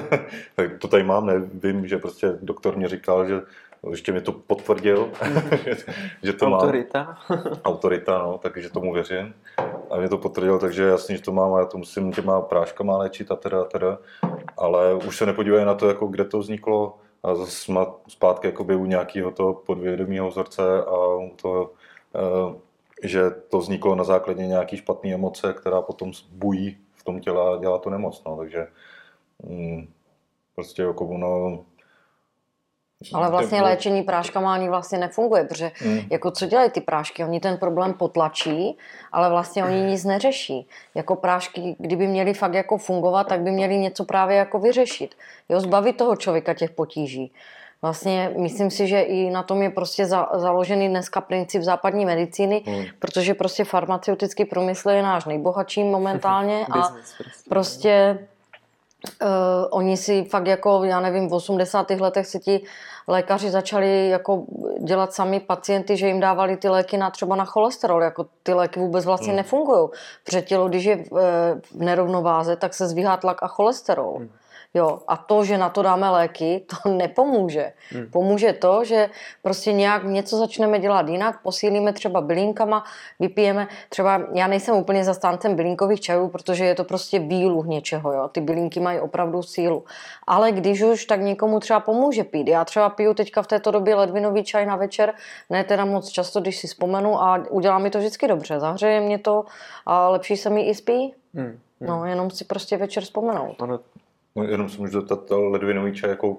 tak 0.54 0.78
to 0.78 0.88
tady 0.88 1.02
mám, 1.02 1.26
nevím, 1.26 1.86
že 1.86 1.98
prostě 1.98 2.38
doktor 2.42 2.76
mě 2.76 2.88
říkal, 2.88 3.28
že 3.28 3.40
ještě 3.90 4.12
mi 4.12 4.20
to 4.20 4.32
potvrdil, 4.32 5.10
že 6.22 6.32
to 6.32 6.50
mám 6.50 6.60
Autorita. 6.60 7.18
autorita, 7.64 8.18
no, 8.18 8.38
takže 8.38 8.70
tomu 8.70 8.92
věřím. 8.92 9.34
A 9.90 9.96
mě 9.96 10.08
to 10.08 10.18
potvrdil, 10.18 10.58
takže 10.58 10.82
jasně, 10.82 11.16
že 11.16 11.22
to 11.22 11.32
mám 11.32 11.54
a 11.54 11.58
já 11.58 11.66
to 11.66 11.78
musím 11.78 12.12
těma 12.12 12.40
práškama 12.40 12.98
léčit 12.98 13.30
a 13.30 13.36
teda, 13.36 13.60
a 13.60 13.64
teda. 13.64 13.98
Ale 14.56 14.94
už 14.94 15.16
se 15.16 15.26
nepodívají 15.26 15.64
na 15.64 15.74
to, 15.74 15.88
jako 15.88 16.06
kde 16.06 16.24
to 16.24 16.38
vzniklo 16.38 16.98
a 17.22 17.34
zase 17.34 17.72
má 17.72 17.94
zpátky 18.08 18.46
jakoby 18.46 18.74
u 18.76 18.86
nějakého 18.86 19.30
toho 19.30 19.54
podvědomého 19.54 20.28
vzorce 20.28 20.62
a 20.84 21.14
u 21.14 21.32
toho, 21.42 21.70
eh, 22.14 22.58
že 23.02 23.30
to 23.30 23.58
vzniklo 23.58 23.94
na 23.94 24.04
základě 24.04 24.46
nějaký 24.46 24.76
špatné 24.76 25.14
emoce, 25.14 25.52
která 25.52 25.82
potom 25.82 26.12
bují 26.32 26.78
v 26.94 27.04
tom 27.04 27.20
těle 27.20 27.54
a 27.54 27.60
dělá 27.60 27.78
to 27.78 27.90
nemoc. 27.90 28.22
No, 28.26 28.36
takže 28.36 28.66
mm, 29.42 29.88
prostě 30.54 30.82
jako 30.82 31.06
ono... 31.06 31.64
Ale 33.14 33.30
vlastně 33.30 33.62
léčení 33.62 34.02
práškama 34.02 34.54
ani 34.54 34.68
vlastně 34.68 34.98
nefunguje, 34.98 35.44
protože 35.44 35.72
Mm. 35.84 36.00
jako 36.10 36.30
co 36.30 36.46
dělají 36.46 36.70
ty 36.70 36.80
prášky? 36.80 37.24
Oni 37.24 37.40
ten 37.40 37.56
problém 37.56 37.92
potlačí, 37.94 38.78
ale 39.12 39.30
vlastně 39.30 39.64
oni 39.64 39.80
nic 39.80 40.04
neřeší. 40.04 40.68
Jako 40.94 41.16
prášky, 41.16 41.76
kdyby 41.78 42.06
měly 42.06 42.34
fakt 42.34 42.54
jako 42.54 42.78
fungovat, 42.78 43.24
tak 43.28 43.40
by 43.40 43.50
měly 43.50 43.78
něco 43.78 44.04
právě 44.04 44.36
jako 44.36 44.58
vyřešit. 44.58 45.14
Jo, 45.48 45.60
zbavit 45.60 45.96
toho 45.96 46.16
člověka 46.16 46.54
těch 46.54 46.70
potíží. 46.70 47.32
Vlastně 47.82 48.30
myslím 48.38 48.70
si, 48.70 48.86
že 48.86 49.00
i 49.00 49.30
na 49.30 49.42
tom 49.42 49.62
je 49.62 49.70
prostě 49.70 50.06
za, 50.06 50.28
založený 50.34 50.88
dneska 50.88 51.20
princip 51.20 51.62
západní 51.62 52.04
medicíny, 52.06 52.62
Mm. 52.66 52.82
protože 52.98 53.34
prostě 53.34 53.64
farmaceutický 53.64 54.44
průmysl 54.44 54.90
je 54.90 55.02
náš 55.02 55.24
nejbohatší 55.24 55.84
momentálně 55.84 56.66
a 56.70 56.78
Business 56.78 57.14
prostě. 57.48 58.18
Uh, 59.22 59.28
oni 59.70 59.96
si 59.96 60.24
fakt 60.24 60.46
jako, 60.46 60.84
já 60.84 61.00
nevím, 61.00 61.28
v 61.28 61.34
80. 61.34 61.90
letech 61.90 62.26
si 62.26 62.38
ti 62.38 62.64
lékaři 63.08 63.50
začali 63.50 64.08
jako 64.08 64.44
dělat 64.80 65.12
sami 65.12 65.40
pacienty, 65.40 65.96
že 65.96 66.06
jim 66.06 66.20
dávali 66.20 66.56
ty 66.56 66.68
léky 66.68 66.96
na 66.96 67.10
třeba 67.10 67.36
na 67.36 67.44
cholesterol, 67.44 68.02
jako 68.02 68.26
ty 68.42 68.52
léky 68.52 68.80
vůbec 68.80 69.04
vlastně 69.04 69.28
Hmm. 69.28 69.36
nefungují. 69.36 69.88
Protože 70.24 70.42
tělo, 70.42 70.68
když 70.68 70.84
je 70.84 70.96
v, 70.96 71.18
eh, 71.18 71.60
v 71.70 71.80
nerovnováze, 71.80 72.56
tak 72.56 72.74
se 72.74 72.88
zvíhá 72.88 73.16
tlak 73.16 73.42
a 73.42 73.46
cholesterol. 73.48 74.14
Hmm. 74.16 74.30
Jo, 74.74 75.00
a 75.08 75.16
to, 75.16 75.44
že 75.44 75.58
na 75.58 75.68
to 75.68 75.82
dáme 75.82 76.10
léky, 76.10 76.64
to 76.66 76.88
nepomůže. 76.96 77.72
Hmm. 77.90 78.06
Pomůže 78.06 78.52
to, 78.52 78.84
že 78.84 79.10
prostě 79.42 79.72
nějak 79.72 80.04
něco 80.04 80.38
začneme 80.38 80.78
dělat 80.78 81.08
jinak, 81.08 81.42
posílíme 81.42 81.92
třeba 81.92 82.20
bylinkama, 82.20 82.84
vypijeme, 83.20 83.68
třeba 83.88 84.22
já 84.34 84.46
nejsem 84.46 84.76
úplně 84.76 85.04
zastáncem 85.04 85.56
bylinkových 85.56 86.00
čajů, 86.00 86.28
protože 86.28 86.64
je 86.64 86.74
to 86.74 86.84
prostě 86.84 87.18
výluh 87.18 87.66
něčeho, 87.66 88.12
jo. 88.12 88.28
Ty 88.28 88.40
bylinky 88.40 88.80
mají 88.80 89.00
opravdu 89.00 89.42
sílu. 89.42 89.84
Ale 90.26 90.52
když 90.52 90.82
už, 90.82 91.04
tak 91.04 91.20
někomu 91.20 91.60
třeba 91.60 91.80
pomůže 91.80 92.24
pít. 92.24 92.48
Já 92.48 92.64
třeba 92.64 92.88
piju 92.88 93.14
teďka 93.14 93.42
v 93.42 93.46
této 93.46 93.70
době 93.70 93.94
ledvinový 93.94 94.44
čaj 94.44 94.66
na 94.66 94.76
večer, 94.76 95.14
ne 95.50 95.64
teda 95.64 95.84
moc 95.84 96.08
často, 96.08 96.40
když 96.40 96.58
si 96.58 96.66
vzpomenu 96.66 97.22
a 97.22 97.44
udělá 97.50 97.78
mi 97.78 97.90
to 97.90 97.98
vždycky 97.98 98.28
dobře. 98.28 98.60
Zahřeje 98.60 99.00
mě 99.00 99.18
to 99.18 99.44
a 99.86 100.08
lepší 100.08 100.36
se 100.36 100.50
mi 100.50 100.62
i 100.62 100.74
spí. 100.74 101.14
Hmm. 101.34 101.58
No, 101.80 102.06
jenom 102.06 102.30
si 102.30 102.44
prostě 102.44 102.76
večer 102.76 103.02
vzpomenout. 103.02 103.62
Ono, 103.62 103.80
No, 104.36 104.44
jenom 104.44 104.68
se 104.68 104.78
můžu 104.78 104.92
zeptat, 104.92 105.30
ledvinový 105.30 105.94
čaj 105.94 106.10
jako 106.10 106.36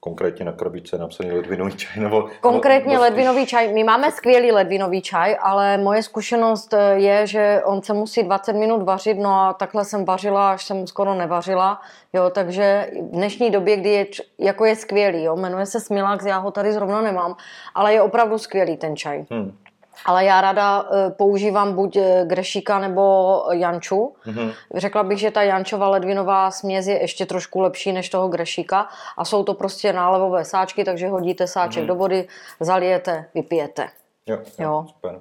konkrétně 0.00 0.44
na 0.44 0.52
krabičce 0.52 0.98
napsaný 0.98 1.32
ledvinový 1.32 1.76
čaj, 1.76 2.02
nebo... 2.02 2.28
Konkrétně 2.40 2.92
nebo, 2.92 3.02
ledvinový 3.02 3.46
čaj. 3.46 3.74
My 3.74 3.84
máme 3.84 4.12
skvělý 4.12 4.52
ledvinový 4.52 5.02
čaj, 5.02 5.36
ale 5.40 5.78
moje 5.78 6.02
zkušenost 6.02 6.74
eh, 6.74 6.94
je, 6.94 7.26
že 7.26 7.62
on 7.64 7.82
se 7.82 7.92
musí 7.92 8.22
20 8.22 8.52
minut 8.52 8.82
vařit, 8.82 9.18
no 9.18 9.30
a 9.30 9.52
takhle 9.52 9.84
jsem 9.84 10.04
vařila, 10.04 10.52
až 10.52 10.64
jsem 10.64 10.86
skoro 10.86 11.14
nevařila. 11.14 11.80
Jo, 12.12 12.30
takže 12.30 12.90
v 13.02 13.10
dnešní 13.10 13.50
době, 13.50 13.76
kdy 13.76 13.90
je, 13.90 14.06
jako 14.38 14.64
je 14.64 14.76
skvělý, 14.76 15.22
jo, 15.22 15.36
jmenuje 15.36 15.66
se 15.66 15.80
Smilax, 15.80 16.24
já 16.24 16.38
ho 16.38 16.50
tady 16.50 16.72
zrovna 16.72 17.02
nemám, 17.02 17.36
ale 17.74 17.92
je 17.92 18.02
opravdu 18.02 18.38
skvělý 18.38 18.76
ten 18.76 18.96
čaj. 18.96 19.26
Hmm. 19.30 19.58
Ale 20.04 20.24
já 20.24 20.40
ráda 20.40 20.84
eh, 20.92 21.10
používám 21.10 21.74
buď 21.74 21.96
eh, 21.96 22.24
grešíka 22.26 22.78
nebo 22.78 23.42
janču. 23.52 24.14
Mhm. 24.26 24.50
Řekla 24.74 25.02
bych, 25.02 25.18
že 25.18 25.30
ta 25.30 25.42
jančová 25.42 25.88
ledvinová 25.88 26.50
směs 26.50 26.86
je 26.86 27.00
ještě 27.00 27.26
trošku 27.26 27.60
lepší 27.60 27.92
než 27.92 28.08
toho 28.08 28.28
grešíka 28.28 28.88
a 29.16 29.24
jsou 29.24 29.44
to 29.44 29.54
prostě 29.54 29.92
nálevové 29.92 30.44
sáčky, 30.44 30.84
takže 30.84 31.08
hodíte 31.08 31.46
sáček 31.46 31.80
Mhm. 31.82 31.88
do 31.88 31.94
vody, 31.94 32.28
zalijete, 32.60 33.24
vypijete. 33.34 33.88
Jo, 34.26 34.36
jo, 34.36 34.44
Jo. 34.58 34.84
super. 34.88 35.20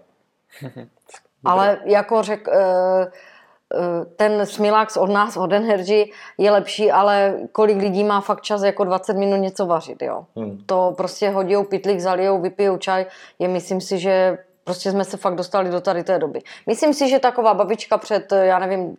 Ale 1.46 1.80
jako 1.86 2.22
řek, 2.24 2.48
eh, 2.48 2.56
eh, 3.74 4.06
ten 4.16 4.46
Smilax 4.46 4.98
od 4.98 5.10
nás, 5.10 5.38
od 5.38 5.52
Energy, 5.52 6.12
je 6.38 6.52
lepší, 6.52 6.92
ale 6.92 7.38
kolik 7.52 7.78
lidí 7.78 8.04
má 8.04 8.22
fakt 8.22 8.42
čas 8.42 8.64
jako 8.64 8.84
20 8.84 9.18
minut 9.18 9.38
něco 9.38 9.66
vařit, 9.66 10.02
jo. 10.02 10.26
Hmm. 10.36 10.58
To 10.66 10.94
prostě 10.98 11.30
hodijou 11.30 11.64
pitlík, 11.64 12.00
zalijou, 12.00 12.42
vypijou 12.42 12.78
čaj, 12.78 13.06
je 13.40 13.48
myslím 13.48 13.82
si, 13.82 14.00
že 14.00 14.38
prostě 14.66 14.92
jsme 14.92 15.04
se 15.06 15.18
fakt 15.18 15.36
dostali 15.36 15.70
do 15.70 15.82
tady 15.82 16.04
té 16.04 16.20
doby. 16.20 16.42
Myslím 16.68 16.94
si, 16.94 17.10
že 17.10 17.20
taková 17.20 17.54
babička 17.54 17.98
před, 17.98 18.32
eh, 18.32 18.46
já 18.46 18.60
nevím, 18.60 18.98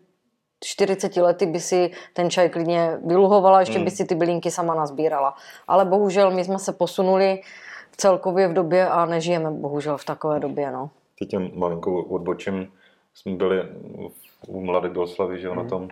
40 0.65 1.23
lety 1.23 1.47
by 1.47 1.61
si 1.61 1.91
ten 2.13 2.31
čaj 2.31 2.49
klidně 2.49 2.99
vyluhovala, 3.05 3.61
ještě 3.61 3.77
Hmm. 3.79 3.85
by 3.85 3.91
si 3.91 4.05
ty 4.05 4.15
bylinky 4.15 4.51
sama 4.51 4.75
nazbírala. 4.75 5.35
Ale 5.69 5.85
bohužel 5.85 6.31
my 6.31 6.45
jsme 6.45 6.59
se 6.59 6.73
posunuli 6.73 7.41
celkově 7.97 8.49
v 8.49 8.53
době 8.53 8.89
a 8.89 9.05
nežijeme 9.05 9.51
bohužel 9.51 9.99
v 9.99 10.05
takové 10.05 10.41
době, 10.41 10.71
no. 10.71 10.91
Teď 11.19 11.33
jen 11.33 11.51
malinkou 11.55 12.03
odbočím. 12.03 12.73
Jsme 13.15 13.33
byli 13.35 13.63
u 14.47 14.61
Mladé 14.61 14.89
Boleslavy, 14.89 15.41
že 15.41 15.47
jo, 15.47 15.55
na, 15.55 15.65
tom, 15.65 15.89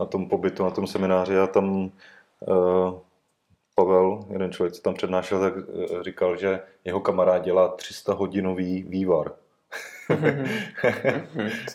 na 0.00 0.06
tom 0.06 0.28
pobytu, 0.28 0.64
na 0.64 0.70
tom 0.70 0.86
semináři 0.86 1.38
a 1.38 1.46
tam 1.46 1.90
uh, 2.46 2.98
Pavel, 3.74 4.20
jeden 4.30 4.52
člověk, 4.52 4.74
co 4.74 4.82
tam 4.82 4.94
přednášel, 4.94 5.40
tak 5.40 5.54
eh, 5.56 6.02
říkal, 6.02 6.36
že 6.36 6.60
jeho 6.84 7.00
kamarád 7.00 7.42
dělá 7.44 7.68
300 7.68 8.14
hodinový 8.14 8.82
vývar. 8.82 9.32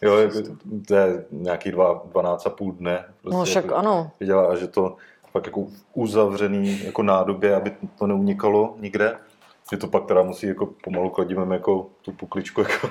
jo, 0.01 0.17
jako, 0.17 0.39
to 0.88 0.95
je 0.95 1.26
nějaký 1.32 1.71
dva, 1.71 2.03
12,5 2.05 2.76
dne. 2.76 3.05
Prostě 3.21 3.38
No 3.38 3.43
však 3.45 3.63
jako, 3.63 3.76
ano, 3.76 4.11
dělá 4.19 4.51
a 4.51 4.55
že 4.55 4.67
to 4.67 4.95
fakt 5.32 5.45
jako 5.45 5.63
v 5.63 5.86
uzavřený 5.93 6.86
jako 6.86 7.03
nádobě, 7.03 7.55
aby 7.55 7.71
to 7.99 8.07
neunikalo 8.07 8.76
nikde. 8.80 9.17
že 9.71 9.78
to 9.78 9.88
pak 9.88 10.05
teda 10.05 10.24
musí 10.24 10.47
jako 10.47 10.69
pomalu 10.84 11.09
kladivem 11.09 11.51
jako 11.51 11.89
tu 12.01 12.11
pukličku 12.11 12.61
jako 12.61 12.89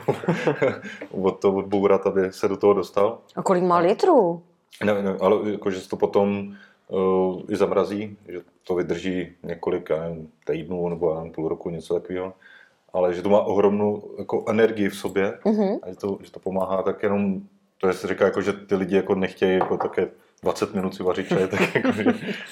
od 1.22 1.40
toho 1.40 1.56
odbourat, 1.56 2.06
aby 2.06 2.32
se 2.32 2.48
do 2.48 2.56
toho 2.56 2.74
dostal. 2.74 3.18
A 3.36 3.42
kolik 3.42 3.64
má 3.64 3.78
litrů? 3.78 4.42
Ne, 4.84 5.02
ne, 5.02 5.16
ale 5.20 5.50
jako, 5.50 5.70
že 5.70 5.80
se 5.80 5.88
to 5.88 5.96
potom 5.96 6.54
i 7.48 7.56
zamrazí, 7.56 8.16
že 8.28 8.40
to 8.66 8.74
vydrží 8.74 9.32
několik 9.42 9.90
nevím, 9.90 10.28
týdnů 10.46 10.88
nebo 10.88 11.14
nevím, 11.14 11.32
půl 11.32 11.48
roku, 11.48 11.70
něco 11.70 11.94
takového. 11.94 12.32
Ale 12.92 13.14
že 13.14 13.22
to 13.22 13.28
má 13.28 13.40
ohromnou 13.40 14.10
jako 14.18 14.44
energii 14.48 14.88
v 14.88 14.96
sobě 14.96 15.38
Mhm. 15.44 15.78
a 15.82 15.90
že 15.90 15.96
to, 15.96 16.18
že 16.22 16.32
to 16.32 16.40
pomáhá 16.40 16.82
tak 16.82 17.02
jenom, 17.02 17.40
to 17.80 17.88
je 17.88 17.92
se 17.94 18.08
říká, 18.08 18.24
jako, 18.24 18.42
že 18.42 18.52
ty 18.52 18.74
lidi 18.74 18.96
jako 18.96 19.14
nechtějí 19.14 19.54
jako 19.54 19.76
také 19.76 20.08
20 20.42 20.74
minut 20.74 20.94
si 20.94 21.02
vařit 21.02 21.28
čaj, 21.28 21.48
tak 21.48 21.74
jako, 21.74 21.92
že 21.92 22.04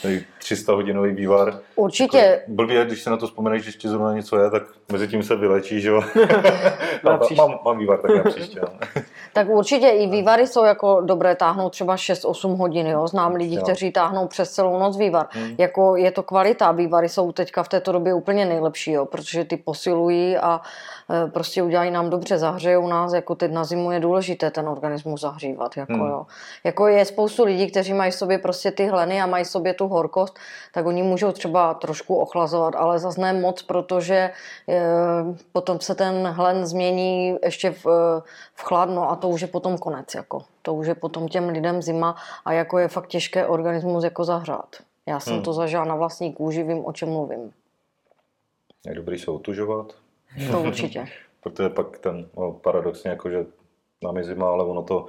tady 0.02 0.24
300 0.38 0.72
hodinový 0.72 1.12
vývar. 1.14 1.58
Určitě. 1.76 2.18
Jako, 2.18 2.42
blbě, 2.48 2.84
když 2.84 3.02
se 3.02 3.10
na 3.10 3.16
to 3.16 3.26
vzpomeneš, 3.26 3.62
že 3.62 3.68
ještě 3.68 3.88
zrovna 3.88 4.12
něco 4.12 4.38
je, 4.38 4.50
tak 4.50 4.62
mezi 4.92 5.08
tím 5.08 5.22
se 5.22 5.36
vylečí, 5.36 5.80
že 5.80 5.88
jo. 5.88 6.02
Příště. 7.20 7.34
mám, 7.42 7.58
mám 7.64 7.78
vývar 7.78 7.98
tak 7.98 8.24
na 8.24 8.30
příště. 8.30 8.60
no. 8.60 8.68
Tak 9.32 9.48
určitě 9.48 9.88
i 9.88 10.06
vývary 10.06 10.46
jsou 10.46 10.64
jako 10.64 11.00
dobré, 11.00 11.36
táhnou 11.36 11.70
třeba 11.70 11.96
6-8 11.96 12.56
hodin, 12.56 12.86
jo. 12.86 13.06
Znám 13.08 13.34
lidi, 13.34 13.56
Jo. 13.56 13.62
kteří 13.62 13.92
táhnou 13.92 14.26
přes 14.26 14.50
celou 14.50 14.78
noc 14.78 14.96
vývar. 14.96 15.26
Jako 15.58 15.96
je 15.96 16.10
to 16.10 16.22
kvalita, 16.22 16.72
vývary 16.72 17.08
jsou 17.08 17.32
teďka 17.32 17.62
v 17.62 17.68
této 17.68 17.92
době 17.92 18.14
úplně 18.14 18.44
nejlepší, 18.44 18.92
jo, 18.92 19.06
protože 19.06 19.44
ty 19.44 19.56
posilují 19.56 20.36
a 20.36 20.60
e, 21.26 21.30
prostě 21.30 21.62
udělají 21.62 21.90
nám 21.90 22.10
dobře, 22.10 22.38
zahřejou 22.38 22.88
nás, 22.88 23.12
jako 23.12 23.34
teď 23.34 23.52
na 23.52 23.64
zimu 23.64 23.90
je 23.92 24.00
důležité 24.00 24.50
ten 24.50 24.68
organismus 24.68 25.20
zahřívat, 25.20 25.76
jako 25.76 25.92
Hmm. 25.92 26.06
jo. 26.06 26.26
Jako 26.64 26.86
je 26.88 27.04
spoustu 27.04 27.44
lidí, 27.44 27.66
kteří 27.76 27.92
mají 27.92 28.10
v 28.10 28.14
sobě 28.14 28.38
prostě 28.38 28.70
ty 28.70 28.86
hleny 28.86 29.20
a 29.20 29.26
mají 29.26 29.44
v 29.44 29.48
sobě 29.48 29.74
tu 29.74 29.88
horkost, 29.88 30.38
tak 30.72 30.86
oni 30.86 31.02
můžou 31.02 31.32
třeba 31.32 31.74
trošku 31.74 32.16
ochlazovat, 32.16 32.74
ale 32.74 32.98
zase 32.98 33.20
ne 33.20 33.32
moc, 33.32 33.62
protože 33.62 34.14
e, 34.14 34.32
potom 35.52 35.80
se 35.80 35.94
ten 35.94 36.26
hlen 36.26 36.66
změní 36.66 37.36
ještě 37.44 37.70
v, 37.70 37.84
v 38.54 38.62
chladno 38.62 39.10
a 39.10 39.16
to 39.16 39.28
už 39.28 39.40
je 39.40 39.48
potom 39.48 39.78
konec, 39.78 40.14
jako. 40.14 40.42
To 40.62 40.74
už 40.74 40.86
je 40.86 40.94
potom 40.94 41.28
těm 41.28 41.48
lidem 41.48 41.82
zima 41.82 42.16
a 42.44 42.52
jako 42.52 42.78
je 42.78 42.88
fakt 42.88 43.06
těžké 43.06 43.46
organismus 43.46 44.04
jako 44.04 44.24
zahřát. 44.24 44.76
Já 45.06 45.20
jsem 45.20 45.32
Hmm. 45.34 45.42
to 45.42 45.52
zažila 45.52 45.84
na 45.84 45.94
vlastní 45.94 46.32
kůži, 46.32 46.62
vím, 46.62 46.84
o 46.84 46.92
čem 46.92 47.08
mluvím. 47.08 47.52
Je 48.86 48.94
dobrý 48.94 49.18
se 49.18 49.30
otužovat, 49.30 49.92
To 50.50 50.60
určitě. 50.60 51.04
protože 51.40 51.68
pak 51.68 51.98
ten 51.98 52.28
no, 52.36 52.52
paradoxně 52.52 53.10
jako, 53.10 53.30
že 53.30 53.46
nám 54.04 54.16
je 54.16 54.24
zima, 54.24 54.50
ale 54.50 54.64
ono 54.64 54.82
to 54.82 55.06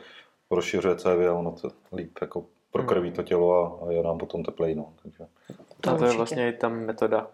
rozšiřuje 0.51 0.95
cévy 0.95 1.27
a 1.27 1.33
ono 1.33 1.51
to 1.51 1.69
líp 1.95 2.11
jako 2.21 2.45
prokrví 2.77 3.11
to 3.11 3.23
tělo 3.23 3.79
a, 3.83 3.85
a 3.87 3.91
je 3.91 4.03
nám 4.03 4.17
potom 4.17 4.43
teplej, 4.43 4.75
no. 4.75 4.93
Takže, 5.03 5.25
To 5.81 5.91
a 5.91 5.97
to 5.97 6.05
je 6.05 6.13
vlastně 6.13 6.49
i 6.49 6.53
ta 6.53 6.69
metoda 6.69 7.27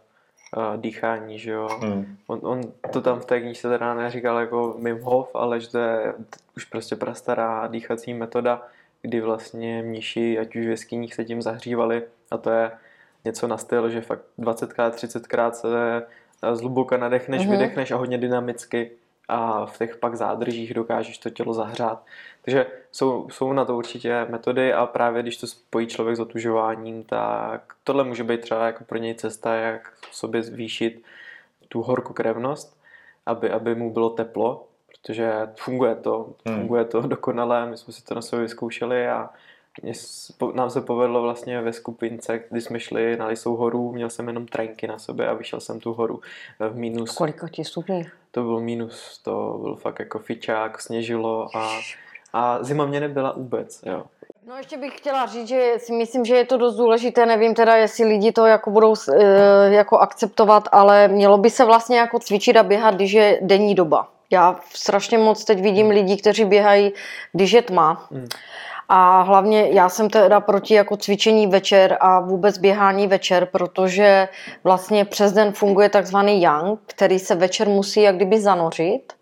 uh, 0.58 0.78
dýchání, 0.78 1.40
že 1.40 1.52
jo. 1.52 1.68
hmm. 1.82 2.18
On, 2.28 2.40
on 2.44 2.62
to 2.94 3.02
tam 3.02 3.20
v 3.20 3.26
té 3.26 3.42
knížce 3.42 3.70
teda 3.70 3.94
neříkal 3.94 4.38
jako 4.40 4.74
Wim 4.74 5.02
Hof, 5.02 5.30
ale 5.36 5.60
že 5.60 5.70
to 5.70 5.78
je 5.78 6.14
už 6.58 6.66
prostě 6.66 6.96
prastará 6.96 7.68
dýchací 7.68 8.14
metoda, 8.14 8.62
kdy 9.02 9.22
vlastně 9.22 9.84
mniši, 9.84 10.40
ať 10.40 10.56
už 10.56 10.66
v 10.66 10.70
jeskyních 10.70 11.14
se 11.14 11.26
tím 11.26 11.42
zahřívali 11.42 12.04
a 12.32 12.38
to 12.38 12.50
je 12.50 12.72
něco 13.26 13.48
na 13.48 13.58
styl, 13.58 13.90
že 13.90 14.02
fakt 14.02 14.22
20krát, 14.40 14.92
30krát 14.92 15.52
se 15.52 16.04
eh, 16.44 16.56
zhluboka 16.56 16.98
nadechneš, 16.98 17.42
Mhm. 17.42 17.48
mm-hmm. 17.50 17.60
vydechneš 17.60 17.92
a 17.92 17.96
hodně 17.98 18.18
dynamicky 18.18 18.92
a 19.28 19.66
v 19.66 19.78
těch 19.78 19.98
pak 19.98 20.16
zádržích 20.16 20.74
dokážeš 20.74 21.18
to 21.18 21.30
tělo 21.30 21.54
zahřát. 21.54 22.06
Takže 22.42 22.66
jsou, 22.92 23.30
jsou 23.30 23.54
na 23.54 23.66
to 23.66 23.78
určitě 23.78 24.26
metody 24.30 24.74
a 24.74 24.86
právě 24.86 25.22
když 25.22 25.38
to 25.38 25.48
spojí 25.48 25.88
člověk 25.88 26.18
s 26.18 26.20
otužováním, 26.20 27.04
tak 27.04 27.74
tohle 27.84 28.04
může 28.04 28.24
být 28.24 28.42
třeba 28.42 28.66
jako 28.66 28.84
pro 28.84 28.98
něj 28.98 29.16
cesta, 29.16 29.56
jak 29.56 29.94
v 30.12 30.16
sobě 30.16 30.44
zvýšit 30.44 31.04
tu 31.70 31.82
horkokrevnost, 31.82 32.78
aby, 33.26 33.50
aby 33.50 33.76
mu 33.76 33.94
bylo 33.94 34.10
teplo, 34.10 34.68
protože 34.88 35.34
funguje 35.56 35.96
to, 35.96 36.30
Hmm. 36.46 36.58
funguje 36.58 36.86
to 36.86 37.02
dokonale, 37.02 37.66
my 37.66 37.78
jsme 37.78 37.94
si 37.94 38.04
to 38.04 38.16
na 38.16 38.22
sobě 38.22 38.44
vyzkoušeli 38.44 39.08
a 39.08 39.30
nám 40.54 40.70
se 40.70 40.82
povedlo 40.82 41.22
vlastně 41.22 41.62
ve 41.62 41.74
skupince, 41.74 42.44
kdy 42.50 42.62
jsme 42.62 42.80
šli 42.80 43.18
na 43.18 43.28
Lisou 43.28 43.56
horu, 43.56 43.92
měl 43.92 44.10
jsem 44.10 44.28
jenom 44.28 44.46
trenky 44.46 44.88
na 44.88 45.00
sobě 45.00 45.28
a 45.28 45.34
vyšel 45.34 45.60
jsem 45.60 45.80
tu 45.80 45.94
horu 45.94 46.22
v 46.60 46.76
minus, 46.76 47.16
Kolika 47.16 47.48
ti 47.48 47.64
stupních? 47.64 48.14
to 48.32 48.44
byl 48.44 48.60
minus, 48.60 49.22
to 49.24 49.60
byl 49.62 49.76
fakt 49.76 50.00
jako 50.00 50.20
fičák, 50.20 50.82
sněžilo 50.82 51.58
a, 51.58 51.80
a 52.34 52.64
zima 52.64 52.86
mě 52.86 53.00
nebyla 53.00 53.34
vůbec, 53.38 53.82
jo. 53.86 54.04
No 54.48 54.58
ještě 54.58 54.78
bych 54.78 54.98
chtěla 54.98 55.26
říct, 55.26 55.48
že 55.48 55.74
si 55.78 55.94
myslím, 55.94 56.26
že 56.26 56.36
je 56.36 56.46
to 56.46 56.58
dost 56.58 56.76
důležité, 56.76 57.26
nevím 57.26 57.54
teda, 57.54 57.76
jestli 57.76 58.06
lidi 58.06 58.32
to 58.32 58.46
jako 58.46 58.72
budou 58.72 58.94
eh, 59.14 59.74
jako 59.74 59.98
akceptovat, 59.98 60.70
ale 60.72 61.08
mělo 61.08 61.38
by 61.38 61.50
se 61.50 61.66
vlastně 61.66 61.98
jako 61.98 62.20
cvičit 62.20 62.58
a 62.58 62.64
běhat, 62.64 62.96
když 62.96 63.12
je 63.12 63.40
denní 63.42 63.76
doba. 63.76 64.08
Já 64.30 64.60
strašně 64.74 65.18
moc 65.18 65.46
teď 65.46 65.62
vidím 65.62 65.90
lidí, 65.90 66.18
kteří 66.18 66.46
běhají, 66.46 66.94
když 67.34 67.52
je 67.52 67.62
tma. 67.62 68.08
Hmm. 68.12 68.28
A 68.96 69.22
hlavně 69.22 69.70
já 69.72 69.90
jsem 69.90 70.10
teda 70.10 70.40
proti 70.40 70.74
jako 70.74 70.98
cvičení 70.98 71.48
večer 71.48 71.98
a 72.00 72.20
vůbec 72.20 72.58
běhání 72.58 73.08
večer, 73.08 73.46
protože 73.46 74.28
vlastně 74.64 75.06
přes 75.06 75.32
den 75.32 75.52
funguje 75.52 75.90
takzvaný 75.90 76.42
yang, 76.42 76.80
který 76.86 77.20
se 77.20 77.36
večer 77.36 77.70
musí 77.70 78.02
jak 78.02 78.16
kdyby 78.16 78.42
zanořit 78.42 79.14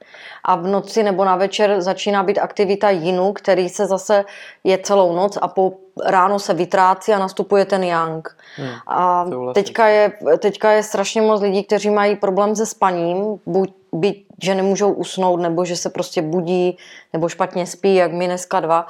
a 0.44 0.56
v 0.56 0.68
noci 0.68 1.04
nebo 1.04 1.26
na 1.26 1.36
večer 1.36 1.82
začíná 1.82 2.24
být 2.24 2.40
aktivita 2.40 2.90
jinu, 2.90 3.34
který 3.34 3.70
se 3.70 3.86
zase 3.86 4.26
je 4.64 4.78
celou 4.78 5.16
noc 5.16 5.38
a 5.42 5.48
po 5.48 5.74
ráno 6.06 6.40
se 6.40 6.54
vytrácí 6.54 7.14
a 7.14 7.20
nastupuje 7.20 7.66
ten 7.66 7.84
yang. 7.84 8.36
Hmm. 8.56 8.70
A 8.88 9.26
Souhlasím. 9.26 9.64
teďka 9.64 9.88
je, 9.88 10.12
teďka 10.40 10.72
je 10.72 10.84
strašně 10.84 11.22
moc 11.22 11.42
lidí, 11.42 11.64
kteří 11.64 11.90
mají 11.90 12.16
problém 12.16 12.56
se 12.56 12.66
spaním, 12.66 13.40
buď 13.46 13.74
byť, 13.94 14.26
že 14.42 14.56
nemůžou 14.56 14.92
usnout, 14.92 15.40
nebo 15.40 15.66
že 15.66 15.76
se 15.76 15.90
prostě 15.90 16.22
budí, 16.22 16.78
nebo 17.14 17.30
špatně 17.30 17.66
spí, 17.66 17.96
jak 17.96 18.12
my 18.12 18.26
dneska 18.26 18.60
dva. 18.60 18.88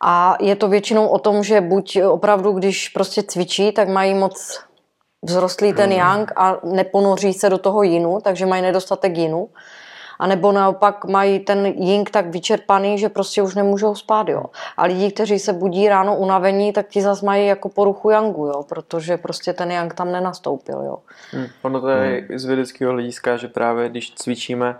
A 0.00 0.36
je 0.40 0.56
to 0.56 0.68
většinou 0.68 1.06
o 1.06 1.18
tom, 1.18 1.42
že 1.42 1.60
buď 1.60 1.98
opravdu, 2.02 2.52
když 2.52 2.88
prostě 2.88 3.22
cvičí, 3.22 3.72
tak 3.72 3.88
mají 3.88 4.14
moc 4.14 4.60
vzrostlý 5.26 5.72
ten 5.72 5.92
yang 5.92 6.32
a 6.36 6.56
neponoří 6.64 7.32
se 7.32 7.50
do 7.50 7.58
toho 7.58 7.82
jinu, 7.82 8.18
takže 8.24 8.46
mají 8.46 8.62
nedostatek 8.62 9.16
jinu. 9.16 9.48
A 10.18 10.26
nebo 10.26 10.52
naopak 10.52 11.04
mají 11.04 11.38
ten 11.38 11.66
jing 11.66 12.10
tak 12.10 12.26
vyčerpaný, 12.26 12.98
že 12.98 13.08
prostě 13.08 13.42
už 13.42 13.54
nemůžou 13.54 13.94
spát, 13.94 14.28
jo. 14.28 14.44
A 14.76 14.84
lidi, 14.84 15.12
kteří 15.12 15.38
se 15.38 15.52
budí 15.52 15.88
ráno 15.88 16.16
unavení, 16.16 16.72
tak 16.72 16.88
ti 16.88 17.02
zase 17.02 17.26
mají 17.26 17.46
jako 17.46 17.68
poruchu 17.68 18.10
yangu, 18.10 18.46
jo, 18.46 18.62
protože 18.68 19.16
prostě 19.16 19.52
ten 19.52 19.70
yang 19.70 19.94
tam 19.94 20.12
nenastoupil, 20.12 20.82
jo. 20.86 20.98
Hmm. 21.30 21.46
Ono 21.62 21.80
to 21.80 21.88
je 21.88 22.18
i 22.18 22.38
z 22.38 22.44
vědeckého 22.44 22.92
hlediska, 22.92 23.36
že 23.36 23.48
právě 23.48 23.88
když 23.88 24.14
cvičíme, 24.14 24.76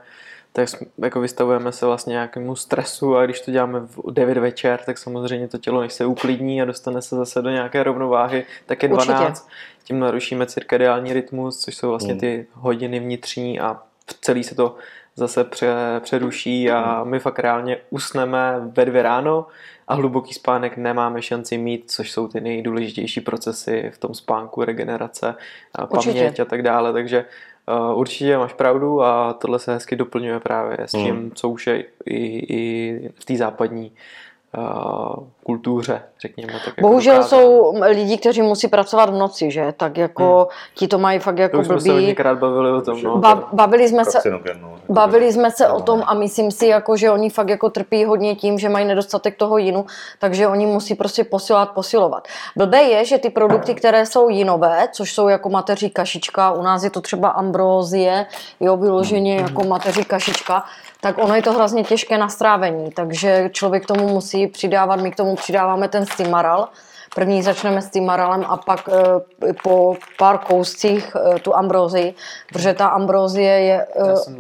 tak 0.57 0.69
jako 0.99 1.21
vystavujeme 1.21 1.73
se 1.73 1.87
vlastně 1.87 2.11
nějakému 2.11 2.57
stresu 2.57 3.17
a 3.17 3.25
když 3.25 3.41
to 3.41 3.51
děláme 3.51 3.81
v 3.81 4.13
9 4.13 4.39
večer, 4.39 4.81
tak 4.87 4.99
samozřejmě 4.99 5.49
to 5.49 5.59
tělo 5.59 5.81
než 5.81 5.93
se 5.93 6.07
uklidní 6.07 6.63
a 6.63 6.65
dostane 6.65 7.03
se 7.03 7.17
zase 7.17 7.43
do 7.43 7.51
nějaké 7.51 7.83
rovnováhy, 7.83 8.45
tak 8.67 8.83
je 8.83 8.89
Určitě. 8.89 9.13
12. 9.13 9.49
Tím 9.85 9.99
narušíme 9.99 10.47
cirkadiální 10.47 11.13
rytmus, 11.13 11.61
což 11.61 11.77
jsou 11.77 11.89
vlastně 11.89 12.17
ty 12.17 12.47
hodiny 12.53 13.01
vnitřní 13.01 13.61
a 13.61 13.81
celý 14.21 14.45
se 14.45 14.55
to 14.55 14.77
zase 15.17 15.45
pře, 15.45 15.75
přeruší 16.01 16.71
a 16.71 17.05
my 17.05 17.19
fakt 17.19 17.39
reálně 17.39 17.77
usneme 17.91 18.55
ve 18.77 18.85
dvě 18.85 19.03
ráno 19.03 19.47
a 19.89 19.95
hluboký 19.95 20.35
spánek 20.35 20.77
nemáme 20.77 21.23
šanci 21.23 21.59
mít, 21.59 21.91
což 21.91 22.13
jsou 22.13 22.29
ty 22.29 22.41
nejdůležitější 22.41 23.21
procesy 23.21 23.91
v 23.95 23.99
tom 23.99 24.15
spánku, 24.15 24.65
regenerace, 24.65 25.35
a 25.75 25.91
Určitě. 25.91 26.13
paměť 26.13 26.41
a 26.41 26.45
tak 26.45 26.63
dále, 26.63 26.93
takže 26.93 27.19
uh, 27.19 27.54
určitě 27.95 28.39
máš 28.39 28.53
pravdu 28.53 29.03
a 29.03 29.33
tohle 29.33 29.59
se 29.59 29.73
hezky 29.73 29.97
doplňuje 29.97 30.41
právě 30.41 30.77
s 30.81 30.91
tím, 30.93 31.17
Hmm. 31.17 31.31
co 31.35 31.49
už 31.49 31.67
je 31.67 31.85
i, 32.07 32.55
i 32.55 33.11
v 33.19 33.25
té 33.25 33.37
západní 33.37 33.93
kultuře, 35.45 36.03
řekněme. 36.21 36.53
Tak 36.53 36.67
jako 36.67 36.81
Bohužel 36.81 37.15
dokázáno. 37.15 37.43
jsou 37.43 37.75
lidi, 37.89 38.19
kteří 38.19 38.43
musí 38.43 38.69
pracovat 38.69 39.11
v 39.11 39.13
noci, 39.15 39.51
že? 39.51 39.75
Tak 39.77 39.99
jako 39.99 40.49
ti 40.75 40.89
to 40.89 40.99
mají 40.99 41.19
fakt 41.19 41.35
To 41.37 41.43
jako 41.43 41.59
už 41.59 41.67
jsme 41.67 41.81
se 41.81 41.89
blbý. 41.89 41.91
hodněkrát 42.01 42.39
bavili 42.39 42.73
o 42.73 42.81
tom, 42.81 43.03
no. 43.03 43.19
Ba- 43.19 43.49
bavili 43.53 43.89
jsme 43.89 44.05
se, 44.05 44.19
no. 44.61 44.75
Bavili 44.89 45.33
jsme 45.33 45.51
se 45.51 45.69
No, 45.69 45.77
o 45.77 45.81
tom 45.81 46.03
a 46.07 46.15
myslím 46.15 46.51
si, 46.51 46.67
jako, 46.67 46.97
že 46.97 47.11
oni 47.11 47.31
fakt 47.31 47.49
jako 47.49 47.71
trpí 47.71 48.05
hodně 48.05 48.35
tím, 48.35 48.59
že 48.59 48.69
mají 48.69 48.85
nedostatek 48.87 49.37
toho 49.37 49.59
jinu, 49.59 49.87
takže 50.19 50.49
oni 50.49 50.67
musí 50.67 50.95
prostě 50.95 51.25
posilovat, 51.25 51.71
posilovat. 51.71 52.29
Blbé 52.57 52.83
je, 52.83 53.05
že 53.05 53.19
ty 53.19 53.31
produkty, 53.31 53.75
které 53.75 54.07
jsou 54.07 54.29
jinové, 54.29 54.89
což 54.93 55.13
jsou 55.15 55.29
jako 55.29 55.49
mateří 55.49 55.91
kašička, 55.91 56.51
u 56.51 56.63
nás 56.63 56.83
je 56.85 56.91
to 56.91 57.01
třeba 57.01 57.29
ambrózie, 57.29 58.27
jo, 58.61 58.77
vyloženě 58.77 59.37
jako 59.37 59.65
mateří 59.65 60.05
kašička, 60.05 60.65
tak 61.05 61.19
ono 61.19 61.35
je 61.35 61.43
to 61.43 61.53
hrozně 61.53 61.85
těžké 61.85 62.19
na 62.19 62.29
strávení, 62.29 62.91
takže 62.91 63.51
člověk 63.53 63.87
tomu 63.87 64.09
musí 64.09 64.47
přidávat, 64.47 65.01
my 65.01 65.11
k 65.11 65.17
tomu 65.17 65.37
přidáváme 65.37 65.89
ten 65.89 66.07
stimaral, 66.07 66.69
První 67.15 67.43
začneme 67.43 67.83
s 67.83 67.91
tím 67.91 68.05
maralem 68.05 68.45
a 68.49 68.57
pak 68.57 68.89
e, 68.89 69.53
po 69.63 69.97
pár 70.19 70.39
kouscích 70.39 71.17
e, 71.17 71.39
tu 71.39 71.57
ambrózii, 71.57 72.15
protože 72.49 72.75
ta 72.75 72.87
ambrózie 72.87 73.53
je, 73.53 73.87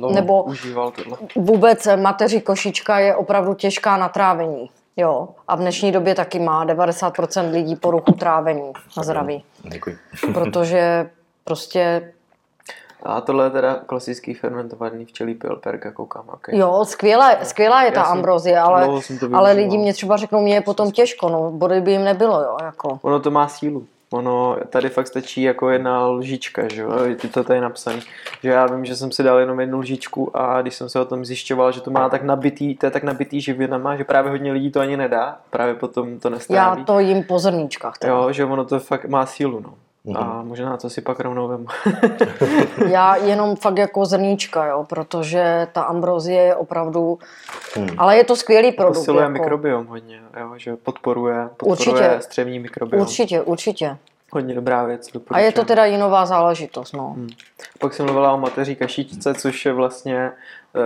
e, 0.09 0.13
nebo 0.15 0.43
užíval 0.43 0.91
tohle. 0.91 1.19
vůbec 1.37 1.89
mateři 1.97 2.41
košička 2.41 2.99
je 2.99 3.15
opravdu 3.15 3.55
těžká 3.55 3.97
na 3.97 4.09
trávení. 4.09 4.71
Jo, 4.97 5.29
a 5.49 5.57
v 5.57 5.59
dnešní 5.59 5.93
době 5.93 6.15
taky 6.15 6.39
má 6.39 6.67
90% 6.67 7.51
lidí 7.51 7.77
poruchu 7.77 8.13
trávení 8.13 8.73
na 8.97 9.03
zdraví. 9.03 9.45
Děkuji. 9.63 9.99
Protože 10.35 11.11
prostě 11.45 12.13
A 13.05 13.21
tohle 13.21 13.47
je 13.47 13.51
teda 13.51 13.75
klasický 13.87 14.35
fermentovaný 14.35 15.05
včelí 15.05 15.35
pilperka, 15.35 15.93
koukám. 15.93 16.25
Okay. 16.35 16.59
Jo, 16.59 16.85
skvělá, 16.85 17.31
skvělá 17.45 17.83
je 17.83 17.91
ta 17.93 18.01
Já 18.01 18.07
ambrozie, 18.07 18.59
ale, 18.59 19.03
jsem 19.03 19.19
ale 19.35 19.55
využíval. 19.55 19.55
lidi 19.55 19.79
mě 19.79 19.93
třeba 19.93 20.17
řeknou, 20.17 20.41
mě 20.43 20.55
je 20.55 20.61
potom 20.61 20.91
těžko, 20.91 21.29
no, 21.29 21.51
body 21.51 21.81
by 21.81 21.93
jim 21.93 22.05
nebylo, 22.05 22.41
jo, 22.43 22.57
jako. 22.63 22.99
Ono 23.03 23.21
to 23.21 23.31
má 23.31 23.49
sílu. 23.49 23.87
Ono 24.13 24.57
tady 24.71 24.89
fakt 24.89 25.07
stačí 25.07 25.43
jako 25.43 25.71
jedna 25.71 26.07
lžička, 26.09 26.69
že 26.69 26.83
jo, 26.83 26.91
ty 27.21 27.29
to 27.29 27.45
tady 27.45 27.61
napsaný. 27.61 28.01
Že 28.43 28.51
já 28.51 28.67
vím, 28.67 28.85
že 28.85 28.97
jsem 28.97 29.13
si 29.13 29.23
dal 29.23 29.39
jenom 29.39 29.61
jednu 29.61 29.79
lžičku 29.79 30.37
a 30.37 30.63
když 30.63 30.75
jsem 30.75 30.89
se 30.89 31.01
o 31.01 31.05
tom 31.05 31.25
zjišťoval, 31.25 31.73
že 31.73 31.81
to 31.81 31.91
má 31.91 32.09
tak 32.09 32.23
nabitý, 32.23 32.75
to 32.77 32.87
je 32.87 32.91
tak 32.91 33.03
nabitý 33.03 33.41
živinama, 33.41 33.97
že 33.97 34.05
právě 34.05 34.31
hodně 34.31 34.53
lidí 34.53 34.71
to 34.71 34.81
ani 34.81 34.97
nedá, 34.97 35.39
právě 35.51 35.75
potom 35.75 36.19
to 36.19 36.29
Já 36.29 36.35
nestráví. 36.35 36.85
to 36.85 36.99
jim 36.99 37.23
po 37.23 37.39
zrníčkách. 37.39 37.99
teda. 37.99 38.13
Jo, 38.13 38.33
že 38.33 38.45
ono 38.45 38.65
to 38.65 38.81
fakt 38.81 39.05
má 39.05 39.27
sílu, 39.27 39.61
no. 39.61 39.75
Mhm. 40.05 40.17
A 40.17 40.43
možná 40.43 40.77
to 40.77 40.91
si 40.91 41.01
pak 41.01 41.21
rovnou 41.21 41.49
vemu. 41.49 41.67
Já 42.91 43.17
jenom 43.17 43.57
fakt 43.57 43.79
jako 43.79 44.05
zrníčka, 44.07 44.67
jo, 44.67 44.85
protože 44.89 45.67
ta 45.73 45.83
ambrozie 45.83 46.43
je 46.43 46.55
opravdu, 46.55 47.19
Hmm. 47.77 47.89
ale 47.99 48.17
je 48.17 48.25
to 48.25 48.37
skvělý 48.37 48.73
produkt. 48.73 48.95
Posiluje 48.97 49.23
jako. 49.23 49.33
mikrobiom 49.33 49.87
hodně, 49.87 50.21
jo, 50.41 50.53
že 50.57 50.77
podporuje, 50.77 51.49
podporuje 51.57 51.73
Určitě. 51.73 52.17
střevní 52.23 52.59
mikrobiom. 52.59 53.03
Určitě, 53.03 53.43
určitě. 53.43 53.97
Hodně 54.33 54.55
dobrá 54.55 54.85
věc, 54.85 55.09
A 55.09 55.11
doporučuji. 55.15 55.45
je 55.45 55.53
to 55.53 55.65
teda 55.65 55.85
jinová 55.85 56.27
záležitost, 56.27 56.93
no. 56.93 57.09
Hmm. 57.17 57.29
Pak 57.79 57.95
jsem 57.95 58.07
mluvila 58.07 58.33
o 58.33 58.39
mateří 58.39 58.77
kašičce, 58.77 59.35
což 59.35 59.67
je 59.67 59.73
vlastně 59.73 60.33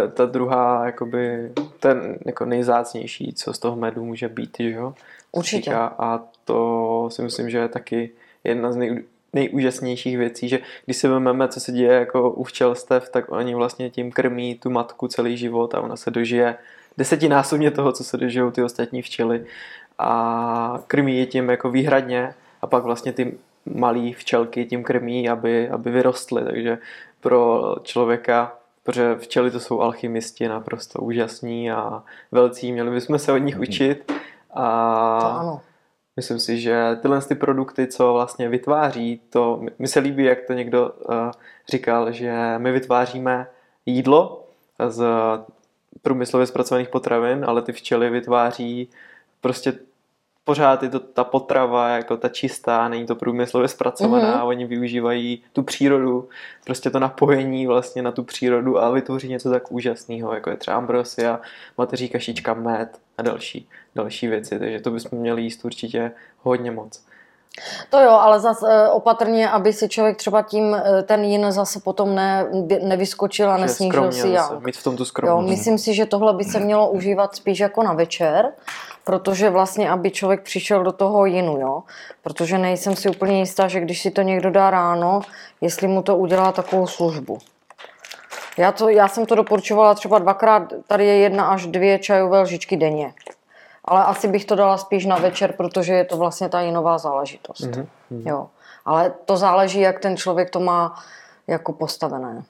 eh, 0.04 0.08
ta 0.08 0.26
druhá, 0.26 0.86
jakoby, 0.86 1.52
ten 1.80 2.18
jako 2.26 2.44
nejzácnější, 2.44 3.32
co 3.34 3.52
z 3.52 3.58
toho 3.58 3.76
medu 3.76 4.04
může 4.04 4.28
být, 4.28 4.56
že 4.58 4.70
jo? 4.70 4.94
Určitě. 5.32 5.70
Říká. 5.70 5.94
A 5.98 6.20
to 6.44 7.08
si 7.12 7.22
myslím, 7.22 7.50
že 7.50 7.58
je 7.58 7.68
taky 7.68 8.10
jedna 8.48 8.72
z 8.72 8.76
nej, 8.76 9.04
nejúžasnějších 9.32 10.18
věcí, 10.18 10.48
že 10.48 10.58
když 10.84 10.96
si 10.96 11.08
vezmeme, 11.08 11.48
co 11.48 11.60
se 11.60 11.72
děje 11.72 11.92
jako 11.92 12.30
u 12.30 12.44
včelstev, 12.44 13.08
tak 13.08 13.32
oni 13.32 13.54
vlastně 13.54 13.90
tím 13.90 14.12
krmí 14.12 14.54
tu 14.54 14.70
matku 14.70 15.08
celý 15.08 15.36
život 15.36 15.74
a 15.74 15.80
ona 15.80 15.96
se 15.96 16.10
dožije 16.10 16.56
desetinásobně 16.98 17.70
toho, 17.70 17.92
co 17.92 18.04
se 18.04 18.16
dožijou 18.16 18.50
ty 18.50 18.62
ostatní 18.62 19.02
včely. 19.02 19.44
A 19.98 20.80
krmí 20.86 21.18
je 21.18 21.26
tím 21.26 21.48
jako 21.48 21.70
výhradně 21.70 22.34
a 22.62 22.66
pak 22.66 22.84
vlastně 22.84 23.12
ty 23.12 23.38
malé 23.66 24.12
včelky 24.12 24.66
tím 24.66 24.84
krmí, 24.84 25.28
aby, 25.28 25.68
aby 25.68 25.90
vyrostly, 25.90 26.44
takže 26.44 26.78
pro 27.20 27.74
člověka, 27.82 28.54
protože 28.84 29.14
včely 29.18 29.50
to 29.50 29.60
jsou 29.60 29.80
alchymisti 29.80 30.48
naprosto 30.48 30.98
úžasní 30.98 31.70
a 31.70 32.02
velcí, 32.32 32.72
měli 32.72 32.90
bychom 32.90 33.18
se 33.18 33.32
od 33.32 33.38
nich 33.38 33.58
učit. 33.58 34.12
A 34.54 35.18
To 35.20 35.26
ano. 35.26 35.60
Myslím 36.18 36.38
si, 36.38 36.60
že 36.60 36.98
tyhle 37.02 37.20
ty 37.20 37.34
produkty, 37.34 37.86
co 37.86 38.12
vlastně 38.12 38.48
vytváří, 38.48 39.20
to 39.30 39.62
mi 39.78 39.88
se 39.88 40.00
líbí, 40.00 40.24
jak 40.24 40.38
to 40.46 40.52
někdo 40.52 40.90
uh, 40.90 41.14
říkal, 41.68 42.12
že 42.12 42.54
my 42.58 42.72
vytváříme 42.72 43.46
jídlo 43.86 44.44
z 44.88 45.04
průmyslově 46.02 46.46
zpracovaných 46.46 46.88
potravin, 46.88 47.44
ale 47.48 47.62
ty 47.62 47.72
včely 47.72 48.10
vytváří 48.10 48.88
prostě 49.40 49.72
pořád 50.48 50.82
je 50.82 50.88
to 50.88 51.00
ta 51.00 51.24
potrava 51.24 51.88
jako 51.88 52.16
ta 52.16 52.28
čistá, 52.28 52.88
není 52.88 53.06
to 53.06 53.14
průmyslově 53.14 53.68
zpracovaná, 53.68 54.24
Mhm. 54.28 54.34
mm-hmm. 54.38 54.46
oni 54.46 54.64
využívají 54.64 55.42
tu 55.52 55.62
přírodu, 55.62 56.28
prostě 56.64 56.90
to 56.90 56.98
napojení 56.98 57.66
vlastně 57.66 58.02
na 58.02 58.12
tu 58.12 58.22
přírodu 58.24 58.78
a 58.82 58.90
vytvoří 58.90 59.28
něco 59.28 59.50
tak 59.50 59.72
úžasného, 59.72 60.34
jako 60.34 60.50
je 60.50 60.56
třeba 60.56 60.76
ambrosia, 60.76 61.40
mateří 61.78 62.08
kašička, 62.08 62.54
med 62.54 62.98
a 63.18 63.22
další, 63.22 63.68
další 63.94 64.26
věci, 64.28 64.58
takže 64.58 64.80
to 64.80 64.90
bychom 64.90 65.18
měli 65.18 65.42
jíst 65.42 65.64
určitě 65.64 66.10
hodně 66.42 66.70
moc. 66.70 67.02
To 67.90 68.00
jo, 68.00 68.10
ale 68.10 68.40
zase 68.40 68.88
opatrně, 68.92 69.50
aby 69.50 69.72
si 69.72 69.88
člověk 69.88 70.16
třeba 70.16 70.42
tím 70.42 70.74
eh, 70.74 71.02
ten 71.02 71.24
jin 71.24 71.52
zase 71.52 71.80
potom 71.80 72.14
ne, 72.14 72.46
nevyskočil 72.82 73.50
a 73.50 73.56
nesnížil 73.56 74.12
si 74.12 74.28
jak. 74.28 74.64
Mít 74.64 74.76
v 74.76 74.84
tom 74.84 74.96
tu 74.96 75.02
Jo, 75.02 75.06
skromnost. 75.06 75.48
myslím 75.50 75.78
si, 75.78 75.94
že 75.94 76.06
tohle 76.06 76.32
by 76.34 76.44
se 76.44 76.60
mělo 76.60 76.90
užívat 76.90 77.36
spíš 77.36 77.58
jako 77.60 77.82
na 77.82 77.92
večer, 77.92 78.52
protože 79.08 79.50
vlastně, 79.50 79.90
aby 79.90 80.10
člověk 80.10 80.42
přišel 80.42 80.82
do 80.82 80.92
toho 80.92 81.26
jinu, 81.26 81.60
jo. 81.60 81.82
Protože 82.22 82.58
nejsem 82.58 82.96
si 82.96 83.08
úplně 83.08 83.38
jistá, 83.38 83.68
že 83.68 83.80
když 83.80 84.02
si 84.02 84.10
to 84.10 84.22
někdo 84.22 84.50
dá 84.50 84.70
ráno, 84.70 85.20
jestli 85.60 85.88
mu 85.88 86.02
to 86.02 86.16
udělá 86.16 86.52
takovou 86.52 86.86
službu. 86.86 87.38
Já, 88.58 88.72
to, 88.72 88.88
já 88.88 89.08
jsem 89.08 89.26
to 89.26 89.34
doporučovala 89.34 89.94
třeba 89.94 90.18
dvakrát, 90.18 90.72
tady 90.86 91.06
je 91.06 91.16
jedna 91.16 91.46
až 91.46 91.66
dvě 91.66 91.98
čajové 91.98 92.40
lžičky 92.40 92.76
denně. 92.76 93.14
Ale 93.84 94.04
asi 94.04 94.28
bych 94.28 94.44
to 94.44 94.54
dala 94.54 94.76
spíš 94.76 95.06
na 95.06 95.16
večer, 95.16 95.52
protože 95.52 95.92
je 95.92 96.04
to 96.04 96.16
vlastně 96.16 96.48
ta 96.48 96.60
jinová 96.60 96.98
záležitost. 96.98 97.76
Mhm, 97.76 97.86
Jo. 98.10 98.46
Ale 98.84 99.12
to 99.24 99.36
záleží, 99.36 99.80
jak 99.80 100.00
ten 100.00 100.16
člověk 100.16 100.50
to 100.50 100.60
má 100.60 100.94
jako 101.46 101.72
postavené. 101.72 102.44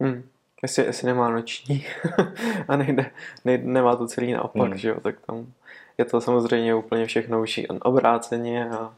Hmm. 0.00 0.22
Jestli, 0.62 0.84
jestli 0.84 1.06
nemá 1.06 1.30
noční 1.30 1.86
a 2.68 2.76
nejde, 2.76 3.10
nejde, 3.44 3.64
nemá 3.64 3.96
to 3.96 4.06
celý 4.06 4.32
naopak, 4.32 4.68
Hmm. 4.68 4.78
že 4.78 4.88
jo, 4.88 5.00
tak 5.00 5.14
tam 5.26 5.46
je 6.00 6.04
to 6.04 6.20
samozřejmě 6.20 6.74
úplně 6.74 7.06
všechno 7.06 7.40
už 7.40 7.60
obráceně 7.82 8.70
a, 8.70 8.90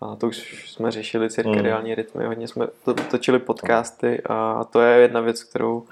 a 0.00 0.16
to 0.16 0.26
už 0.26 0.64
jsme 0.72 0.90
řešili 0.90 1.30
cirkadiální 1.30 1.94
rytmy, 1.94 2.24
hodně 2.26 2.48
jsme 2.48 2.66
to, 2.84 2.94
točili 2.94 3.38
podcasty 3.38 4.22
a 4.28 4.64
to 4.64 4.80
je 4.80 5.00
jedna 5.00 5.20
věc, 5.20 5.44
kterou 5.44 5.82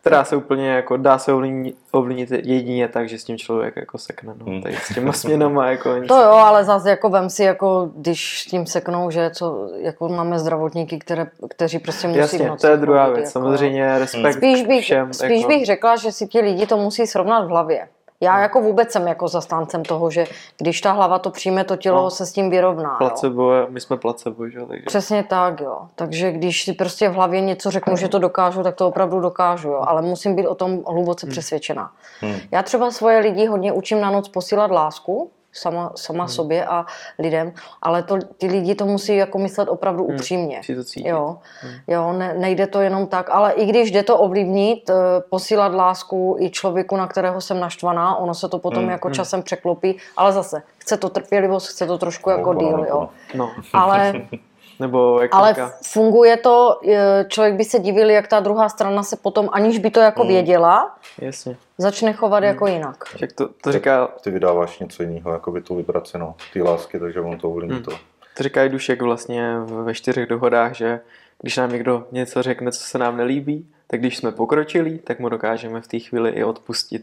která 0.00 0.24
se 0.24 0.36
úplně 0.36 0.68
jako 0.68 0.96
dá 0.96 1.18
se 1.18 1.32
ovlivnit, 1.32 1.76
ovlivnit 1.92 2.30
jedině 2.30 2.88
tak, 2.88 3.08
že 3.08 3.18
s 3.18 3.24
tím 3.24 3.38
člověk 3.38 3.76
jako 3.76 3.98
sekne, 3.98 4.34
no. 4.38 4.44
Hmm. 4.46 4.62
Tady 4.62 4.76
s 4.76 4.94
těma 4.94 5.12
směnama 5.12 5.66
jako 5.70 5.96
nic. 5.96 6.08
To 6.08 6.14
jo, 6.22 6.30
ale 6.30 6.64
zase 6.64 6.90
jako 6.90 7.08
vem 7.08 7.30
si, 7.30 7.44
jako 7.44 7.90
když 7.96 8.40
s 8.42 8.46
tím 8.46 8.66
seknou, 8.66 9.10
že 9.10 9.30
co, 9.30 9.68
jako 9.76 10.08
máme 10.08 10.38
zdravotníky, 10.38 10.98
které, 10.98 11.26
kteří 11.50 11.78
prostě 11.78 12.08
musí 12.08 12.18
v 12.18 12.20
Jasně, 12.22 12.48
noci 12.48 12.60
to 12.60 12.66
je 12.66 12.76
druhá 12.76 13.06
věc. 13.06 13.18
jako- 13.18 13.30
Samozřejmě 13.30 13.98
respekt 13.98 14.32
Spíš 14.36 14.62
bych, 14.66 14.82
všem. 14.84 15.12
spíš 15.12 15.30
jako, 15.40 15.48
bych 15.48 15.66
řekla, 15.66 15.96
že 15.96 16.12
si 16.12 16.26
ti 16.26 16.40
lidi 16.40 16.66
to 16.66 16.76
musí 16.76 17.06
srovnat 17.06 17.44
v 17.44 17.48
hlavě. 17.48 17.88
Já 18.22 18.32
Hmm. 18.32 18.42
jako 18.42 18.60
vůbec 18.60 18.92
jsem 18.92 19.08
jako 19.08 19.28
zastáncem 19.28 19.82
toho, 19.84 20.10
že 20.10 20.24
když 20.58 20.80
ta 20.80 20.92
hlava 20.92 21.18
to 21.18 21.30
přijme, 21.30 21.64
to 21.64 21.76
tělo 21.76 22.02
No. 22.02 22.10
se 22.10 22.26
s 22.26 22.32
tím 22.32 22.50
vyrovná. 22.50 22.90
Jo. 22.90 22.96
placebo, 22.98 23.52
je- 23.52 23.66
my 23.68 23.80
jsme 23.80 23.96
placebo, 23.96 24.48
že 24.48 24.58
jo, 24.58 24.66
takže 24.66 24.82
Přesně 24.86 25.22
tak, 25.22 25.60
jo. 25.60 25.78
Takže 25.94 26.32
když 26.32 26.64
si 26.64 26.72
prostě 26.72 27.08
v 27.08 27.12
hlavě 27.14 27.40
něco 27.40 27.70
řeknu, 27.70 27.96
že 27.96 28.08
to 28.08 28.18
dokážu, 28.18 28.62
tak 28.62 28.74
to 28.74 28.88
opravdu 28.88 29.20
dokážu, 29.20 29.68
jo. 29.68 29.84
Ale 29.86 30.02
musím 30.02 30.36
být 30.36 30.46
o 30.46 30.54
tom 30.54 30.82
hluboce 30.86 31.26
přesvědčená. 31.26 31.90
Hmm. 32.20 32.36
Já 32.50 32.62
třeba 32.62 32.90
svoje 32.90 33.18
lidi 33.18 33.46
hodně 33.46 33.72
učím 33.72 34.00
na 34.00 34.10
noc 34.10 34.28
posílat 34.28 34.70
lásku, 34.70 35.30
sama, 35.52 35.92
sama 35.96 36.28
sobě 36.28 36.64
a 36.64 36.86
lidem, 37.18 37.52
ale 37.82 38.02
to, 38.02 38.18
ty 38.38 38.46
lidi 38.46 38.74
to 38.74 38.86
musí 38.86 39.16
jako 39.16 39.38
myslet 39.38 39.68
opravdu 39.68 40.04
upřímně. 40.04 40.56
musí 40.56 40.74
to 40.74 40.84
cítit. 40.84 41.08
Jo, 41.08 41.38
jo 41.86 42.12
ne, 42.12 42.34
nejde 42.38 42.66
to 42.66 42.80
jenom 42.80 43.06
tak, 43.06 43.30
ale 43.30 43.52
i 43.52 43.66
když 43.66 43.90
jde 43.90 44.02
to 44.02 44.18
ovlivnit, 44.18 44.90
eh, 44.90 44.94
posílat 45.30 45.74
lásku 45.74 46.36
i 46.40 46.50
člověku, 46.50 46.96
na 46.96 47.06
kterého 47.06 47.40
jsem 47.40 47.60
naštvaná, 47.60 48.16
ono 48.16 48.34
se 48.34 48.48
to 48.48 48.58
potom 48.58 48.82
Hmm, 48.82 48.90
jako 48.90 49.10
časem 49.10 49.42
překlopí, 49.42 49.96
ale 50.16 50.32
zase, 50.32 50.62
chce 50.78 50.96
to 50.96 51.08
trpělivost, 51.08 51.68
chce 51.68 51.86
to 51.86 51.98
trošku 51.98 52.30
jako 52.30 52.52
No, 52.52 52.60
díl, 52.60 52.86
jo. 52.88 53.08
No, 53.34 53.50
Ale 53.74 54.12
nebo 54.80 55.20
jak 55.22 55.34
ale 55.34 55.48
říká, 55.48 55.72
funguje 55.82 56.36
to, 56.36 56.80
e, 56.88 57.24
člověk 57.28 57.54
by 57.54 57.64
se 57.64 57.78
divil, 57.78 58.10
jak 58.10 58.28
ta 58.28 58.40
druhá 58.40 58.68
strana 58.68 59.02
se 59.02 59.16
potom, 59.16 59.48
aniž 59.52 59.78
by 59.78 59.90
to 59.90 60.00
jako 60.00 60.24
věděla, 60.24 60.96
jasně. 61.18 61.56
začne 61.78 62.12
chovat 62.12 62.42
jako 62.44 62.66
jinak. 62.66 62.96
Jak 63.20 63.32
to, 63.32 63.48
to 63.48 63.72
říká, 63.72 64.06
Ty 64.06 64.30
vydáváš 64.30 64.78
něco 64.78 65.02
jiného, 65.02 65.32
jako 65.32 65.50
by 65.52 65.60
tu 65.60 65.74
vibraci, 65.76 66.18
no, 66.18 66.34
ty 66.52 66.62
lásky, 66.62 66.98
takže 67.00 67.20
on 67.20 67.38
to 67.38 67.50
ovlivní 67.50 67.74
Hmm. 67.76 67.84
to. 67.84 67.90
to 68.36 68.42
říká 68.42 68.64
i 68.64 68.68
Dušek 68.68 69.02
vlastně 69.02 69.58
ve 69.58 69.94
čtyřech 69.94 70.28
dohodách, 70.28 70.74
že 70.74 71.00
když 71.42 71.56
nám 71.56 71.72
někdo 71.72 72.06
něco 72.12 72.42
řekne, 72.42 72.72
co 72.72 72.80
se 72.80 72.98
nám 72.98 73.16
nelíbí, 73.16 73.66
tak 73.86 74.00
když 74.00 74.16
jsme 74.16 74.32
pokročili, 74.32 74.98
tak 74.98 75.18
mu 75.20 75.28
dokážeme 75.28 75.80
v 75.80 75.86
té 75.88 75.98
chvíli 75.98 76.30
i 76.30 76.44
odpustit. 76.44 77.02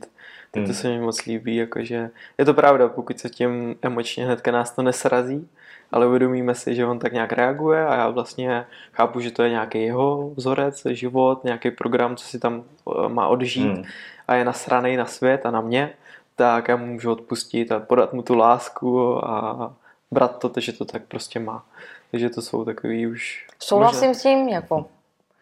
Tak 0.51 0.63
to 0.63 0.65
Hmm. 0.67 0.73
se 0.73 0.87
mi 0.89 0.99
moc 0.99 1.25
líbí, 1.25 1.55
jakože 1.55 2.09
je 2.37 2.45
to 2.45 2.53
pravda, 2.53 2.87
pokud 2.87 3.19
se 3.19 3.29
tím 3.29 3.75
emočně 3.81 4.25
hnedka 4.25 4.51
nás 4.51 4.71
to 4.71 4.81
nesrazí, 4.81 5.47
ale 5.91 6.07
uvědomíme 6.07 6.55
si, 6.55 6.75
že 6.75 6.85
on 6.85 6.99
tak 6.99 7.13
nějak 7.13 7.31
reaguje 7.31 7.85
a 7.87 7.95
já 7.95 8.09
vlastně 8.09 8.65
chápu, 8.93 9.19
že 9.19 9.31
to 9.31 9.43
je 9.43 9.49
nějaký 9.49 9.83
jeho 9.83 10.29
vzorec, 10.29 10.85
život, 10.85 11.43
nějaký 11.43 11.71
program, 11.71 12.15
co 12.15 12.25
si 12.25 12.39
tam 12.39 12.63
eh, 12.63 13.09
má 13.09 13.27
odžít 13.27 13.73
Hmm. 13.73 13.83
a 14.27 14.35
je 14.35 14.45
nasranej 14.45 14.97
na 14.97 15.05
svět 15.05 15.45
a 15.45 15.51
na 15.51 15.61
mě, 15.61 15.93
tak 16.35 16.67
já 16.67 16.75
mu 16.75 16.85
můžu 16.85 17.11
odpustit 17.11 17.71
a 17.71 17.79
podat 17.79 18.13
mu 18.13 18.21
tu 18.21 18.35
lásku 18.35 19.25
a 19.25 19.73
brat 20.11 20.39
to, 20.39 20.51
že 20.57 20.73
to 20.73 20.85
tak 20.85 21.01
prostě 21.07 21.39
má. 21.39 21.65
Takže 22.11 22.29
to 22.29 22.41
jsou 22.41 22.65
takový 22.65 23.07
už 23.07 23.47
Souhlasím 23.59 24.07
možná, 24.07 24.19
s 24.19 24.23
tím, 24.23 24.49
jako 24.49 24.85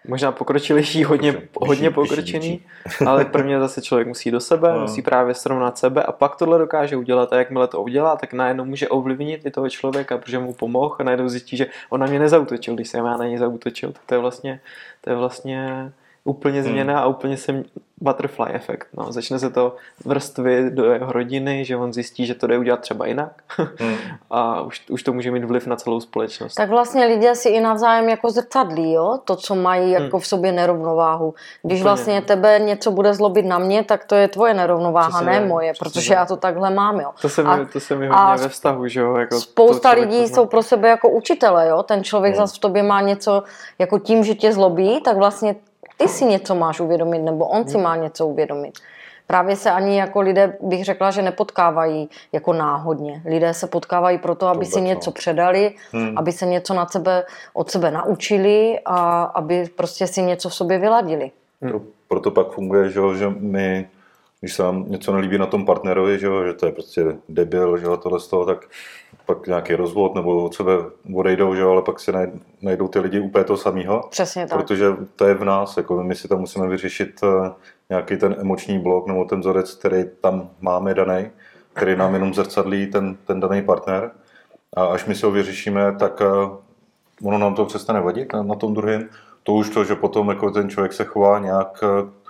možná 0.07 0.31
pokročilejší, 0.31 1.03
hodně, 1.03 1.41
hodně 1.61 1.91
pokročený, 1.91 2.61
ale 3.07 3.25
prvně 3.25 3.59
zase 3.59 3.81
člověk 3.81 4.07
musí 4.07 4.31
do 4.31 4.39
sebe, 4.39 4.73
No. 4.73 4.79
musí 4.81 5.01
právě 5.01 5.33
srovnat 5.33 5.77
sebe 5.77 6.03
a 6.03 6.11
pak 6.11 6.35
tohle 6.35 6.57
dokáže 6.59 6.95
udělat 6.95 7.33
a 7.33 7.37
jakmile 7.37 7.67
to 7.67 7.81
udělá, 7.81 8.15
tak 8.15 8.33
najednou 8.33 8.65
může 8.65 8.87
ovlivnit 8.89 9.45
i 9.45 9.51
toho 9.51 9.69
člověka, 9.69 10.17
protože 10.17 10.39
mu 10.39 10.53
pomohl 10.53 10.95
a 10.99 11.03
najednou 11.03 11.29
zjistí, 11.29 11.57
že 11.57 11.67
on 11.89 11.99
na 11.99 12.07
mě 12.07 12.19
nezautočil, 12.19 12.75
když 12.75 12.89
jsem 12.89 13.05
já 13.05 13.17
na 13.17 13.25
něj 13.25 13.37
zautočil, 13.37 13.91
tak 13.91 14.01
to 14.05 14.15
je 14.15 14.19
vlastně, 14.19 14.59
to 15.01 15.09
je 15.09 15.15
vlastně 15.15 15.91
Úplně 16.27 16.63
změna 16.63 16.99
a 16.99 17.05
úplně 17.07 17.37
se 17.37 17.63
butterfly 18.01 18.51
efekt. 18.53 18.87
No. 18.97 19.11
Začne 19.11 19.39
se 19.39 19.49
to 19.49 19.75
vrstvy 20.05 20.71
do 20.71 20.85
jeho 20.91 21.11
rodiny, 21.11 21.65
že 21.65 21.77
on 21.77 21.93
zjistí, 21.93 22.25
že 22.25 22.33
to 22.35 22.47
jde 22.47 22.57
udělat 22.57 22.79
třeba 22.79 23.05
jinak 23.07 23.31
Hmm. 23.79 23.95
a 24.31 24.61
už, 24.61 24.81
už 24.89 25.03
to 25.03 25.13
může 25.13 25.31
mít 25.31 25.43
vliv 25.43 25.67
na 25.67 25.75
celou 25.75 25.99
společnost. 25.99 26.55
Tak 26.55 26.69
vlastně 26.69 27.05
lidé 27.05 27.35
si 27.35 27.49
i 27.49 27.59
navzájem 27.59 28.09
jako 28.09 28.29
zrcadlí, 28.31 28.93
jo? 28.93 29.19
To, 29.25 29.35
co 29.35 29.55
mají 29.55 29.91
jako 29.91 30.19
v 30.19 30.27
sobě 30.27 30.51
nerovnováhu. 30.51 31.33
Když 31.63 31.79
Úplně. 31.79 31.83
vlastně 31.83 32.21
tebe 32.21 32.59
něco 32.59 32.91
bude 32.91 33.13
zlobit 33.13 33.45
na 33.45 33.59
mě, 33.59 33.83
tak 33.83 34.05
to 34.05 34.15
je 34.15 34.27
tvoje 34.27 34.53
nerovnováha, 34.53 35.21
ne 35.21 35.39
tak, 35.39 35.47
moje, 35.47 35.73
protože 35.79 36.13
já 36.13 36.25
to 36.25 36.35
takhle 36.37 36.69
mám, 36.69 36.99
jo. 36.99 37.09
To 37.21 37.29
se 37.29 37.43
mi, 37.43 37.49
A- 37.49 37.65
to 37.73 37.79
se 37.79 37.95
mi 37.95 38.07
a 38.09 38.29
hodně 38.29 38.43
ve 38.43 38.49
vztahu, 38.49 38.87
že 38.87 38.99
jo? 38.99 39.15
Jako 39.15 39.39
Spousta 39.39 39.89
lidí 39.91 40.27
jsou 40.27 40.45
pro 40.45 40.63
sebe 40.63 40.89
jako 40.89 41.09
učitele, 41.09 41.67
jo. 41.67 41.83
Ten 41.83 42.03
člověk 42.03 42.35
Hmm. 42.35 42.43
zase 42.43 42.55
v 42.55 42.59
tobě 42.59 42.83
má 42.83 43.01
něco, 43.01 43.43
jako 43.79 43.99
tím, 43.99 44.23
že 44.23 44.35
tě 44.35 44.53
zlobí, 44.53 45.01
tak 45.01 45.17
vlastně 45.17 45.55
ty 45.97 46.07
si 46.07 46.25
něco 46.25 46.55
máš 46.55 46.79
uvědomit, 46.79 47.19
nebo 47.19 47.45
on 47.45 47.67
si 47.67 47.77
má 47.77 47.95
něco 47.95 48.27
uvědomit. 48.27 48.73
Právě 49.27 49.55
se 49.55 49.71
ani 49.71 49.97
jako 49.99 50.21
lidé, 50.21 50.57
bych 50.61 50.85
řekla, 50.85 51.11
že 51.11 51.21
nepotkávají 51.21 52.09
jako 52.31 52.53
náhodně. 52.53 53.21
Lidé 53.25 53.53
se 53.53 53.67
potkávají 53.67 54.17
proto, 54.17 54.47
aby 54.47 54.65
si 54.65 54.71
vůbec, 54.71 54.89
něco 54.89 55.09
no. 55.09 55.13
předali, 55.13 55.73
Hmm. 55.91 56.17
aby 56.17 56.31
se 56.31 56.45
něco 56.45 56.73
nad 56.73 56.91
sebe, 56.91 57.23
od 57.53 57.71
sebe 57.71 57.91
naučili 57.91 58.79
a 58.85 59.23
aby 59.23 59.65
prostě 59.75 60.07
si 60.07 60.21
něco 60.21 60.49
v 60.49 60.55
sobě 60.55 60.77
vyladili. 60.79 61.31
To, 61.71 61.81
proto 62.07 62.31
pak 62.31 62.51
funguje, 62.51 62.89
že 62.89 63.29
my, 63.39 63.87
když 64.45 64.53
se 64.53 64.63
nám 64.63 64.85
něco 64.87 65.13
nelíbí 65.13 65.37
na 65.37 65.45
tom 65.45 65.65
partnerovi, 65.65 66.19
že, 66.19 66.25
jo, 66.25 66.43
že 66.45 66.53
to 66.53 66.65
je 66.65 66.71
prostě 66.71 67.17
debil, 67.29 67.77
že 67.77 67.85
jo, 67.85 67.97
tohle 67.97 68.19
z 68.19 68.27
toho, 68.27 68.45
tak 68.45 68.65
pak 69.25 69.47
nějaký 69.47 69.75
rozvod 69.75 70.15
nebo 70.15 70.43
od 70.43 70.55
sebe 70.55 70.71
odejdou, 71.15 71.55
že 71.55 71.61
jo, 71.61 71.71
ale 71.71 71.81
pak 71.81 71.99
si 71.99 72.11
naj- 72.11 72.39
najdou 72.61 72.87
ty 72.87 72.99
lidi 72.99 73.19
úplně 73.19 73.43
to 73.43 73.57
samého. 73.57 74.07
Přesně 74.09 74.47
tak. 74.47 74.57
Protože 74.57 74.85
to 75.15 75.25
je 75.25 75.33
v 75.33 75.43
nás, 75.43 75.77
jako 75.77 76.03
my 76.03 76.15
si 76.15 76.27
tam 76.27 76.39
musíme 76.39 76.67
vyřešit 76.67 77.19
eh, 77.23 77.51
nějaký 77.89 78.17
ten 78.17 78.35
emoční 78.39 78.79
blok 78.79 79.07
nebo 79.07 79.25
ten 79.25 79.39
vzorec, 79.39 79.73
který 79.73 80.03
tam 80.21 80.49
máme 80.61 80.93
daný, 80.93 81.29
který 81.73 81.95
nám 81.95 82.13
jenom 82.13 82.33
zrcadlí 82.33 82.87
ten, 82.87 83.17
ten 83.27 83.39
daný 83.39 83.61
partner. 83.61 84.11
A 84.77 84.85
až 84.85 85.05
my 85.05 85.15
si 85.15 85.25
ho 85.25 85.31
vyřešíme, 85.31 85.95
tak 85.99 86.21
eh, 86.21 86.49
ono 87.23 87.37
nám 87.37 87.55
to 87.55 87.65
přestane 87.65 88.01
vadit 88.01 88.33
na, 88.33 88.55
tom 88.55 88.73
druhém. 88.73 89.09
To 89.43 89.53
už 89.53 89.69
to, 89.69 89.83
že 89.83 89.95
potom 89.95 90.29
jako 90.29 90.51
ten 90.51 90.69
člověk 90.69 90.93
se 90.93 91.03
chová 91.03 91.39
nějak, 91.39 91.83
eh, 91.83 92.24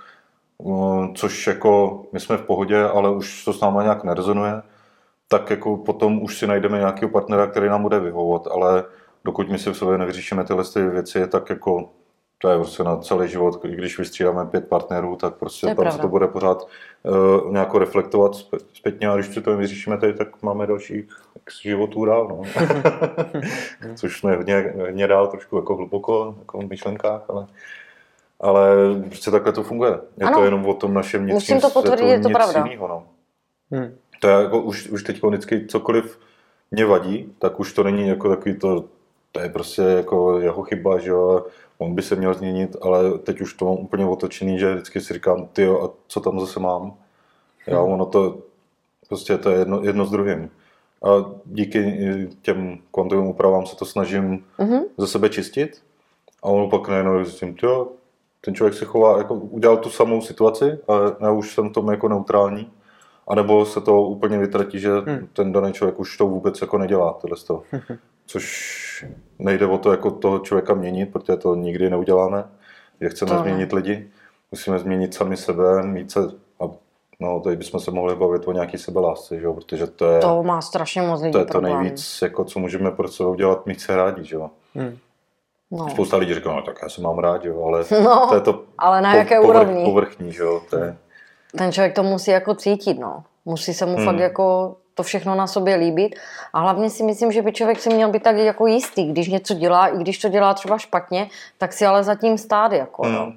což 1.14 1.46
jako 1.46 2.02
my 2.12 2.20
jsme 2.20 2.36
v 2.36 2.42
pohodě, 2.42 2.82
ale 2.84 3.10
už 3.10 3.44
to 3.44 3.52
s 3.52 3.60
náma 3.60 3.82
nějak 3.82 4.04
nerezonuje, 4.04 4.62
tak 5.28 5.50
jako 5.50 5.76
potom 5.76 6.22
už 6.22 6.38
si 6.38 6.46
najdeme 6.46 6.78
nějakého 6.78 7.10
partnera, 7.10 7.46
který 7.46 7.68
nám 7.68 7.82
bude 7.82 8.00
vyhovovat, 8.00 8.46
ale 8.46 8.84
dokud 9.24 9.48
my 9.48 9.58
si 9.58 9.70
v 9.70 9.76
sobě 9.76 9.98
nevyřešíme 9.98 10.44
tyhle 10.44 10.64
ty 10.64 10.82
věci, 10.82 11.26
tak 11.28 11.50
jako 11.50 11.88
to 12.38 12.48
je 12.48 12.58
prostě 12.58 12.82
na 12.82 12.96
celý 12.96 13.28
život, 13.28 13.64
i 13.64 13.76
když 13.76 13.98
vystřídáme 13.98 14.46
pět 14.46 14.68
partnerů, 14.68 15.16
tak 15.16 15.34
prostě 15.34 15.66
tam 15.66 15.76
pravda. 15.76 15.92
se 15.92 15.98
to 15.98 16.08
bude 16.08 16.26
pořád 16.26 16.68
uh, 17.02 17.52
nějak 17.52 17.74
reflektovat 17.74 18.32
zpě- 18.32 18.58
zpětně 18.72 19.08
a 19.08 19.14
když 19.14 19.26
si 19.26 19.40
to 19.40 19.56
vyřešíme 19.56 19.98
tady, 19.98 20.14
tak 20.14 20.42
máme 20.42 20.66
dalších 20.66 21.04
x 21.36 21.62
životů 21.62 22.04
dál, 22.04 22.28
no. 22.28 22.42
Což 23.94 24.20
jsme 24.20 24.36
hodně, 24.36 24.74
hodně 24.76 25.06
dál 25.06 25.26
trošku 25.26 25.56
jako 25.56 25.76
hluboko, 25.76 26.34
jako 26.38 26.58
v 26.58 26.68
myšlenkách, 26.68 27.24
ale 27.28 27.46
ale 28.40 28.76
prostě 29.08 29.30
takhle 29.30 29.52
to 29.52 29.62
funguje. 29.62 29.98
Je 30.16 30.26
Ano. 30.26 30.38
to 30.38 30.44
jenom 30.44 30.66
o 30.66 30.74
tom 30.74 30.94
našem 30.94 31.22
vnitřním 31.24 31.56
Musím 31.56 31.60
to 31.70 31.80
potvrdit, 31.80 32.04
je 32.06 32.20
to 32.20 32.28
pravda. 32.28 32.64
jinýho, 32.64 32.88
no. 32.88 33.02
Hmm. 33.70 33.94
To 34.20 34.28
je 34.28 34.34
jako 34.34 34.62
už, 34.62 34.88
už 34.88 35.02
teď 35.02 35.22
vždycky 35.22 35.66
cokoliv 35.66 36.18
mě 36.70 36.86
vadí, 36.86 37.32
tak 37.38 37.60
už 37.60 37.72
to 37.72 37.82
není 37.82 38.08
jako 38.08 38.28
takový 38.28 38.58
to, 38.58 38.84
to 39.32 39.40
je 39.40 39.48
prostě 39.48 39.82
jako 39.82 40.38
jeho 40.40 40.62
chyba, 40.62 40.98
že 40.98 41.10
jo, 41.10 41.44
on 41.78 41.94
by 41.94 42.02
se 42.02 42.16
měl 42.16 42.34
změnit, 42.34 42.76
ale 42.82 43.18
teď 43.18 43.40
už 43.40 43.54
to 43.54 43.64
mám 43.64 43.74
úplně 43.74 44.06
otočený, 44.06 44.58
že 44.58 44.74
vždycky 44.74 45.00
si 45.00 45.14
říkám, 45.14 45.48
ty 45.52 45.66
a 45.66 45.88
co 46.08 46.20
tam 46.20 46.40
zase 46.40 46.60
mám? 46.60 46.94
Já, 47.66 47.80
ono 47.80 48.06
to, 48.06 48.38
prostě 49.08 49.38
to 49.38 49.50
je 49.50 49.58
jedno, 49.58 49.80
jedno 49.82 50.04
s 50.06 50.10
druhým. 50.10 50.50
A 51.04 51.08
díky 51.44 52.28
těm 52.42 52.78
kvantovým 52.94 53.26
úpravám 53.26 53.66
se 53.66 53.76
to 53.76 53.84
snažím 53.84 54.44
Mhm. 54.58 54.78
ze 54.98 55.06
sebe 55.06 55.28
čistit 55.28 55.82
a 56.42 56.46
ono 56.46 56.70
pak 56.70 56.88
najednou 56.88 57.24
zjistím, 57.24 57.56
jo, 57.62 57.88
ten 58.46 58.54
člověk 58.54 58.74
se 58.74 58.84
chová, 58.84 59.18
jako 59.18 59.34
udělal 59.34 59.76
tu 59.76 59.90
samou 59.90 60.20
situaci, 60.20 60.78
ale 60.88 61.16
já 61.20 61.30
už 61.30 61.54
jsem 61.54 61.68
v 61.68 61.72
tom 61.72 61.90
jako 61.90 62.08
neutrální. 62.08 62.70
A 63.28 63.34
nebo 63.34 63.66
se 63.66 63.80
to 63.80 64.02
úplně 64.02 64.38
vytratí, 64.38 64.78
že 64.80 64.90
Hmm. 65.06 65.28
ten 65.32 65.52
daný 65.52 65.72
člověk 65.72 65.98
už 66.00 66.16
to 66.16 66.26
vůbec 66.26 66.60
jako 66.60 66.78
nedělá, 66.78 67.12
tohle 67.12 67.36
toho. 67.46 67.62
Což 68.26 69.06
nejde 69.38 69.66
o 69.66 69.78
to 69.78 69.90
jako 69.90 70.10
toho 70.10 70.38
člověka 70.38 70.74
měnit, 70.74 71.06
protože 71.12 71.36
to 71.36 71.54
nikdy 71.54 71.90
neuděláme, 71.90 72.44
že 73.00 73.08
chceme 73.08 73.30
To 73.30 73.38
změnit 73.38 73.72
lidi. 73.72 74.08
Musíme 74.52 74.78
změnit 74.78 75.14
sami 75.14 75.36
sebe, 75.36 75.82
mít 75.82 76.10
se, 76.10 76.20
a 76.60 76.64
no, 77.20 77.40
tady 77.40 77.56
bychom 77.56 77.80
se 77.80 77.90
mohli 77.90 78.16
bavit 78.16 78.48
o 78.48 78.52
nějaký 78.52 78.78
sebelásce, 78.78 79.38
že 79.40 79.44
jo, 79.46 79.54
protože 79.54 79.86
to 79.86 80.10
je, 80.10 80.20
To 80.20 80.42
má 80.42 80.60
strašně 80.60 81.02
moc 81.02 81.20
lidí 81.20 81.32
to, 81.32 81.38
je 81.38 81.44
to 81.44 81.50
problém. 81.52 81.80
nejvíc, 81.82 82.18
jako, 82.22 82.44
co 82.44 82.58
můžeme 82.58 82.90
pro 82.90 83.08
sebe 83.08 83.28
udělat, 83.28 83.66
mít 83.66 83.80
se 83.80 83.96
rádi, 83.96 84.24
že 84.24 84.36
jo. 84.36 84.50
Hmm. 84.74 84.96
No. 85.70 85.90
Spousta 85.90 86.16
lidí 86.16 86.34
říká, 86.34 86.52
no 86.52 86.62
tak 86.62 86.78
já 86.82 86.88
se 86.88 87.00
mám 87.00 87.18
rád, 87.18 87.44
jo, 87.44 87.64
ale 87.64 87.84
No, 88.04 88.26
to 88.28 88.34
je 88.34 88.40
to 88.40 88.62
ale 88.78 89.00
na 89.00 89.10
po- 89.12 89.16
jaké 89.18 89.40
povrch, 89.40 89.56
úrovni? 89.60 89.84
povrchní, 89.84 90.32
že 90.32 90.42
jo, 90.42 90.60
to 90.70 90.76
je, 90.76 90.96
ten 91.58 91.72
člověk 91.72 91.94
to 91.94 92.02
musí 92.02 92.30
jako 92.30 92.54
cítit, 92.54 92.98
no. 92.98 93.24
Musí 93.44 93.74
se 93.74 93.86
mu 93.86 93.96
Hmm. 93.96 94.04
fakt 94.04 94.18
jako 94.18 94.76
to 94.94 95.02
všechno 95.02 95.34
na 95.34 95.46
sobě 95.46 95.74
líbit. 95.76 96.14
A 96.52 96.60
hlavně 96.60 96.90
si 96.90 97.02
myslím, 97.02 97.32
že 97.32 97.42
by 97.42 97.52
člověk 97.52 97.80
si 97.80 97.94
měl 97.94 98.10
být 98.10 98.22
tak 98.22 98.36
jako 98.36 98.66
jistý, 98.66 99.12
když 99.12 99.28
něco 99.28 99.54
dělá, 99.54 99.86
i 99.88 99.98
když 99.98 100.18
to 100.18 100.28
dělá 100.28 100.54
třeba 100.54 100.78
špatně, 100.78 101.28
tak 101.58 101.72
si 101.72 101.86
ale 101.86 102.04
zatím 102.04 102.38
stát, 102.38 102.72
jako, 102.72 103.06
no. 103.08 103.32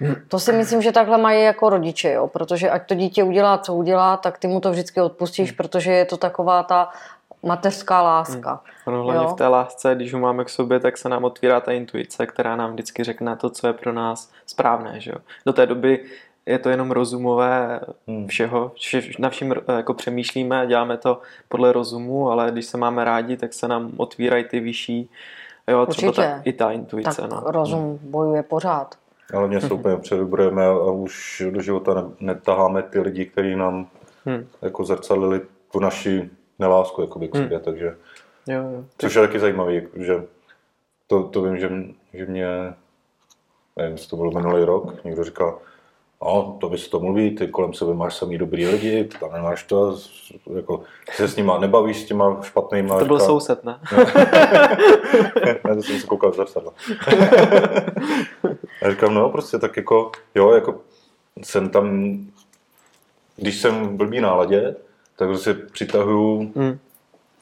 Hmm. 0.00 0.14
To 0.28 0.38
si 0.38 0.52
myslím, 0.52 0.82
že 0.82 0.92
takhle 0.92 1.18
mají 1.18 1.42
jako 1.44 1.68
rodiče, 1.70 2.12
jo, 2.12 2.26
protože 2.28 2.70
ať 2.70 2.86
to 2.88 2.94
dítě 2.94 3.22
udělá, 3.24 3.58
co 3.58 3.74
udělá, 3.74 4.16
tak 4.16 4.38
ty 4.38 4.46
mu 4.48 4.60
to 4.60 4.70
vždycky 4.70 5.00
odpustíš, 5.00 5.52
protože 5.52 5.92
je 5.92 6.04
to 6.04 6.16
taková 6.16 6.62
ta 6.62 6.88
mateřská 7.42 8.02
láska. 8.02 8.60
Ono 8.86 9.02
hlavně 9.02 9.22
Jo. 9.24 9.28
v 9.30 9.34
té 9.36 9.46
lásce, 9.48 9.94
když 9.94 10.14
ho 10.14 10.20
máme 10.20 10.44
k 10.44 10.48
sobě, 10.48 10.80
tak 10.80 10.98
se 10.98 11.08
nám 11.08 11.24
otvírá 11.24 11.60
ta 11.60 11.72
intuice, 11.72 12.26
která 12.26 12.56
nám 12.56 12.72
vždycky 12.72 13.04
řekne 13.04 13.36
to, 13.36 13.50
co 13.50 13.66
je 13.66 13.72
pro 13.72 13.92
nás 13.92 14.30
správné. 14.46 15.00
Že 15.00 15.10
jo? 15.10 15.18
Do 15.46 15.52
té 15.52 15.66
doby 15.66 16.04
je 16.46 16.58
to 16.58 16.68
jenom 16.68 16.90
rozumové 16.90 17.80
Hmm. 18.08 18.26
všeho, 18.26 18.72
vše, 18.74 19.02
na 19.18 19.30
vším 19.30 19.52
eh, 19.68 19.72
jako 19.76 19.94
přemýšlíme 19.94 20.60
a 20.60 20.64
děláme 20.64 20.96
to 20.96 21.20
podle 21.48 21.72
rozumu, 21.72 22.30
ale 22.30 22.50
když 22.50 22.66
se 22.66 22.78
máme 22.78 23.04
rádi, 23.04 23.36
tak 23.36 23.54
se 23.54 23.68
nám 23.68 23.90
otvírají 23.96 24.44
ty 24.44 24.60
vyšší, 24.60 25.10
jo, 25.68 25.86
třeba 25.86 26.12
ta, 26.12 26.22
Určitě. 26.22 26.40
i 26.44 26.52
ta 26.52 26.70
intuice. 26.70 27.22
Tak 27.22 27.30
no. 27.30 27.42
rozum 27.46 27.98
bojuje 28.02 28.42
pořád. 28.42 28.94
Ale 29.34 29.48
mě 29.48 29.60
se 29.60 29.74
úplně 29.74 29.96
předobrujeme 29.96 30.66
a 30.66 30.90
už 30.90 31.42
do 31.50 31.60
života 31.60 31.94
ne, 31.94 32.02
netaháme 32.20 32.82
ty 32.82 33.00
lidi, 33.00 33.24
kteří 33.26 33.56
nám 33.56 33.86
Hmm. 34.26 34.46
jako 34.62 34.84
zrcadlili 34.84 35.40
tu 35.72 35.80
naši 35.80 36.30
nelásku 36.58 37.00
jakoby 37.00 37.28
k 37.28 37.34
Hmm. 37.34 37.44
sobě, 37.44 37.60
takže, 37.60 37.96
Jo, 38.46 38.62
jo. 38.62 38.84
což 38.98 39.14
je 39.14 39.20
taky 39.26 39.38
zajímavý, 39.40 39.82
že 39.94 40.24
to, 41.06 41.22
to 41.22 41.42
vím, 41.42 41.58
že, 41.58 41.70
že 42.14 42.26
mě, 42.26 42.46
nevím, 43.76 43.92
jestli 43.92 44.08
to 44.10 44.16
bylo 44.16 44.30
minulý 44.30 44.64
rok, 44.64 45.04
někdo 45.04 45.24
říkal, 45.24 45.58
no, 46.22 46.56
to 46.60 46.68
bys 46.68 46.88
to 46.88 47.00
mluví, 47.00 47.36
ty 47.36 47.48
kolem 47.48 47.74
sebe 47.74 47.94
máš 47.94 48.16
samý 48.16 48.38
dobrý 48.38 48.66
lidi, 48.66 49.04
tam 49.20 49.32
nemáš 49.32 49.62
to, 49.62 49.96
jako, 50.56 50.82
se 51.10 51.28
s 51.28 51.36
nima 51.36 51.58
nebavíš, 51.58 52.02
s 52.02 52.04
těma 52.04 52.42
špatnýma. 52.42 52.98
To 52.98 53.04
byl 53.04 53.18
říká- 53.18 53.26
soused, 53.26 53.64
ne? 53.64 53.78
ne, 55.64 55.76
to 55.76 55.82
jsem 55.82 55.98
se 56.00 56.06
koukal 56.06 56.30
v 56.30 56.34
zrcadlo. 56.36 56.72
Já 58.82 58.90
říkám, 58.90 59.14
no 59.14 59.30
prostě 59.30 59.58
tak 59.58 59.76
jako, 59.76 60.10
jo, 60.34 60.50
jako 60.52 60.80
jsem 61.42 61.68
tam, 61.70 62.16
když 63.36 63.60
jsem 63.60 63.84
v 63.88 63.92
blbý 63.92 64.20
náladě, 64.20 64.76
tak 65.18 65.28
prostě 65.28 65.54
přitahuju, 65.54 66.52
Hmm. 66.56 66.78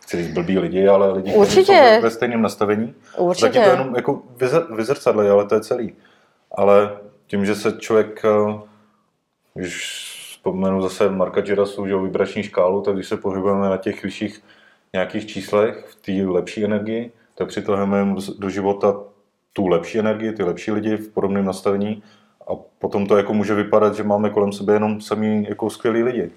chci 0.00 0.16
říct 0.16 0.34
blbý 0.34 0.58
lidi, 0.58 0.88
ale 0.88 1.12
lidi, 1.12 1.30
kteří 1.32 1.64
jsou 1.64 2.02
ve- 2.02 2.10
stejném 2.10 2.42
nastavení. 2.42 2.94
Určitě. 3.18 3.46
Tak 3.46 3.54
je 3.54 3.62
to 3.64 3.70
jenom 3.70 3.94
jako 3.96 4.22
vyzr- 4.38 4.76
vyzrcadlej, 4.76 5.30
ale 5.30 5.44
to 5.46 5.54
je 5.54 5.60
celý. 5.60 5.94
Ale 6.56 6.96
tím, 7.26 7.46
že 7.46 7.54
se 7.54 7.72
člověk, 7.72 8.22
eh, 8.24 8.58
když 9.54 10.02
vzpomenu 10.30 10.82
zase 10.82 11.10
Marka 11.10 11.40
Girasu, 11.40 11.86
že 11.86 11.92
jo, 11.92 12.02
vibrační 12.02 12.42
škálu, 12.42 12.82
tak 12.82 12.94
když 12.94 13.08
se 13.08 13.16
pohybujeme 13.16 13.68
na 13.68 13.76
těch 13.76 14.02
vyšších 14.02 14.42
nějakých 14.92 15.26
číslech, 15.26 15.86
v 15.88 15.94
té 15.94 16.30
lepší 16.30 16.64
energii, 16.64 17.12
tak 17.34 17.48
přitahujeme 17.48 18.14
do- 18.38 18.48
života 18.50 18.94
tu 19.52 19.66
lepší 19.66 19.98
energii, 19.98 20.32
ty 20.32 20.42
lepší 20.42 20.72
lidi 20.72 20.96
v 20.96 21.08
podobném 21.08 21.44
nastavení 21.44 22.02
a 22.48 22.50
potom 22.78 23.06
to 23.06 23.16
jako 23.16 23.34
může 23.34 23.54
vypadat, 23.54 23.94
že 23.94 24.02
máme 24.02 24.30
kolem 24.30 24.52
sebe 24.52 24.72
jenom 24.72 25.00
samý 25.00 25.46
jako 25.48 25.70
skvělý 25.70 26.02
lidi. 26.02 26.30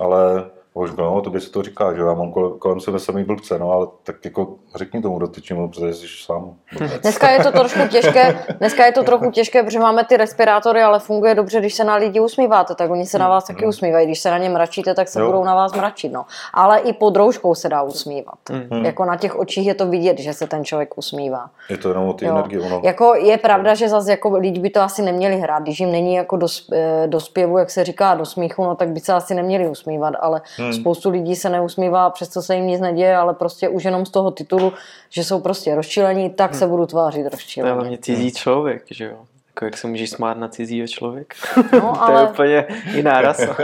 Ale 0.00 0.50
no, 0.98 1.20
to 1.20 1.30
by 1.30 1.40
se 1.40 1.50
to 1.50 1.62
říká, 1.62 1.94
že 1.94 2.00
já 2.00 2.14
mám 2.14 2.32
kolem, 2.32 2.58
kolem 2.58 2.80
sebe 2.80 2.98
samý 2.98 3.24
blbce, 3.24 3.58
no 3.58 3.70
ale 3.70 3.86
tak 4.02 4.24
jako 4.24 4.54
řekni 4.74 5.02
tomu 5.02 5.18
dotyčnému, 5.18 5.68
protože 5.68 5.94
jsi 5.94 6.06
sám. 6.24 6.54
Dneska 7.02 7.30
je 7.30 7.42
to 7.42 7.52
trošku 7.52 7.80
těžké, 7.88 8.46
dneska 8.58 8.86
je 8.86 8.92
to 8.92 9.02
trochu 9.02 9.30
těžké, 9.30 9.62
protože 9.62 9.78
máme 9.78 10.04
ty 10.04 10.16
respirátory, 10.16 10.82
ale 10.82 10.98
funguje 10.98 11.34
dobře, 11.34 11.60
když 11.60 11.74
se 11.74 11.84
na 11.84 11.94
lidi 11.94 12.20
usmíváte, 12.20 12.74
tak 12.74 12.90
oni 12.90 13.06
se 13.06 13.18
na 13.18 13.28
vás 13.28 13.46
taky 13.46 13.66
usmívají. 13.66 14.06
Když 14.06 14.20
se 14.20 14.30
na 14.30 14.38
ně 14.38 14.48
mračíte, 14.48 14.94
tak 14.94 15.08
se 15.08 15.20
Jo. 15.20 15.26
budou 15.26 15.44
na 15.44 15.54
vás 15.54 15.74
mračit. 15.74 16.12
No. 16.12 16.24
Ale 16.54 16.78
i 16.78 16.92
pod 16.92 17.16
rouškou 17.16 17.54
se 17.54 17.68
dá 17.68 17.82
usmívat. 17.82 18.38
Hmm. 18.50 18.84
Jako 18.84 19.04
na 19.04 19.16
těch 19.16 19.38
očích 19.38 19.66
je 19.66 19.74
to 19.74 19.86
vidět, 19.86 20.18
že 20.18 20.32
se 20.32 20.46
ten 20.46 20.64
člověk 20.64 20.98
usmívá. 20.98 21.50
Je 21.70 21.76
to 21.76 21.88
jenom 21.88 22.08
o 22.08 22.12
ty 22.12 22.24
Jo. 22.24 22.30
energie, 22.30 22.60
ono. 22.60 22.80
Jako 22.84 23.14
je 23.14 23.38
pravda, 23.38 23.74
že 23.74 23.88
zase 23.88 24.10
jako 24.10 24.38
lidi 24.38 24.60
by 24.60 24.70
to 24.70 24.80
asi 24.80 25.02
neměli 25.02 25.36
hrát, 25.36 25.62
když 25.62 25.80
jim 25.80 25.92
není 25.92 26.14
jako 26.14 26.36
do, 26.36 26.46
eh, 26.72 27.06
do 27.06 27.20
zpěvu, 27.20 27.58
jak 27.58 27.70
se 27.70 27.84
říká, 27.84 28.14
do 28.14 28.26
smíchu, 28.26 28.64
no 28.64 28.74
tak 28.74 28.88
by 28.88 29.00
se 29.00 29.12
asi 29.12 29.34
neměli 29.34 29.68
usmívat, 29.68 30.14
ale 30.20 30.40
hmm. 30.56 30.67
Spoustu 30.72 31.10
lidí 31.10 31.36
se 31.36 31.50
neusmívá, 31.50 32.10
přesto 32.10 32.42
se 32.42 32.54
jim 32.56 32.66
nic 32.66 32.80
neděje, 32.80 33.16
ale 33.16 33.34
prostě 33.34 33.68
už 33.68 33.84
jenom 33.84 34.06
z 34.06 34.10
toho 34.10 34.30
titulu, 34.30 34.72
že 35.10 35.24
jsou 35.24 35.40
prostě 35.40 35.74
rozčilení, 35.74 36.30
tak 36.30 36.54
se 36.54 36.66
budu 36.66 36.86
tvářit 36.86 37.26
To 37.54 37.66
je 37.66 37.72
hlavně 37.72 37.98
cizí 37.98 38.32
člověk, 38.32 38.82
že 38.90 39.04
jo. 39.04 39.16
Jako 39.48 39.64
jak 39.64 39.76
se 39.76 39.86
můžeš 39.86 40.10
smát 40.10 40.38
na 40.38 40.48
cizího 40.48 40.86
člověka. 40.86 41.34
No, 41.56 41.62
to 41.72 41.76
je 41.76 41.90
ale 42.00 42.28
úplně 42.30 42.66
jiná 42.94 43.20
rasa. 43.20 43.56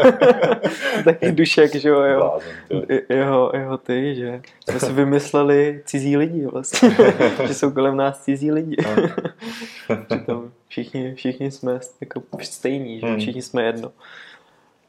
Taky 1.04 1.32
dušek, 1.32 1.74
že 1.74 1.88
jo, 1.88 2.00
jo. 2.00 2.18
Blázen, 2.18 2.48
ty. 2.86 2.94
I- 2.94 3.14
Jeho, 3.14 3.50
jeho 3.54 3.78
ty, 3.78 4.14
že 4.14 4.42
jsme 4.68 4.80
si 4.80 4.92
vymysleli 4.92 5.82
cizí 5.84 6.16
lidi 6.16 6.46
vlastně. 6.46 6.96
že 7.46 7.54
jsou 7.54 7.70
kolem 7.70 7.96
nás 7.96 8.22
cizí 8.22 8.52
lidi. 8.52 8.76
Přitom 10.06 10.50
všichni, 10.68 11.14
všichni 11.14 11.50
jsme 11.50 11.80
jako 12.00 12.22
stejní, 12.42 13.00
že 13.00 13.06
Hmm. 13.06 13.18
všichni 13.18 13.42
jsme 13.42 13.62
jedno. 13.62 13.90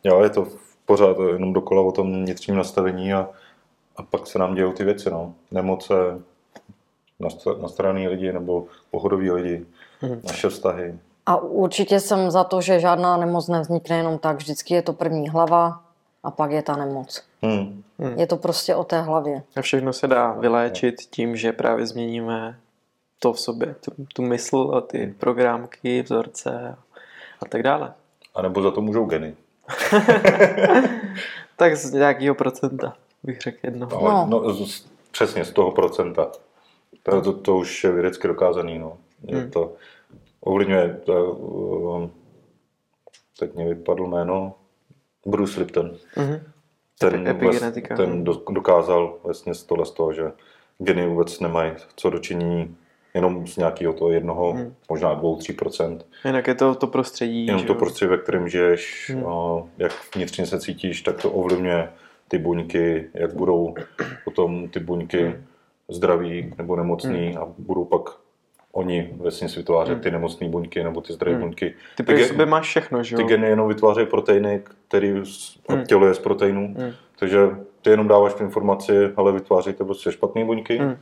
Jo, 0.03 0.23
je 0.23 0.29
to 0.29 0.47
pořád 0.85 1.17
jenom 1.33 1.53
dokola 1.53 1.81
o 1.81 1.91
tom 1.91 2.13
vnitřním 2.23 2.57
nastavení 2.57 3.13
a, 3.13 3.29
a 3.97 4.03
pak 4.03 4.27
se 4.27 4.39
nám 4.39 4.55
dějou 4.55 4.71
ty 4.73 4.83
věci, 4.83 5.09
no. 5.09 5.33
Nemoce, 5.51 5.93
nast- 7.21 7.61
nastraný 7.61 8.07
lidi 8.07 8.33
nebo 8.33 8.65
pohodoví 8.91 9.31
lidi, 9.31 9.65
Mhm. 10.01 10.21
naše 10.23 10.49
vztahy. 10.49 10.99
a 11.25 11.35
určitě 11.37 11.99
jsem 11.99 12.31
za 12.31 12.43
to, 12.43 12.61
že 12.61 12.79
žádná 12.79 13.17
nemoc 13.17 13.47
nevznikne 13.47 13.97
jenom 13.97 14.17
tak, 14.17 14.37
vždycky 14.37 14.73
je 14.73 14.81
to 14.81 14.93
první 14.93 15.29
hlava 15.29 15.81
a 16.23 16.31
pak 16.31 16.51
je 16.51 16.61
ta 16.61 16.75
nemoc. 16.75 17.23
Hmm. 17.43 17.83
Je 18.17 18.27
to 18.27 18.37
prostě 18.37 18.75
o 18.75 18.83
té 18.83 19.01
hlavě. 19.01 19.43
A 19.55 19.61
všechno 19.61 19.93
se 19.93 20.07
dá 20.07 20.31
vyléčit 20.31 20.95
tím, 21.01 21.35
že 21.35 21.51
právě 21.53 21.85
změníme 21.87 22.59
to 23.19 23.33
v 23.33 23.39
sobě, 23.39 23.75
tu, 23.85 23.91
tu 24.13 24.21
mysl 24.21 24.71
a 24.77 24.81
ty 24.81 25.15
programky, 25.19 26.01
vzorce 26.01 26.75
a 27.41 27.45
tak 27.49 27.63
dále. 27.63 27.93
A 28.35 28.41
nebo 28.41 28.61
za 28.61 28.71
to 28.71 28.81
můžou 28.81 29.05
geny. 29.05 29.35
Tak 31.57 31.77
z 31.77 31.93
nějakého 31.93 32.35
procenta 32.35 32.93
bych 33.23 33.39
řekl 33.41 33.57
jedno. 33.63 33.87
No. 33.91 34.01
No. 34.01 34.25
No, 34.29 34.53
z, 34.53 34.87
přesně 35.11 35.45
z 35.45 35.51
toho 35.51 35.71
procenta. 35.71 36.31
To, 37.03 37.21
to, 37.21 37.33
to 37.33 37.57
už 37.57 37.83
je 37.83 37.91
vědecky 37.91 38.27
dokázaný. 38.27 38.79
No. 38.79 38.97
Je 39.27 39.37
Hmm. 39.37 39.51
to, 39.51 39.73
ovlivňuje, 40.41 41.01
to, 41.05 41.31
um, 41.31 42.11
teď 43.39 43.55
mě 43.55 43.69
vypadlo 43.69 44.07
jméno, 44.07 44.53
Bruce 45.25 45.59
Lipton. 45.59 45.97
Mhm. 46.15 46.41
Ten, 46.99 47.27
Epigenetika. 47.27 47.95
Vlastně, 47.95 48.13
ten 48.13 48.23
do, 48.23 48.41
dokázal 48.49 49.17
vlastně 49.23 49.53
z 49.53 49.63
tohle 49.63 49.85
z 49.85 49.91
toho, 49.91 50.13
že 50.13 50.31
geny 50.77 51.07
vůbec 51.07 51.39
nemají 51.39 51.71
co 51.95 52.09
dočinění 52.09 52.77
jenom 53.15 53.47
z 53.47 53.57
nějakého 53.57 53.93
toho 53.93 54.11
jednoho, 54.11 54.53
Hmm. 54.53 54.73
možná 54.89 55.13
dvou, 55.13 55.35
tří 55.35 55.53
procent. 55.53 56.05
Jinak 56.25 56.47
je 56.47 56.55
to 56.55 56.75
to 56.75 56.87
prostředí. 56.87 57.45
Jenom 57.45 57.61
že 57.61 57.67
to 57.67 57.75
prostředí, 57.75 58.09
ve 58.09 58.17
kterém 58.17 58.49
žiješ, 58.49 59.11
Hmm. 59.13 59.27
a 59.27 59.63
jak 59.77 59.91
vnitřně 60.15 60.45
se 60.45 60.59
cítíš, 60.59 61.01
tak 61.01 61.21
to 61.21 61.31
ovlivňuje 61.31 61.89
ty 62.27 62.37
buňky, 62.37 63.07
jak 63.13 63.33
budou 63.33 63.75
potom 64.23 64.69
ty 64.69 64.79
buňky 64.79 65.21
Hmm. 65.23 65.43
zdraví 65.89 66.53
nebo 66.57 66.75
nemocný 66.75 67.37
a 67.37 67.47
budou 67.57 67.85
pak 67.85 68.01
oni 68.71 69.09
vlastně 69.17 69.49
si 69.49 69.59
vytvářet 69.59 70.01
ty 70.01 70.11
nemocné 70.11 70.49
buňky 70.49 70.83
nebo 70.83 71.01
ty 71.01 71.13
zdravé 71.13 71.35
Hmm. 71.37 71.43
buňky. 71.45 71.73
Ty 71.97 72.03
Ty 72.03 72.13
v 72.13 72.17
ge- 72.17 72.27
sobě 72.27 72.45
máš 72.45 72.67
všechno, 72.67 73.03
že 73.03 73.15
ty 73.15 73.21
jo? 73.21 73.27
geny 73.27 73.47
jenom 73.47 73.67
vytvářejí 73.67 74.07
proteiny, 74.07 74.61
které 74.87 75.21
Hmm. 75.69 75.85
tělo 75.85 76.07
je 76.07 76.13
z 76.13 76.19
proteinů. 76.19 76.73
Hmm. 76.77 76.91
Takže 77.19 77.39
ty 77.81 77.89
jenom 77.89 78.07
dáváš 78.07 78.33
tu 78.33 78.43
informaci, 78.43 78.93
ale 79.15 79.31
vytvářejte 79.31 79.83
prostě 79.83 80.11
špatné 80.11 80.45
buňky, 80.45 80.77
Hmm. 80.77 80.95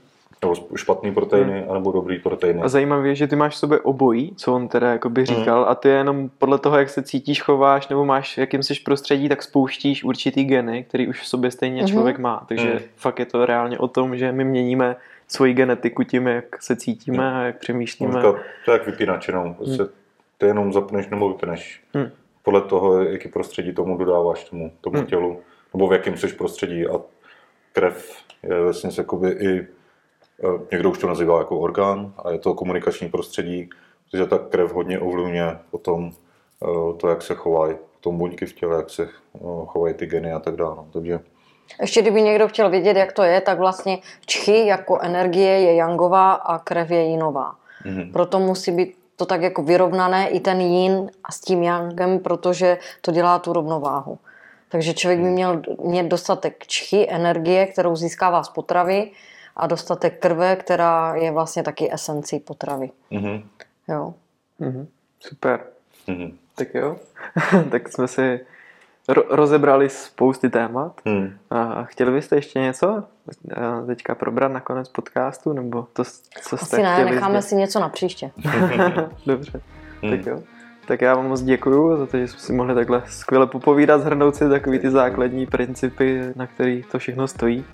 Nebo 0.44 0.56
špatné 0.76 1.12
proteiny, 1.12 1.66
anebo 1.70 1.92
dobrý 1.92 2.20
proteiny. 2.20 2.62
A 2.62 2.68
zajímavé 2.68 3.08
je, 3.08 3.16
že 3.16 3.28
ty 3.28 3.36
máš 3.36 3.54
v 3.54 3.58
sobě 3.58 3.80
obojí, 3.80 4.34
co 4.38 4.54
on 4.56 4.68
teda 4.68 4.92
jakoby 4.92 5.26
Hmm. 5.28 5.38
říkal, 5.40 5.66
a 5.70 5.76
ty 5.76 5.90
jenom 5.90 6.30
podle 6.38 6.58
toho, 6.60 6.78
jak 6.80 6.90
se 6.90 7.04
cítíš, 7.04 7.42
chováš, 7.42 7.88
nebo 7.88 8.06
máš, 8.06 8.38
jakým 8.38 8.64
jsi 8.64 8.74
prostředí, 8.86 9.30
tak 9.30 9.44
spouštíš 9.44 10.04
určitý 10.04 10.44
geny, 10.44 10.84
který 10.84 11.08
už 11.08 11.22
v 11.22 11.28
sobě 11.28 11.52
stejně 11.52 11.82
Mhm. 11.82 11.92
člověk 11.92 12.20
má. 12.20 12.46
Takže 12.48 12.70
Hmm. 12.70 12.80
fakt 12.96 13.20
je 13.20 13.26
to 13.26 13.46
reálně 13.46 13.80
o 13.80 13.88
tom, 13.88 14.18
že 14.18 14.32
my 14.32 14.44
měníme 14.44 14.96
svoji 15.28 15.54
genetiku 15.54 16.04
tím, 16.04 16.28
jak 16.28 16.62
se 16.64 16.76
cítíme 16.76 17.34
a 17.36 17.42
jak 17.42 17.58
přemýšlíme. 17.60 18.22
To, 18.22 18.36
to 18.66 18.72
je 18.72 18.74
jak 18.78 18.86
vypínač 18.86 19.28
jenom. 19.28 19.54
Prostě 19.54 19.84
ty 20.38 20.46
jenom 20.46 20.74
zapneš 20.74 21.08
nebo 21.10 21.30
vypneš. 21.30 21.82
Hmm. 21.94 22.10
Podle 22.44 22.62
toho, 22.62 23.04
jaký 23.04 23.30
prostředí 23.30 23.74
tomu 23.74 23.98
dodáváš 23.98 24.44
tomu, 24.44 24.72
tomu 24.82 24.98
Hmm. 24.98 25.06
tělu. 25.06 25.40
Nebo 25.74 25.88
v 25.88 25.94
jakém 25.94 26.18
jsi 26.18 26.28
prostředí. 26.28 26.88
A 26.88 27.02
krev 27.74 28.12
je 28.44 28.62
vlastně 28.64 28.90
jakoby 28.98 29.30
i, 29.30 29.68
někdo 30.72 30.90
už 30.90 30.98
to 30.98 31.08
nazývá 31.08 31.38
jako 31.38 31.60
orgán, 31.60 32.14
a 32.18 32.32
je 32.32 32.38
to 32.38 32.54
komunikační 32.54 33.10
prostředí, 33.10 33.70
protože 34.12 34.26
ta 34.26 34.38
krev 34.38 34.74
hodně 34.74 35.00
ovlivňuje 35.00 35.60
o 35.72 35.78
tom, 35.78 36.12
eh, 36.64 36.98
to, 36.98 37.08
jak 37.08 37.22
se 37.22 37.36
chovají, 37.36 37.76
tom 38.04 38.18
buňky 38.18 38.46
v 38.46 38.54
těle, 38.54 38.76
jak 38.76 38.90
se 38.90 39.04
eh, 39.04 39.40
chovají 39.66 39.94
ty 39.94 40.06
geny 40.06 40.32
a 40.32 40.40
tak 40.40 40.56
dále. 40.56 40.76
No, 40.76 40.88
Takže 40.94 41.20
Ještě 41.82 42.02
kdyby 42.02 42.22
někdo 42.22 42.48
chtěl 42.48 42.70
vědět, 42.70 42.98
jak 42.98 43.14
to 43.14 43.24
je, 43.24 43.42
tak 43.42 43.58
vlastně 43.58 43.98
čchy 44.26 44.68
jako 44.68 45.00
energie 45.02 45.60
je 45.60 45.76
jangová 45.76 46.34
a 46.34 46.60
krev 46.60 46.92
je 46.92 47.04
jinová. 47.04 47.56
mhm. 47.86 48.12
Proto 48.12 48.40
musí 48.40 48.72
být 48.72 48.98
to 49.16 49.26
tak 49.26 49.42
jako 49.42 49.64
vyrovnané 49.64 50.30
i 50.30 50.40
ten 50.40 50.62
yin 50.62 51.12
a 51.24 51.32
s 51.32 51.40
tím 51.40 51.64
yangem, 51.64 52.20
protože 52.20 52.78
to 53.02 53.12
dělá 53.12 53.40
tu 53.40 53.54
rovnováhu. 53.54 54.20
Takže 54.70 54.94
člověk 54.94 55.20
by 55.20 55.30
měl 55.30 55.62
mít 55.84 56.06
dostatek 56.06 56.68
čchy, 56.68 57.08
energie, 57.10 57.68
kterou 57.68 57.96
získává 57.96 58.44
z 58.44 58.50
potravy 58.50 59.12
a 59.56 59.68
dostatek 59.68 60.20
krve, 60.20 60.56
která 60.56 61.16
je 61.16 61.32
vlastně 61.32 61.64
taky 61.64 61.94
esencí 61.94 62.40
potravy. 62.40 62.92
Mhm. 63.12 63.44
Jo. 63.88 64.14
Mhm. 64.60 64.88
Super. 65.20 65.60
Mhm. 66.08 66.38
Tak 66.56 66.74
jo. 66.76 66.96
tak 67.72 67.90
jsme 67.90 68.08
si 68.08 68.40
ro- 69.10 69.26
rozebrali 69.30 69.90
spousty 69.90 70.50
témat. 70.50 71.02
Mhm. 71.06 71.38
A 71.50 71.84
chtěli 71.84 72.12
byste 72.12 72.36
ještě 72.36 72.60
něco 72.60 73.04
teďka 73.88 74.16
probrat 74.16 74.52
na 74.52 74.60
konec 74.60 74.90
podcastu, 74.90 75.54
nebo 75.54 75.88
to, 75.94 76.04
co 76.42 76.58
jste 76.58 76.76
Asi 76.78 76.84
ne, 76.84 76.94
chtěli 76.94 77.12
necháme 77.12 77.42
sdělit? 77.42 77.50
si 77.50 77.56
něco 77.56 77.80
na 77.80 77.90
příště. 77.90 78.32
Dobře, 79.26 79.62
Hmm. 80.02 80.18
tak 80.18 80.26
jo. 80.26 80.40
Tak 80.88 81.02
já 81.02 81.16
vám 81.16 81.28
moc 81.28 81.42
děkuju 81.42 81.98
za 81.98 82.06
to, 82.06 82.18
že 82.18 82.28
jsme 82.28 82.40
si 82.40 82.54
mohli 82.54 82.76
takhle 82.76 83.04
skvěle 83.08 83.48
popovídat, 83.48 84.02
zhrnout 84.02 84.36
si 84.36 84.50
takový 84.50 84.80
ty 84.80 84.90
základní 84.92 85.46
principy, 85.46 86.22
na 86.36 86.48
kterých 86.48 86.86
to 86.88 87.00
všechno 87.00 87.28
stojí. 87.28 87.66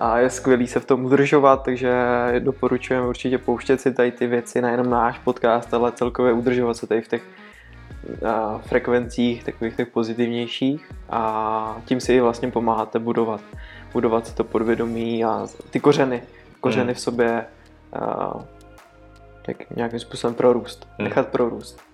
A 0.00 0.18
je 0.18 0.30
skvělý 0.30 0.66
se 0.66 0.80
v 0.80 0.84
tom 0.84 1.04
udržovat, 1.04 1.62
takže 1.62 1.92
doporučujeme 2.38 3.06
určitě 3.06 3.38
pouštět 3.38 3.80
si 3.80 3.94
tady 3.94 4.12
ty 4.12 4.26
věci, 4.26 4.62
nejenom 4.62 4.90
náš 4.90 5.18
podcast, 5.18 5.74
ale 5.74 5.92
celkově 5.92 6.32
udržovat 6.32 6.76
se 6.76 6.86
tady 6.86 7.00
v 7.00 7.08
těch 7.08 7.22
a, 8.26 8.58
frekvencích, 8.58 9.44
takových 9.44 9.76
těch 9.76 9.88
pozitivnějších 9.88 10.90
a 11.10 11.76
tím 11.84 12.00
si 12.00 12.14
i 12.14 12.20
vlastně 12.20 12.50
pomáháte 12.50 12.98
budovat, 12.98 13.40
budovat 13.92 14.26
si 14.26 14.34
to 14.34 14.44
podvědomí 14.44 15.24
a 15.24 15.46
ty 15.70 15.80
kořeny, 15.80 16.22
kořeny 16.60 16.84
Hmm. 16.84 16.94
v 16.94 17.00
sobě 17.00 17.44
a, 17.92 18.34
tak 19.46 19.70
nějakým 19.70 19.98
způsobem 19.98 20.34
prorůst, 20.34 20.88
Hmm. 20.98 21.08
nechat 21.08 21.28
prorůst. 21.28 21.87